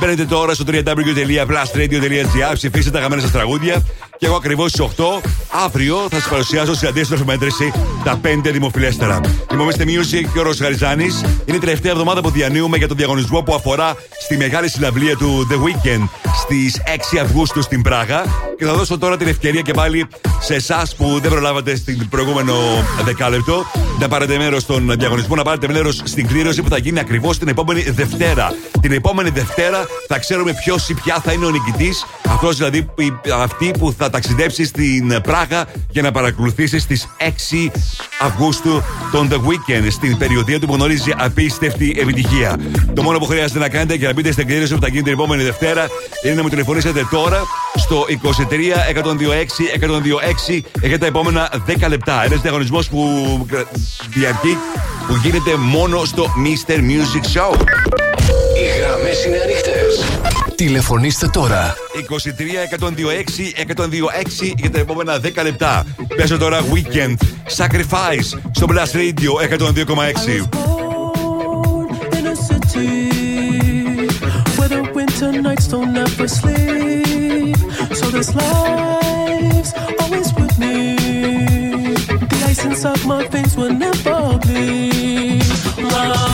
Μπαίνετε 0.00 0.24
τώρα 0.24 0.54
στο 0.54 0.64
www.plastradio.gr, 0.68 2.52
ψηφίστε 2.52 2.90
τα 2.90 2.98
αγαπημένα 2.98 3.22
σας 3.22 3.30
τραγούδια. 3.30 3.82
Και 4.18 4.26
εγώ 4.26 4.36
ακριβώς 4.36 4.70
στις 4.70 4.86
8 4.96 5.04
αύριο 5.64 6.06
θα 6.10 6.20
σας 6.20 6.28
παρουσιάσω 6.28 6.74
σε 6.74 6.86
αντίστοιχη 6.86 7.24
μέτρηση 7.24 7.72
τα 8.04 8.20
5 8.22 8.50
δημοφιλέστερα. 8.52 9.20
Θυμόμαστε 9.48 9.84
Music 9.86 10.26
και 10.32 10.38
ο 10.38 10.42
Ρος 10.42 10.60
Γαριζάνης. 10.60 11.24
Είναι 11.44 11.56
η 11.56 11.60
τελευταία 11.60 11.92
εβδομάδα 11.92 12.20
που 12.20 12.30
διανύουμε 12.30 12.76
για 12.76 12.88
τον 12.88 12.96
διαγωνισμό 12.96 13.42
που 13.42 13.54
αφορά 13.54 13.96
στη 14.22 14.36
μεγάλη 14.36 14.68
συναυλία 14.68 15.16
του 15.16 15.46
The 15.50 15.54
Weekend 15.54 16.08
στις 16.42 16.82
6 17.14 17.18
Αυγούστου 17.18 17.62
στην 17.62 17.82
Πράγα. 17.82 18.24
Και 18.58 18.64
θα 18.64 18.72
δώσω 18.72 18.98
τώρα 18.98 19.16
την 19.16 19.28
ευκαιρία 19.28 19.60
και 19.60 19.72
πάλι 19.72 20.06
σε 20.44 20.54
εσάς 20.54 20.94
που 20.94 21.18
δεν 21.22 21.30
προλάβατε 21.30 21.76
στην 21.76 22.08
προηγούμενο 22.08 22.54
δεκάλεπτο 23.04 23.64
να 24.00 24.08
πάρετε 24.08 24.36
μέρος 24.36 24.62
στον 24.62 24.90
διαγωνισμό, 24.98 25.34
να 25.34 25.42
πάρετε 25.42 25.68
μέρος 25.72 26.00
στην 26.04 26.26
κλήρωση 26.26 26.62
που 26.62 26.68
θα 26.68 26.78
γίνει 26.78 26.98
ακριβώς 26.98 27.38
την 27.38 27.48
επόμενη 27.48 27.80
Δευτέρα. 27.82 28.52
Την 28.80 28.92
επόμενη 28.92 29.30
Δευτέρα 29.30 29.84
θα 30.08 30.18
ξέρουμε 30.18 30.52
ποιος 30.64 30.88
ή 30.88 30.94
ποια 30.94 31.20
θα 31.24 31.32
είναι 31.32 31.46
ο 31.46 31.50
νικητής. 31.50 32.06
Αυτός 32.28 32.56
δηλαδή 32.56 32.78
η- 32.78 33.12
αυτή 33.42 33.70
που 33.78 33.94
θα 33.98 34.10
ταξιδέψει 34.10 34.64
στην 34.64 35.20
Πράγα 35.22 35.66
για 35.94 36.02
να 36.02 36.12
παρακολουθήσεις 36.12 36.82
στι 36.82 37.00
6 37.18 37.70
Αυγούστου 38.20 38.82
τον 39.12 39.28
The 39.32 39.34
Weekend 39.34 39.86
στην 39.90 40.18
περιοδία 40.18 40.60
του 40.60 40.66
που 40.66 40.74
γνωρίζει 40.74 41.12
απίστευτη 41.18 41.96
επιτυχία. 42.00 42.58
Το 42.94 43.02
μόνο 43.02 43.18
που 43.18 43.24
χρειάζεται 43.24 43.58
να 43.58 43.68
κάνετε 43.68 43.94
για 43.94 44.08
να 44.08 44.14
μπείτε 44.14 44.32
στην 44.32 44.46
κλήρωση 44.46 44.74
που 44.74 44.80
θα 44.80 44.88
γίνει 44.88 45.02
την 45.02 45.12
επόμενη 45.12 45.42
Δευτέρα 45.42 45.86
είναι 46.24 46.34
να 46.34 46.42
μου 46.42 46.48
τηλεφωνήσετε 46.48 47.06
τώρα 47.10 47.42
στο 47.74 48.06
23 48.08 48.94
126 48.94 49.08
126 50.50 50.60
για 50.82 50.98
τα 50.98 51.06
επόμενα 51.06 51.50
10 51.66 51.88
λεπτά. 51.88 52.24
Ένας 52.24 52.40
διαγωνισμός 52.40 52.88
που 52.88 53.00
διαρκεί, 54.14 54.58
που 55.06 55.14
γίνεται 55.22 55.56
μόνο 55.56 56.04
στο 56.04 56.26
Mr. 56.44 56.76
Music 56.76 57.38
Show. 57.38 57.60
Οι 58.56 58.80
γραμμές 58.80 59.24
είναι 59.24 59.38
ανοιχτές. 59.42 60.43
Τηλεφωνήστε 60.56 61.28
τώρα. 61.28 61.74
23 62.10 62.86
126 62.86 62.92
126 63.76 64.54
για 64.56 64.70
τα 64.70 64.78
επόμενα 64.78 65.20
10 65.20 65.42
λεπτά. 65.42 65.86
Πέσω 66.16 66.38
τώρα 66.38 66.60
Weekend 66.60 67.14
Sacrifice 67.56 68.38
στο 68.52 68.66
Blast 68.68 68.96
Radio 68.96 69.30
102,6. 69.58 70.74
in 72.18 72.26
a 72.26 72.36
city 72.36 72.90
where 74.56 74.70
the 74.74 74.82
winter 74.94 75.30
nights 75.46 75.66
don't 75.72 75.96
ever 75.96 76.28
sleep. 76.28 77.56
So 77.98 78.04
this 78.16 78.30
life's 78.40 79.72
always 80.00 80.28
with 80.40 80.54
me. 80.62 80.76
The 82.30 82.38
ice 82.50 82.64
inside 82.64 83.02
my 83.12 83.20
veins 83.32 83.54
will 83.56 83.74
never 83.86 84.38
bleed. 84.44 85.44
Love. 85.92 86.33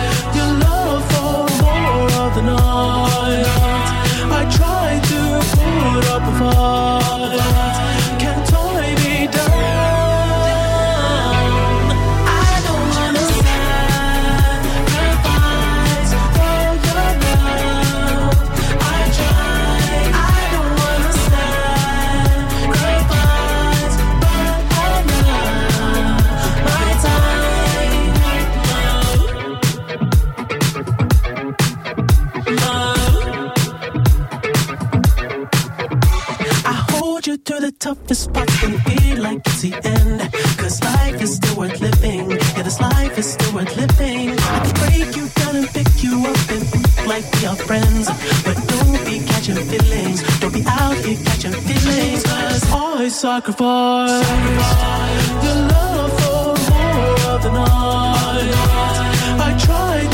sacrifice. 53.11 54.29
Your 55.43 55.55
love 55.71 56.11
for 56.19 56.71
more 56.71 57.33
of 57.33 57.41
the 57.43 57.51
night. 57.51 58.51
I 59.39 59.57
tried. 59.65 60.10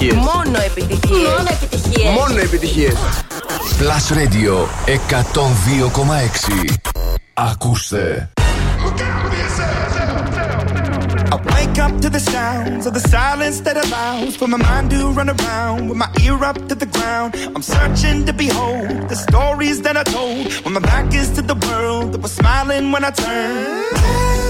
επιτυχίε. 0.00 0.32
Μόνο 0.34 0.58
επιτυχίε. 0.64 1.28
Μόνο 2.18 2.38
επιτυχίε. 2.40 2.92
Μόνο. 2.92 3.10
Plus 3.78 4.04
Radio 4.18 4.54
102,6. 4.86 6.74
Ακούστε. 7.34 8.32
I 11.32 11.36
wake 11.54 11.78
up 11.86 11.94
to 12.04 12.08
the 12.16 12.22
sounds 12.34 12.84
of 12.88 12.92
the 12.98 13.04
silence 13.16 13.58
that 13.66 13.76
allows 13.84 14.32
for 14.40 14.48
my 14.54 14.60
mind 14.68 14.86
to 14.94 15.00
run 15.18 15.30
around 15.36 15.80
with 15.88 15.98
my 16.04 16.10
ear 16.24 16.38
up 16.50 16.58
to 16.70 16.74
the 16.82 16.88
ground. 16.96 17.28
I'm 17.54 17.64
searching 17.74 18.18
to 18.28 18.32
behold 18.44 18.88
the 19.12 19.18
stories 19.26 19.78
that 19.86 19.96
I 20.02 20.04
told 20.16 20.42
when 20.62 20.72
my 20.78 20.84
back 20.92 21.06
is 21.20 21.28
to 21.36 21.42
the 21.52 21.58
world 21.66 22.06
that 22.12 22.20
was 22.26 22.32
smiling 22.40 22.84
when 22.92 23.02
I 23.10 23.12
turned. 23.24 24.49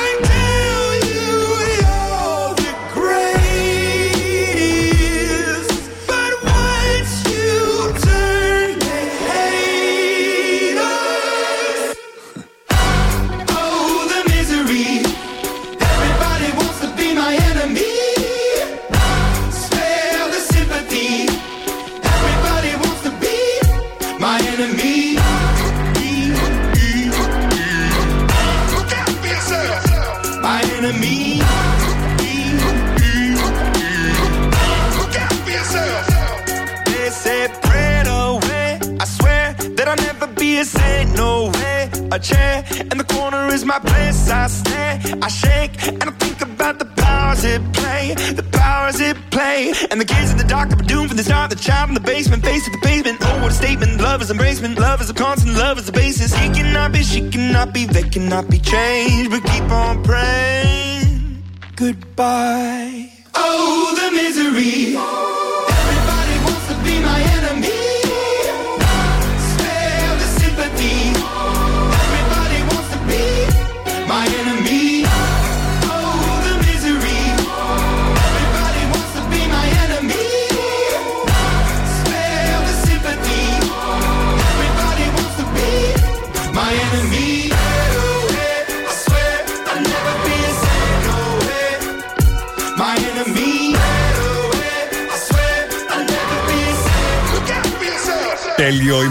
embracement. 54.31 54.77
Love 54.77 55.01
is 55.01 55.09
a 55.09 55.13
constant, 55.13 55.55
love 55.55 55.77
is 55.77 55.89
a 55.89 55.91
basis. 55.91 56.33
He 56.33 56.49
cannot 56.49 56.91
be, 56.91 57.03
she 57.03 57.29
cannot 57.29 57.73
be, 57.73 57.85
they 57.85 58.03
cannot 58.03 58.49
be 58.49 58.59
changed. 58.59 59.31
But 59.31 59.43
keep 59.43 59.69
on 59.69 60.03
praying. 60.03 61.43
Goodbye. 61.75 62.80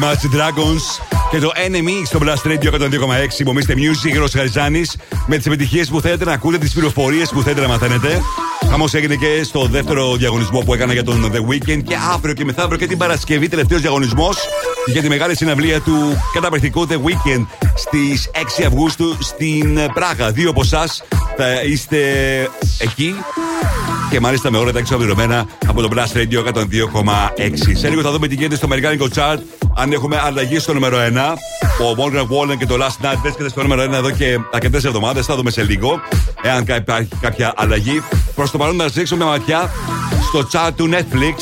Imagine 0.00 0.36
Dragons 0.36 0.82
και 1.30 1.38
το 1.38 1.52
Enemy 1.66 2.06
στο 2.06 2.18
Blast 2.22 2.48
Radio 2.48 2.80
102,6. 2.80 3.38
Υπομείστε 3.38 3.74
Music, 3.76 4.18
Ρος 4.18 4.32
Χαριζάνη, 4.32 4.82
με 5.26 5.36
τις 5.36 5.46
επιτυχίες 5.46 5.88
που 5.88 6.00
θέλετε 6.00 6.24
να 6.24 6.32
ακούτε, 6.32 6.58
τις 6.58 6.72
πληροφορίες 6.72 7.30
που 7.30 7.42
θέλετε 7.42 7.60
να 7.60 7.68
μαθαίνετε. 7.68 8.22
Χαμός 8.70 8.94
έγινε 8.94 9.14
και 9.14 9.42
στο 9.44 9.66
δεύτερο 9.66 10.16
διαγωνισμό 10.16 10.60
που 10.60 10.74
έκανα 10.74 10.92
για 10.92 11.04
τον 11.04 11.32
The 11.32 11.52
Weekend 11.52 11.82
και 11.82 11.96
αύριο 12.12 12.34
και 12.34 12.44
μεθαύριο 12.44 12.78
και 12.78 12.86
την 12.86 12.98
Παρασκευή, 12.98 13.48
τελευταίος 13.48 13.80
διαγωνισμός 13.80 14.36
για 14.86 15.02
τη 15.02 15.08
μεγάλη 15.08 15.36
συναυλία 15.36 15.80
του 15.80 16.22
καταπληκτικού 16.32 16.86
The 16.90 16.94
Weekend 16.94 17.46
στις 17.74 18.30
6 18.60 18.64
Αυγούστου 18.66 19.16
στην 19.20 19.78
Πράγα. 19.94 20.30
Δύο 20.32 20.50
από 20.50 20.60
εσάς 20.60 21.02
θα 21.36 21.62
είστε 21.62 21.98
εκεί 22.78 23.14
και 24.10 24.20
μάλιστα 24.20 24.50
με 24.50 24.58
ώρα 24.58 24.72
τα 24.72 24.78
εξοπλισμένα 24.78 25.46
από 25.66 25.80
το 25.82 25.88
Blast 25.92 26.16
Radio 26.16 26.52
102,6. 26.54 26.62
Σε 27.72 27.88
λίγο 27.88 28.02
θα 28.02 28.10
δούμε 28.10 28.26
τι 28.28 28.34
γίνεται 28.34 28.56
στο 28.56 28.66
Αμερικάνικο 28.66 29.06
Chart. 29.14 29.38
Αν 29.76 29.92
έχουμε 29.92 30.20
αλλαγή 30.24 30.58
στο 30.58 30.72
νούμερο 30.72 30.96
1. 30.98 31.00
Ο 31.80 31.94
Morgan 32.04 32.22
Wallen 32.22 32.56
και 32.58 32.66
το 32.66 32.74
Last 32.80 33.04
Night 33.06 33.18
βρίσκεται 33.22 33.48
στο 33.48 33.62
νούμερο 33.62 33.82
1 33.82 33.92
εδώ 33.92 34.10
και 34.10 34.38
αρκετές 34.52 34.84
εβδομάδες. 34.84 35.26
Θα 35.26 35.36
δούμε 35.36 35.50
σε 35.50 35.62
λίγο 35.62 36.00
εάν 36.42 36.64
κα- 36.64 36.76
υπάρχει 36.76 37.08
κάποια 37.20 37.52
αλλαγή. 37.56 38.02
Προς 38.34 38.50
το 38.50 38.58
παρόν, 38.58 38.76
να 38.76 38.84
ρίξουμε 38.94 39.24
μια 39.24 39.32
ματιά 39.32 39.70
στο 40.28 40.48
chat 40.52 40.70
του 40.76 40.90
Netflix 40.92 41.34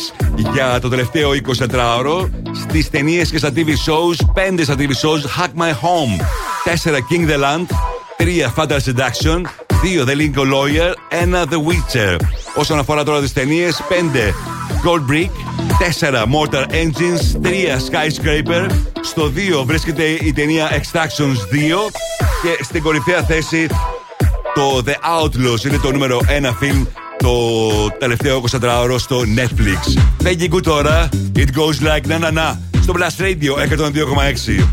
για 0.53 0.79
το 0.81 0.89
τελευταίο 0.89 1.31
24ωρο 1.33 2.29
στις 2.69 2.91
ταινίες 2.91 3.31
και 3.31 3.39
στα 3.39 3.51
TV 3.55 3.69
shows. 3.69 4.17
5 4.35 4.63
στα 4.63 4.75
TV 4.79 4.81
shows 4.83 5.43
Hack 5.43 5.63
My 5.63 5.71
Home, 5.71 6.21
4 6.65 6.99
King 7.11 7.31
the 7.31 7.39
Land, 7.39 7.67
3 8.17 8.53
Fatal 8.57 8.79
Seduction, 8.85 9.43
2 9.83 10.05
The 10.05 10.15
Lincoln 10.17 10.51
Lawyer, 10.53 10.95
1 11.23 11.45
The 11.51 11.59
Witcher. 11.69 12.17
Όσον 12.59 12.79
αφορά 12.79 13.05
τώρα 13.05 13.21
τις 13.21 13.33
ταινίες, 13.33 13.83
5 13.89 14.35
Gold 14.85 15.13
Brick, 15.13 15.31
4 15.79 16.25
Mortar 16.25 16.65
Engines, 16.71 17.41
3 17.43 17.77
Skyscraper. 17.77 18.71
Στο 19.01 19.33
2 19.61 19.65
βρίσκεται 19.65 20.03
η 20.03 20.33
ταινία 20.33 20.69
Extractions 20.71 21.55
2 21.55 21.91
και 22.43 22.65
στην 22.65 22.83
κορυφαία 22.83 23.23
θέση 23.23 23.67
το 24.55 24.83
The 24.87 25.23
Outlaws 25.23 25.65
είναι 25.65 25.79
το 25.79 25.93
νούμερο 25.93 26.21
1 26.49 26.55
φιλμ 26.59 26.85
το 27.19 27.31
τελευταίο 27.99 28.43
24ωρο 28.51 28.95
στο 28.99 29.21
Netflix. 29.37 30.01
Φέγγι 30.23 30.49
good 30.53 30.63
τώρα. 30.63 31.09
It 31.37 31.41
goes 31.41 31.97
like 31.97 32.07
να 32.07 32.19
να 32.19 32.31
να. 32.31 32.61
Στο 32.83 32.95
Blast 32.97 33.23
Radio 33.23 33.53
102,6. 33.77 34.65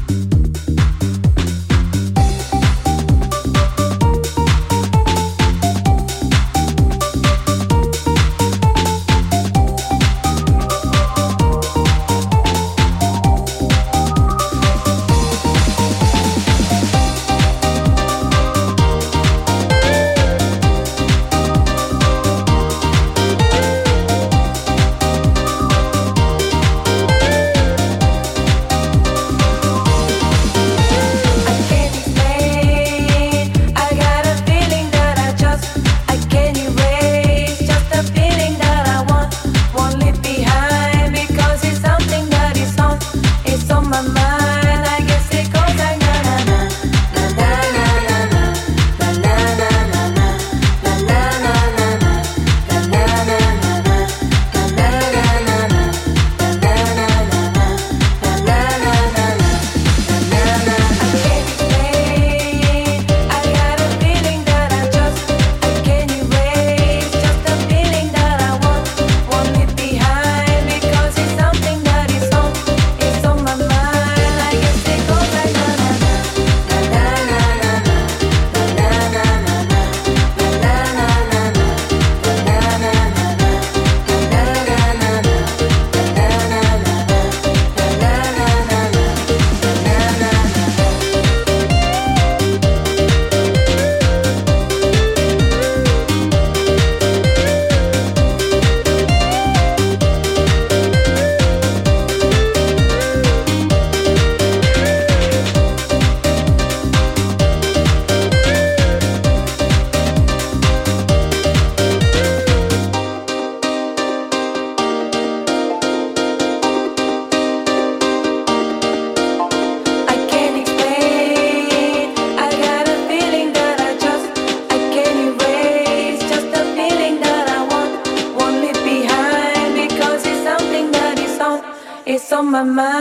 My 132.56 132.64
mind. 132.64 132.94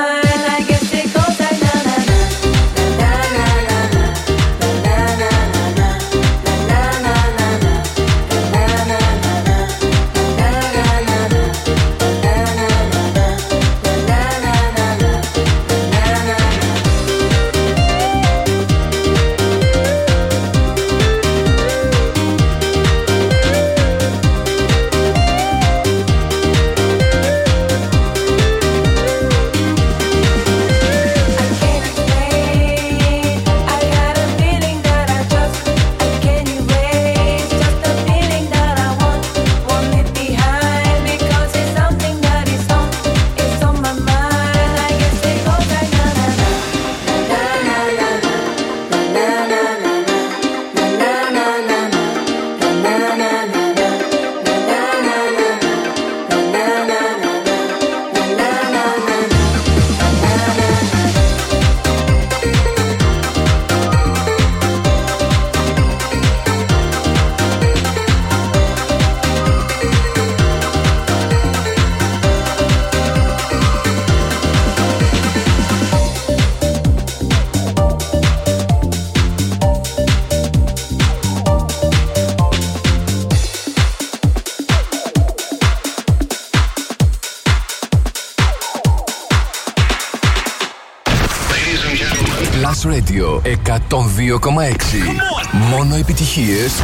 Μόνο 95.52 95.96
επιτυχίες 95.96 96.82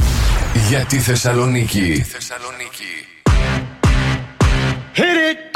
για 0.68 0.84
τη 0.84 0.98
Θεσσαλονίκη. 0.98 2.04
Hit 4.96 5.00
it. 5.00 5.49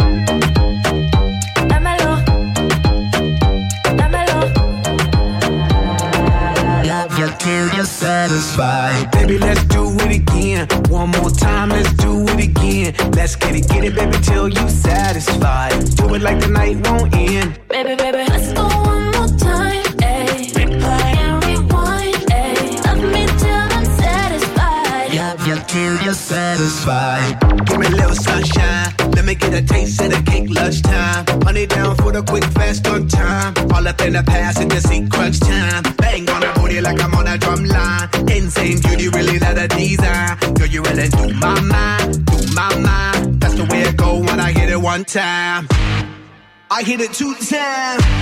It 47.05 47.13
two 47.13 47.35
times, 47.35 48.14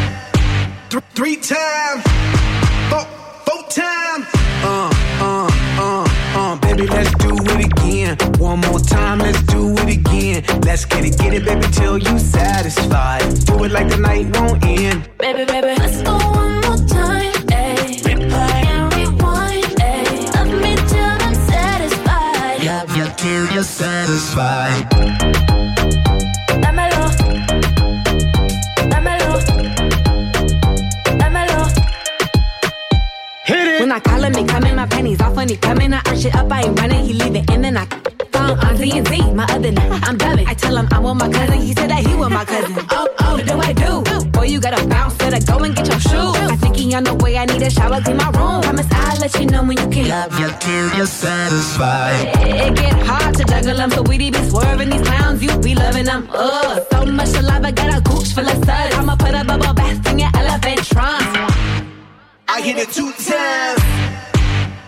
coming, 35.03 35.17
my 35.17 35.19
panties 35.19 35.21
off 35.21 35.37
when 35.37 35.49
he 35.49 35.57
coming. 35.57 35.93
I 35.93 35.99
arch 36.07 36.25
it 36.25 36.35
up, 36.35 36.53
I 36.53 36.63
ain't 36.63 36.79
running, 36.79 37.05
he 37.05 37.13
leave 37.13 37.35
it 37.35 37.51
in, 37.51 37.63
then 37.63 37.77
I 37.77 37.87
phone 38.33 38.59
on 38.59 38.77
Z 38.77 38.99
and 38.99 39.09
Z. 39.09 39.33
My 39.33 39.45
other 39.45 39.71
name, 39.71 39.93
I'm 40.05 40.17
dubbing. 40.17 40.47
I 40.47 40.55
tell 40.55 40.77
him 40.77 40.89
I 40.93 40.99
want 40.99 41.19
my 41.19 41.29
cousin, 41.31 41.61
he 41.61 41.73
said 41.73 41.91
that 41.91 42.07
he 42.07 42.15
want 42.15 42.33
my 42.33 42.45
cousin. 42.45 42.77
Oh, 42.91 43.09
oh, 43.21 43.37
what 43.37 43.47
do 43.47 43.59
I 43.59 43.73
do? 43.73 44.31
Boy, 44.31 44.45
you 44.45 44.61
gotta 44.61 44.87
bounce, 44.87 45.17
better 45.17 45.45
go 45.45 45.59
and 45.65 45.75
get 45.75 45.89
your 45.89 46.01
shoes. 46.01 46.37
I 46.37 46.57
think 46.57 46.77
he 46.77 46.95
on 46.95 47.05
the 47.05 47.15
way, 47.15 47.37
I 47.37 47.47
need 47.47 47.63
a 47.63 47.71
shower, 47.71 48.01
clean 48.01 48.17
my 48.17 48.31
room. 48.31 48.63
Promise 48.63 48.89
I'll 48.93 49.19
let 49.21 49.35
you 49.39 49.47
know 49.47 49.63
when 49.65 49.77
you 49.79 49.89
can. 49.89 50.09
Love 50.09 50.39
you 50.41 50.49
till 50.61 50.97
you're 50.97 51.07
satisfied. 51.07 52.29
It 52.47 52.75
get 52.77 52.95
hard 53.07 53.35
to 53.37 53.45
juggle 53.45 53.77
them, 53.77 53.91
so 53.91 54.03
we 54.03 54.19
be 54.19 54.33
swerving 54.49 54.91
these 54.91 55.03
clowns, 55.03 55.43
you 55.43 55.57
be 55.59 55.75
loving 55.75 56.05
them. 56.05 56.29
Ugh, 56.33 56.87
so 56.91 57.07
much 57.07 57.35
alive, 57.35 57.65
I 57.65 57.71
got 57.73 57.99
a 57.99 58.01
gooch 58.01 58.33
full 58.35 58.49
of 58.49 58.65
suds. 58.65 58.95
I'ma 58.95 59.17
put 59.17 59.35
a 59.35 59.45
bubble 59.45 59.75
bath 59.75 60.07
in 60.11 60.19
your 60.19 60.31
elephant 60.35 60.85
trunk. 60.87 61.23
I 62.49 62.61
hit 62.61 62.77
it 62.77 62.91
two 62.93 63.11
times, 63.13 63.81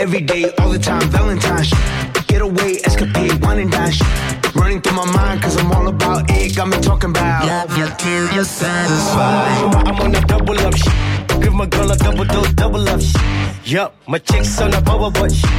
Every 0.00 0.22
day, 0.22 0.50
all 0.58 0.70
the 0.70 0.78
time, 0.78 1.02
Valentine's. 1.10 1.66
shit. 1.68 2.26
Get 2.26 2.40
away, 2.40 2.78
escapade, 2.86 3.34
wine 3.42 3.58
and 3.58 3.70
dine. 3.70 3.92
shit. 3.92 4.54
Running 4.54 4.80
through 4.80 4.96
my 4.96 5.04
mind, 5.12 5.42
cause 5.42 5.58
I'm 5.58 5.70
all 5.72 5.88
about 5.88 6.24
it. 6.30 6.56
Got 6.56 6.68
me 6.68 6.78
talking 6.78 7.10
about 7.10 7.46
love 7.46 7.76
you 7.76 7.86
till 7.98 8.32
you're 8.32 8.44
satisfied. 8.44 9.74
I'm 9.86 10.00
on 10.00 10.14
a 10.14 10.20
double 10.22 10.58
up 10.60 10.74
shit. 10.74 11.42
Give 11.42 11.52
my 11.52 11.66
girl 11.66 11.90
a 11.90 11.96
double 11.96 12.24
dose, 12.24 12.50
double 12.54 12.88
up 12.88 12.98
shit. 13.02 13.20
Yup, 13.66 13.94
my 14.08 14.16
chick's 14.16 14.58
on 14.62 14.72
a 14.72 14.80
bubble 14.80 15.10
butt 15.10 15.32
shit. 15.32 15.50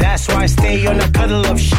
That's 0.00 0.26
why 0.28 0.44
I 0.44 0.46
stay 0.46 0.86
on 0.86 0.98
a 0.98 1.10
cuddle 1.10 1.44
up 1.44 1.58
shit. 1.58 1.78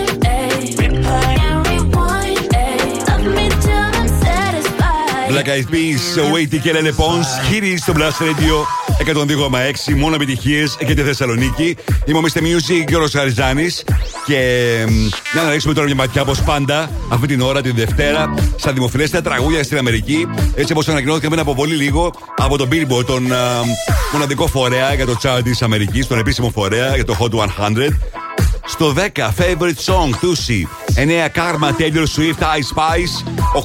Black 5.31 5.47
Eyed 5.47 5.73
Peas, 5.73 6.33
Wait 6.33 6.59
και 6.61 6.71
Lele 6.73 6.87
Pons, 6.87 7.47
Χίρι 7.49 7.77
στο 7.77 7.93
Blast 7.95 8.23
Radio 8.23 8.55
102,6. 9.89 9.95
Μόνο 9.95 10.15
επιτυχίες 10.15 10.77
και 10.85 10.93
τη 10.93 11.01
Θεσσαλονίκη. 11.01 11.77
Είμαι 12.05 12.17
ο 12.17 12.21
Mr. 12.21 12.37
Music 12.37 12.83
και 12.85 12.95
ο 12.95 12.99
Ροσχαριζάνη. 12.99 13.67
Και 14.25 14.37
μ, 14.89 15.35
να 15.35 15.49
ρίξουμε 15.49 15.73
τώρα 15.73 15.85
μια 15.85 15.95
ματιά 15.95 16.21
όπως 16.21 16.41
πάντα 16.41 16.89
αυτή 17.09 17.27
την 17.27 17.41
ώρα, 17.41 17.61
την 17.61 17.75
Δευτέρα, 17.75 18.33
στα 18.55 18.73
δημοφιλέστερα 18.73 19.23
τραγούδια 19.23 19.63
στην 19.63 19.77
Αμερική. 19.77 20.27
Έτσι 20.55 20.71
όπως 20.71 20.87
ανακοινώθηκε 20.87 21.27
πριν 21.27 21.39
από 21.39 21.55
πολύ 21.55 21.75
λίγο 21.75 22.13
από 22.37 22.57
τον 22.57 22.69
Billboard, 22.71 23.05
τον 23.05 23.33
α, 23.33 23.37
μοναδικό 24.13 24.47
φορέα 24.47 24.93
για 24.93 25.05
το 25.05 25.17
chart 25.23 25.41
της 25.43 25.61
Αμερικής, 25.61 26.07
τον 26.07 26.19
επίσημο 26.19 26.49
φορέα 26.49 26.95
για 26.95 27.05
το 27.05 27.17
Hot 27.19 27.33
100. 27.33 27.47
Στο 28.65 28.93
10 29.15 29.29
Favorite 29.37 29.83
Song 29.85 30.09
Tusi 30.21 30.67
9 30.95 31.29
Karma 31.33 31.71
Taylor 31.77 32.07
Swift 32.15 32.41
Ice 32.57 32.67
Spice 32.73 33.13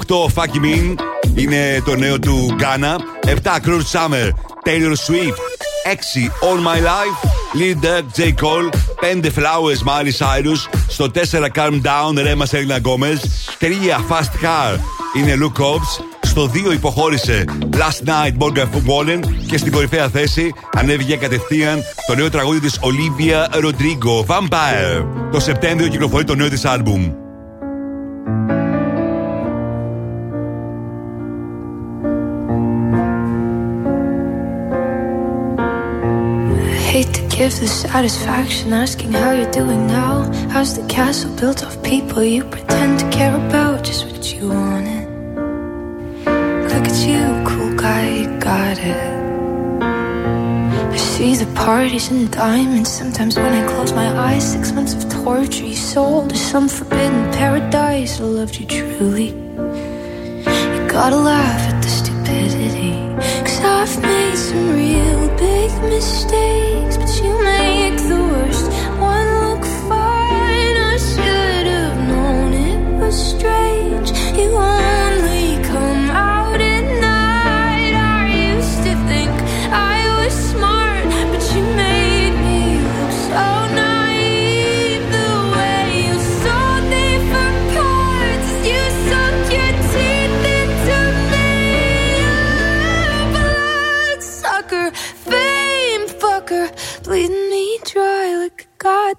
8 0.06 0.34
Fucky 0.34 0.60
Mean 0.60 0.94
είναι 1.34 1.82
το 1.84 1.96
νέο 1.96 2.18
του 2.18 2.56
Ghana 2.58 2.96
7 3.26 3.56
Cruel 3.66 3.82
Summer 3.92 4.30
Taylor 4.66 4.96
Swift 5.06 5.38
6 5.84 6.30
All 6.40 6.58
My 6.58 6.80
Life 6.80 7.18
Lil 7.52 7.74
Durk 7.80 8.04
J. 8.16 8.34
Cole 8.40 8.68
5 9.00 9.32
Flowers 9.32 9.82
Miley 9.84 10.12
Cyrus 10.18 10.68
Στο 10.88 11.08
4 11.08 11.48
Calm 11.54 11.80
Down 11.82 12.18
Rema 12.18 12.46
Selena 12.46 12.78
Gomez 12.80 13.20
3 13.58 13.70
Fast 14.08 14.30
Car 14.42 14.78
είναι 15.16 15.36
Luke 15.40 15.62
Cobbs 15.62 16.15
στο 16.36 16.50
2 16.70 16.72
υποχώρησε 16.72 17.44
Last 17.72 18.08
Night 18.08 18.32
Morgan 18.38 18.66
Wallen 18.66 19.20
και 19.46 19.58
στην 19.58 19.72
κορυφαία 19.72 20.08
θέση 20.08 20.52
ανέβηκε 20.76 21.16
κατευθείαν 21.16 21.82
το 22.06 22.14
νέο 22.14 22.30
τραγούδι 22.30 22.60
της 22.60 22.78
Olivia 22.80 23.64
Rodrigo 23.64 24.26
Vampire. 24.26 25.06
Το 25.32 25.40
Σεπτέμβριο 25.40 25.88
κυκλοφορεί 25.88 26.24
το 26.24 26.34
νέο 26.34 26.48
της 26.48 26.64
άλμπουμ. 26.64 27.12
Hate 36.92 37.12
to 37.18 37.22
give 37.36 37.54
the 37.64 37.70
satisfaction 37.84 38.72
asking 38.84 39.12
how 39.20 39.30
you're 39.38 39.54
doing 39.60 39.82
now. 39.86 40.14
How's 40.52 40.72
the 40.78 40.86
castle 40.96 41.32
built 41.40 41.60
of 41.68 41.72
people 41.92 42.22
you 42.34 42.42
pretend 42.54 42.92
to 43.00 43.06
care 43.18 43.34
about? 43.44 43.76
Just 43.88 44.02
what 44.06 44.24
you 44.34 44.48
wanted. 44.48 45.05
Look 46.76 46.88
at 46.88 47.08
you, 47.08 47.42
cool 47.48 47.74
guy, 47.74 48.06
you 48.18 48.38
got 48.38 48.76
it. 48.78 49.00
I 50.92 50.96
see 50.98 51.34
the 51.34 51.46
parties 51.54 52.10
and 52.10 52.30
diamonds. 52.30 52.92
Sometimes 52.92 53.34
when 53.38 53.50
I 53.50 53.66
close 53.66 53.94
my 53.94 54.08
eyes, 54.14 54.52
six 54.52 54.72
months 54.72 54.92
of 54.92 55.08
torture 55.24 55.64
you 55.64 55.74
sold 55.74 56.28
to 56.28 56.36
some 56.36 56.68
forbidden 56.68 57.32
paradise. 57.32 58.20
I 58.20 58.24
loved 58.24 58.60
you 58.60 58.66
truly. 58.66 59.28
You 60.74 60.80
gotta 60.86 61.16
laugh 61.16 61.62
at 61.72 61.80
the 61.82 61.88
stupidity. 61.88 62.92
Cause 63.46 63.60
I've 63.64 64.02
made 64.02 64.36
some 64.36 64.74
real 64.74 65.28
big 65.38 65.70
mistakes, 65.80 66.98
but 66.98 67.10
you 67.24 67.32
make 67.42 67.96
the 68.10 68.20
worst 68.32 68.70
one 69.00 69.28
look 69.44 69.64
fine. 69.88 70.76
I 70.92 70.98
should 70.98 71.66
have 71.78 71.98
known 72.06 72.52
it 72.52 73.00
was 73.00 73.16
strange. 73.30 74.10
You 74.36 74.54
are. 74.56 75.05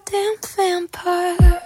Damn 0.10 0.38
vampire. 0.56 1.62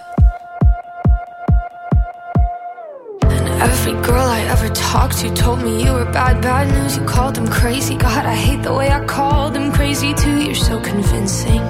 And 3.22 3.62
every 3.62 3.92
girl 4.02 4.26
I 4.26 4.40
ever 4.50 4.68
talked 4.70 5.18
to 5.18 5.32
told 5.32 5.62
me 5.62 5.84
you 5.84 5.92
were 5.92 6.06
bad, 6.06 6.42
bad 6.42 6.66
news. 6.74 6.96
You 6.96 7.04
called 7.04 7.36
them 7.36 7.46
crazy. 7.46 7.94
God, 7.94 8.26
I 8.26 8.34
hate 8.34 8.64
the 8.64 8.74
way 8.74 8.90
I 8.90 9.04
called 9.06 9.54
them 9.54 9.72
crazy 9.72 10.12
too. 10.14 10.40
You're 10.40 10.56
so 10.56 10.80
convincing. 10.80 11.61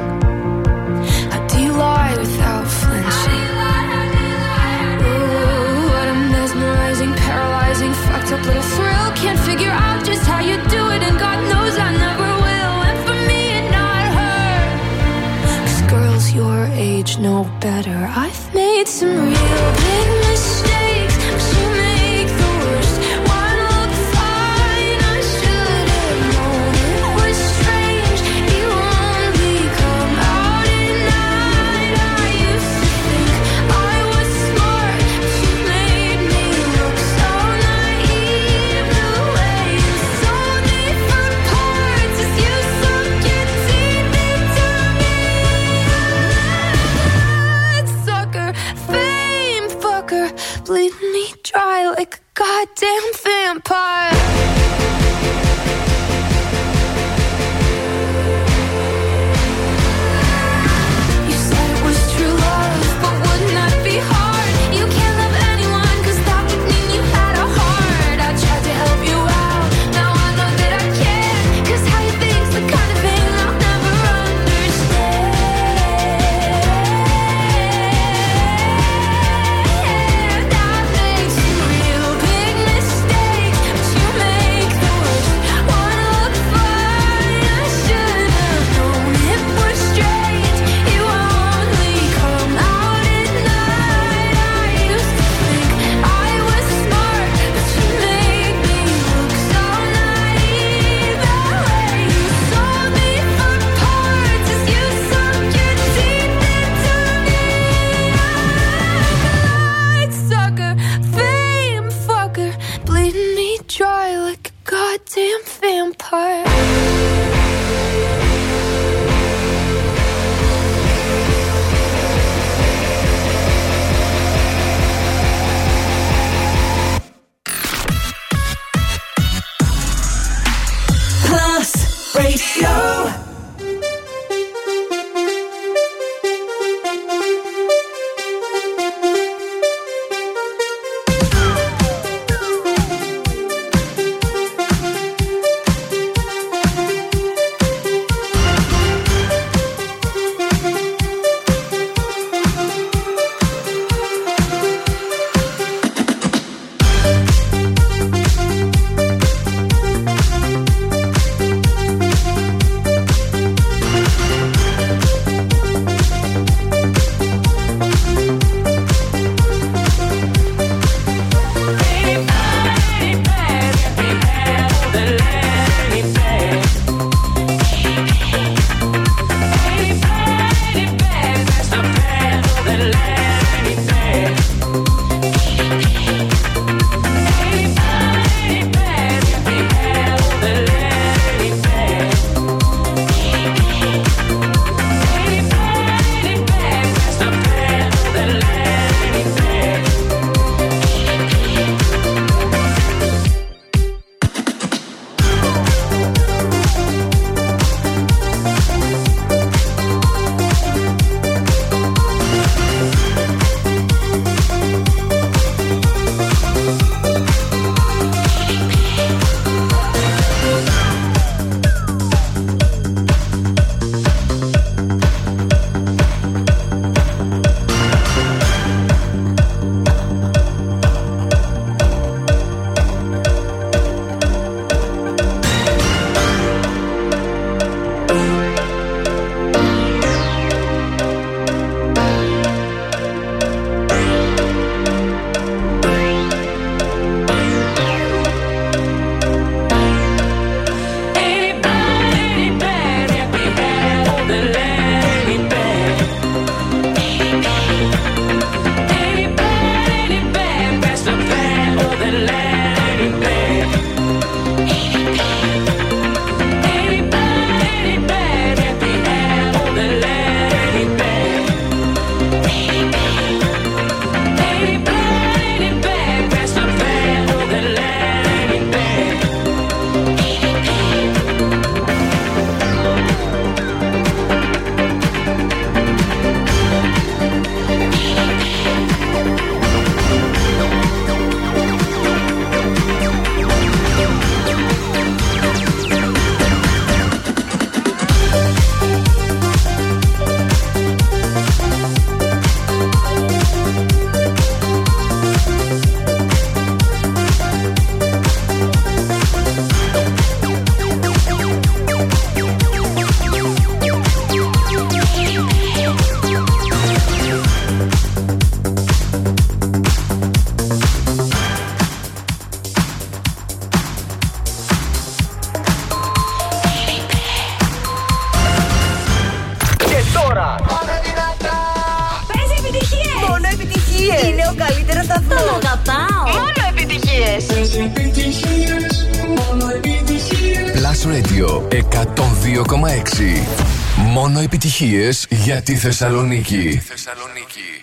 Για 345.29 345.63
τη 345.63 345.77
Θεσσαλονίκη, 345.77 346.83
Θεσσαλονίκη. 346.89 347.83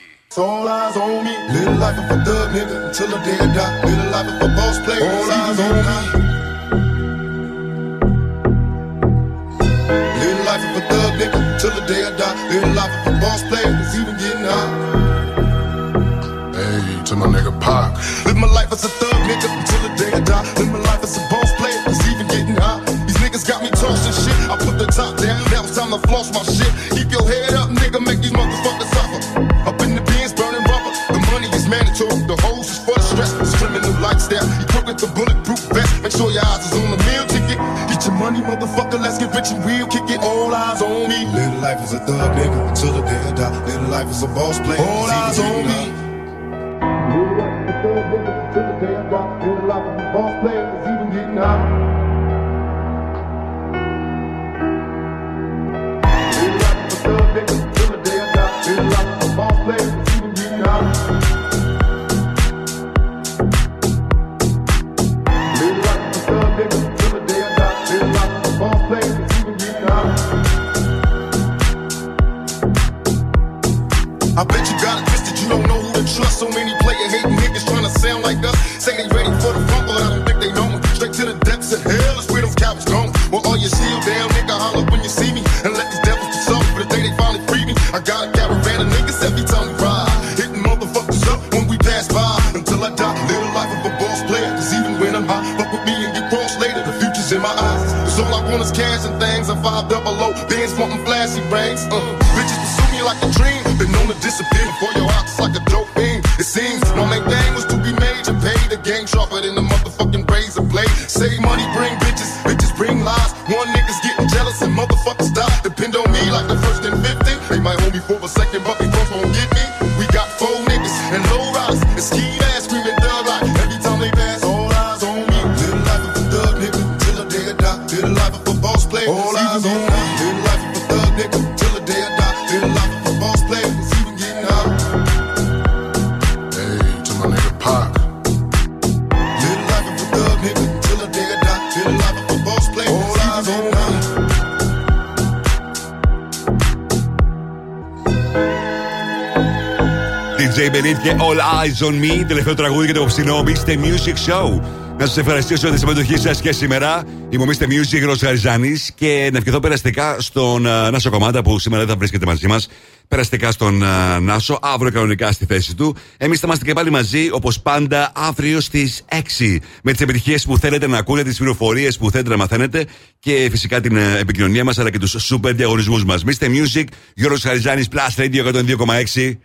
Eyes 151.60 151.88
on 151.88 151.94
Me, 152.04 152.26
τελευταίο 152.28 152.54
τραγούδι 152.54 152.86
για 152.86 152.94
το 152.94 153.06
ψινό 153.06 153.44
Mixte 153.48 153.70
Music 153.70 154.32
Show. 154.32 154.62
Να 154.98 155.06
σας 155.06 155.18
ευχαριστήσω 155.18 155.62
για 155.62 155.72
τη 155.72 155.80
συμμετοχή 155.80 156.18
σας 156.18 156.42
και 156.42 156.52
σήμερα. 156.52 157.04
Είμαι 157.30 157.44
ο 157.44 157.46
Mr. 157.48 157.64
Music 157.64 158.04
Ροσαριζάνη 158.04 158.78
και 158.96 159.30
να 159.32 159.38
ευχηθώ 159.38 159.60
περαστικά 159.60 160.16
στον 160.20 160.66
uh, 160.66 160.92
Νάσο 160.92 161.10
Κομμάτα 161.10 161.42
που 161.42 161.60
σήμερα 161.60 161.82
δεν 161.82 161.92
θα 161.92 161.98
βρίσκεται 161.98 162.26
μαζί 162.26 162.48
μας. 162.48 162.68
Περαστικά 163.08 163.52
στον 163.52 163.84
uh, 163.84 164.22
Νάσο, 164.22 164.60
αύριο 164.62 164.92
κανονικά 164.92 165.32
στη 165.32 165.46
θέση 165.46 165.76
του. 165.76 165.96
Εμείς 166.18 166.40
θα 166.40 166.48
είμαστε 166.48 166.66
και 166.66 166.74
πάλι 166.74 166.90
μαζί 166.92 167.30
όπως 167.32 167.60
πάντα 167.60 168.12
αύριο 168.16 168.60
στις 168.60 169.06
6 169.40 169.58
με 169.84 169.92
τις 169.92 170.02
επιτυχίες 170.02 170.46
που 170.46 170.58
θέλετε 170.58 170.88
να 170.88 170.98
ακούνε, 170.98 171.24
τις 171.24 171.38
πληροφορίες 171.38 171.98
που 171.98 172.12
θέλετε 172.12 172.30
να 172.30 172.38
μαθαίνετε 172.38 172.86
και 173.20 173.48
φυσικά 173.52 173.82
την 173.82 173.98
uh, 173.98 174.20
επικοινωνία 174.20 174.64
μας 174.64 174.80
αλλά 174.80 174.90
και 174.90 175.00
τους 175.00 175.34
super 175.34 175.52
διαγωνισμούς 175.56 176.06
μας. 176.06 176.24
Mr. 176.26 176.46
Music, 176.46 176.86
Γιώργος 177.14 177.42
Χαριζάνης, 177.42 177.88
Plus 177.92 178.22
Radio 178.22 178.44
102,6. 178.44 179.38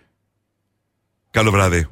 Καλό 1.30 1.50
βράδυ. 1.50 1.82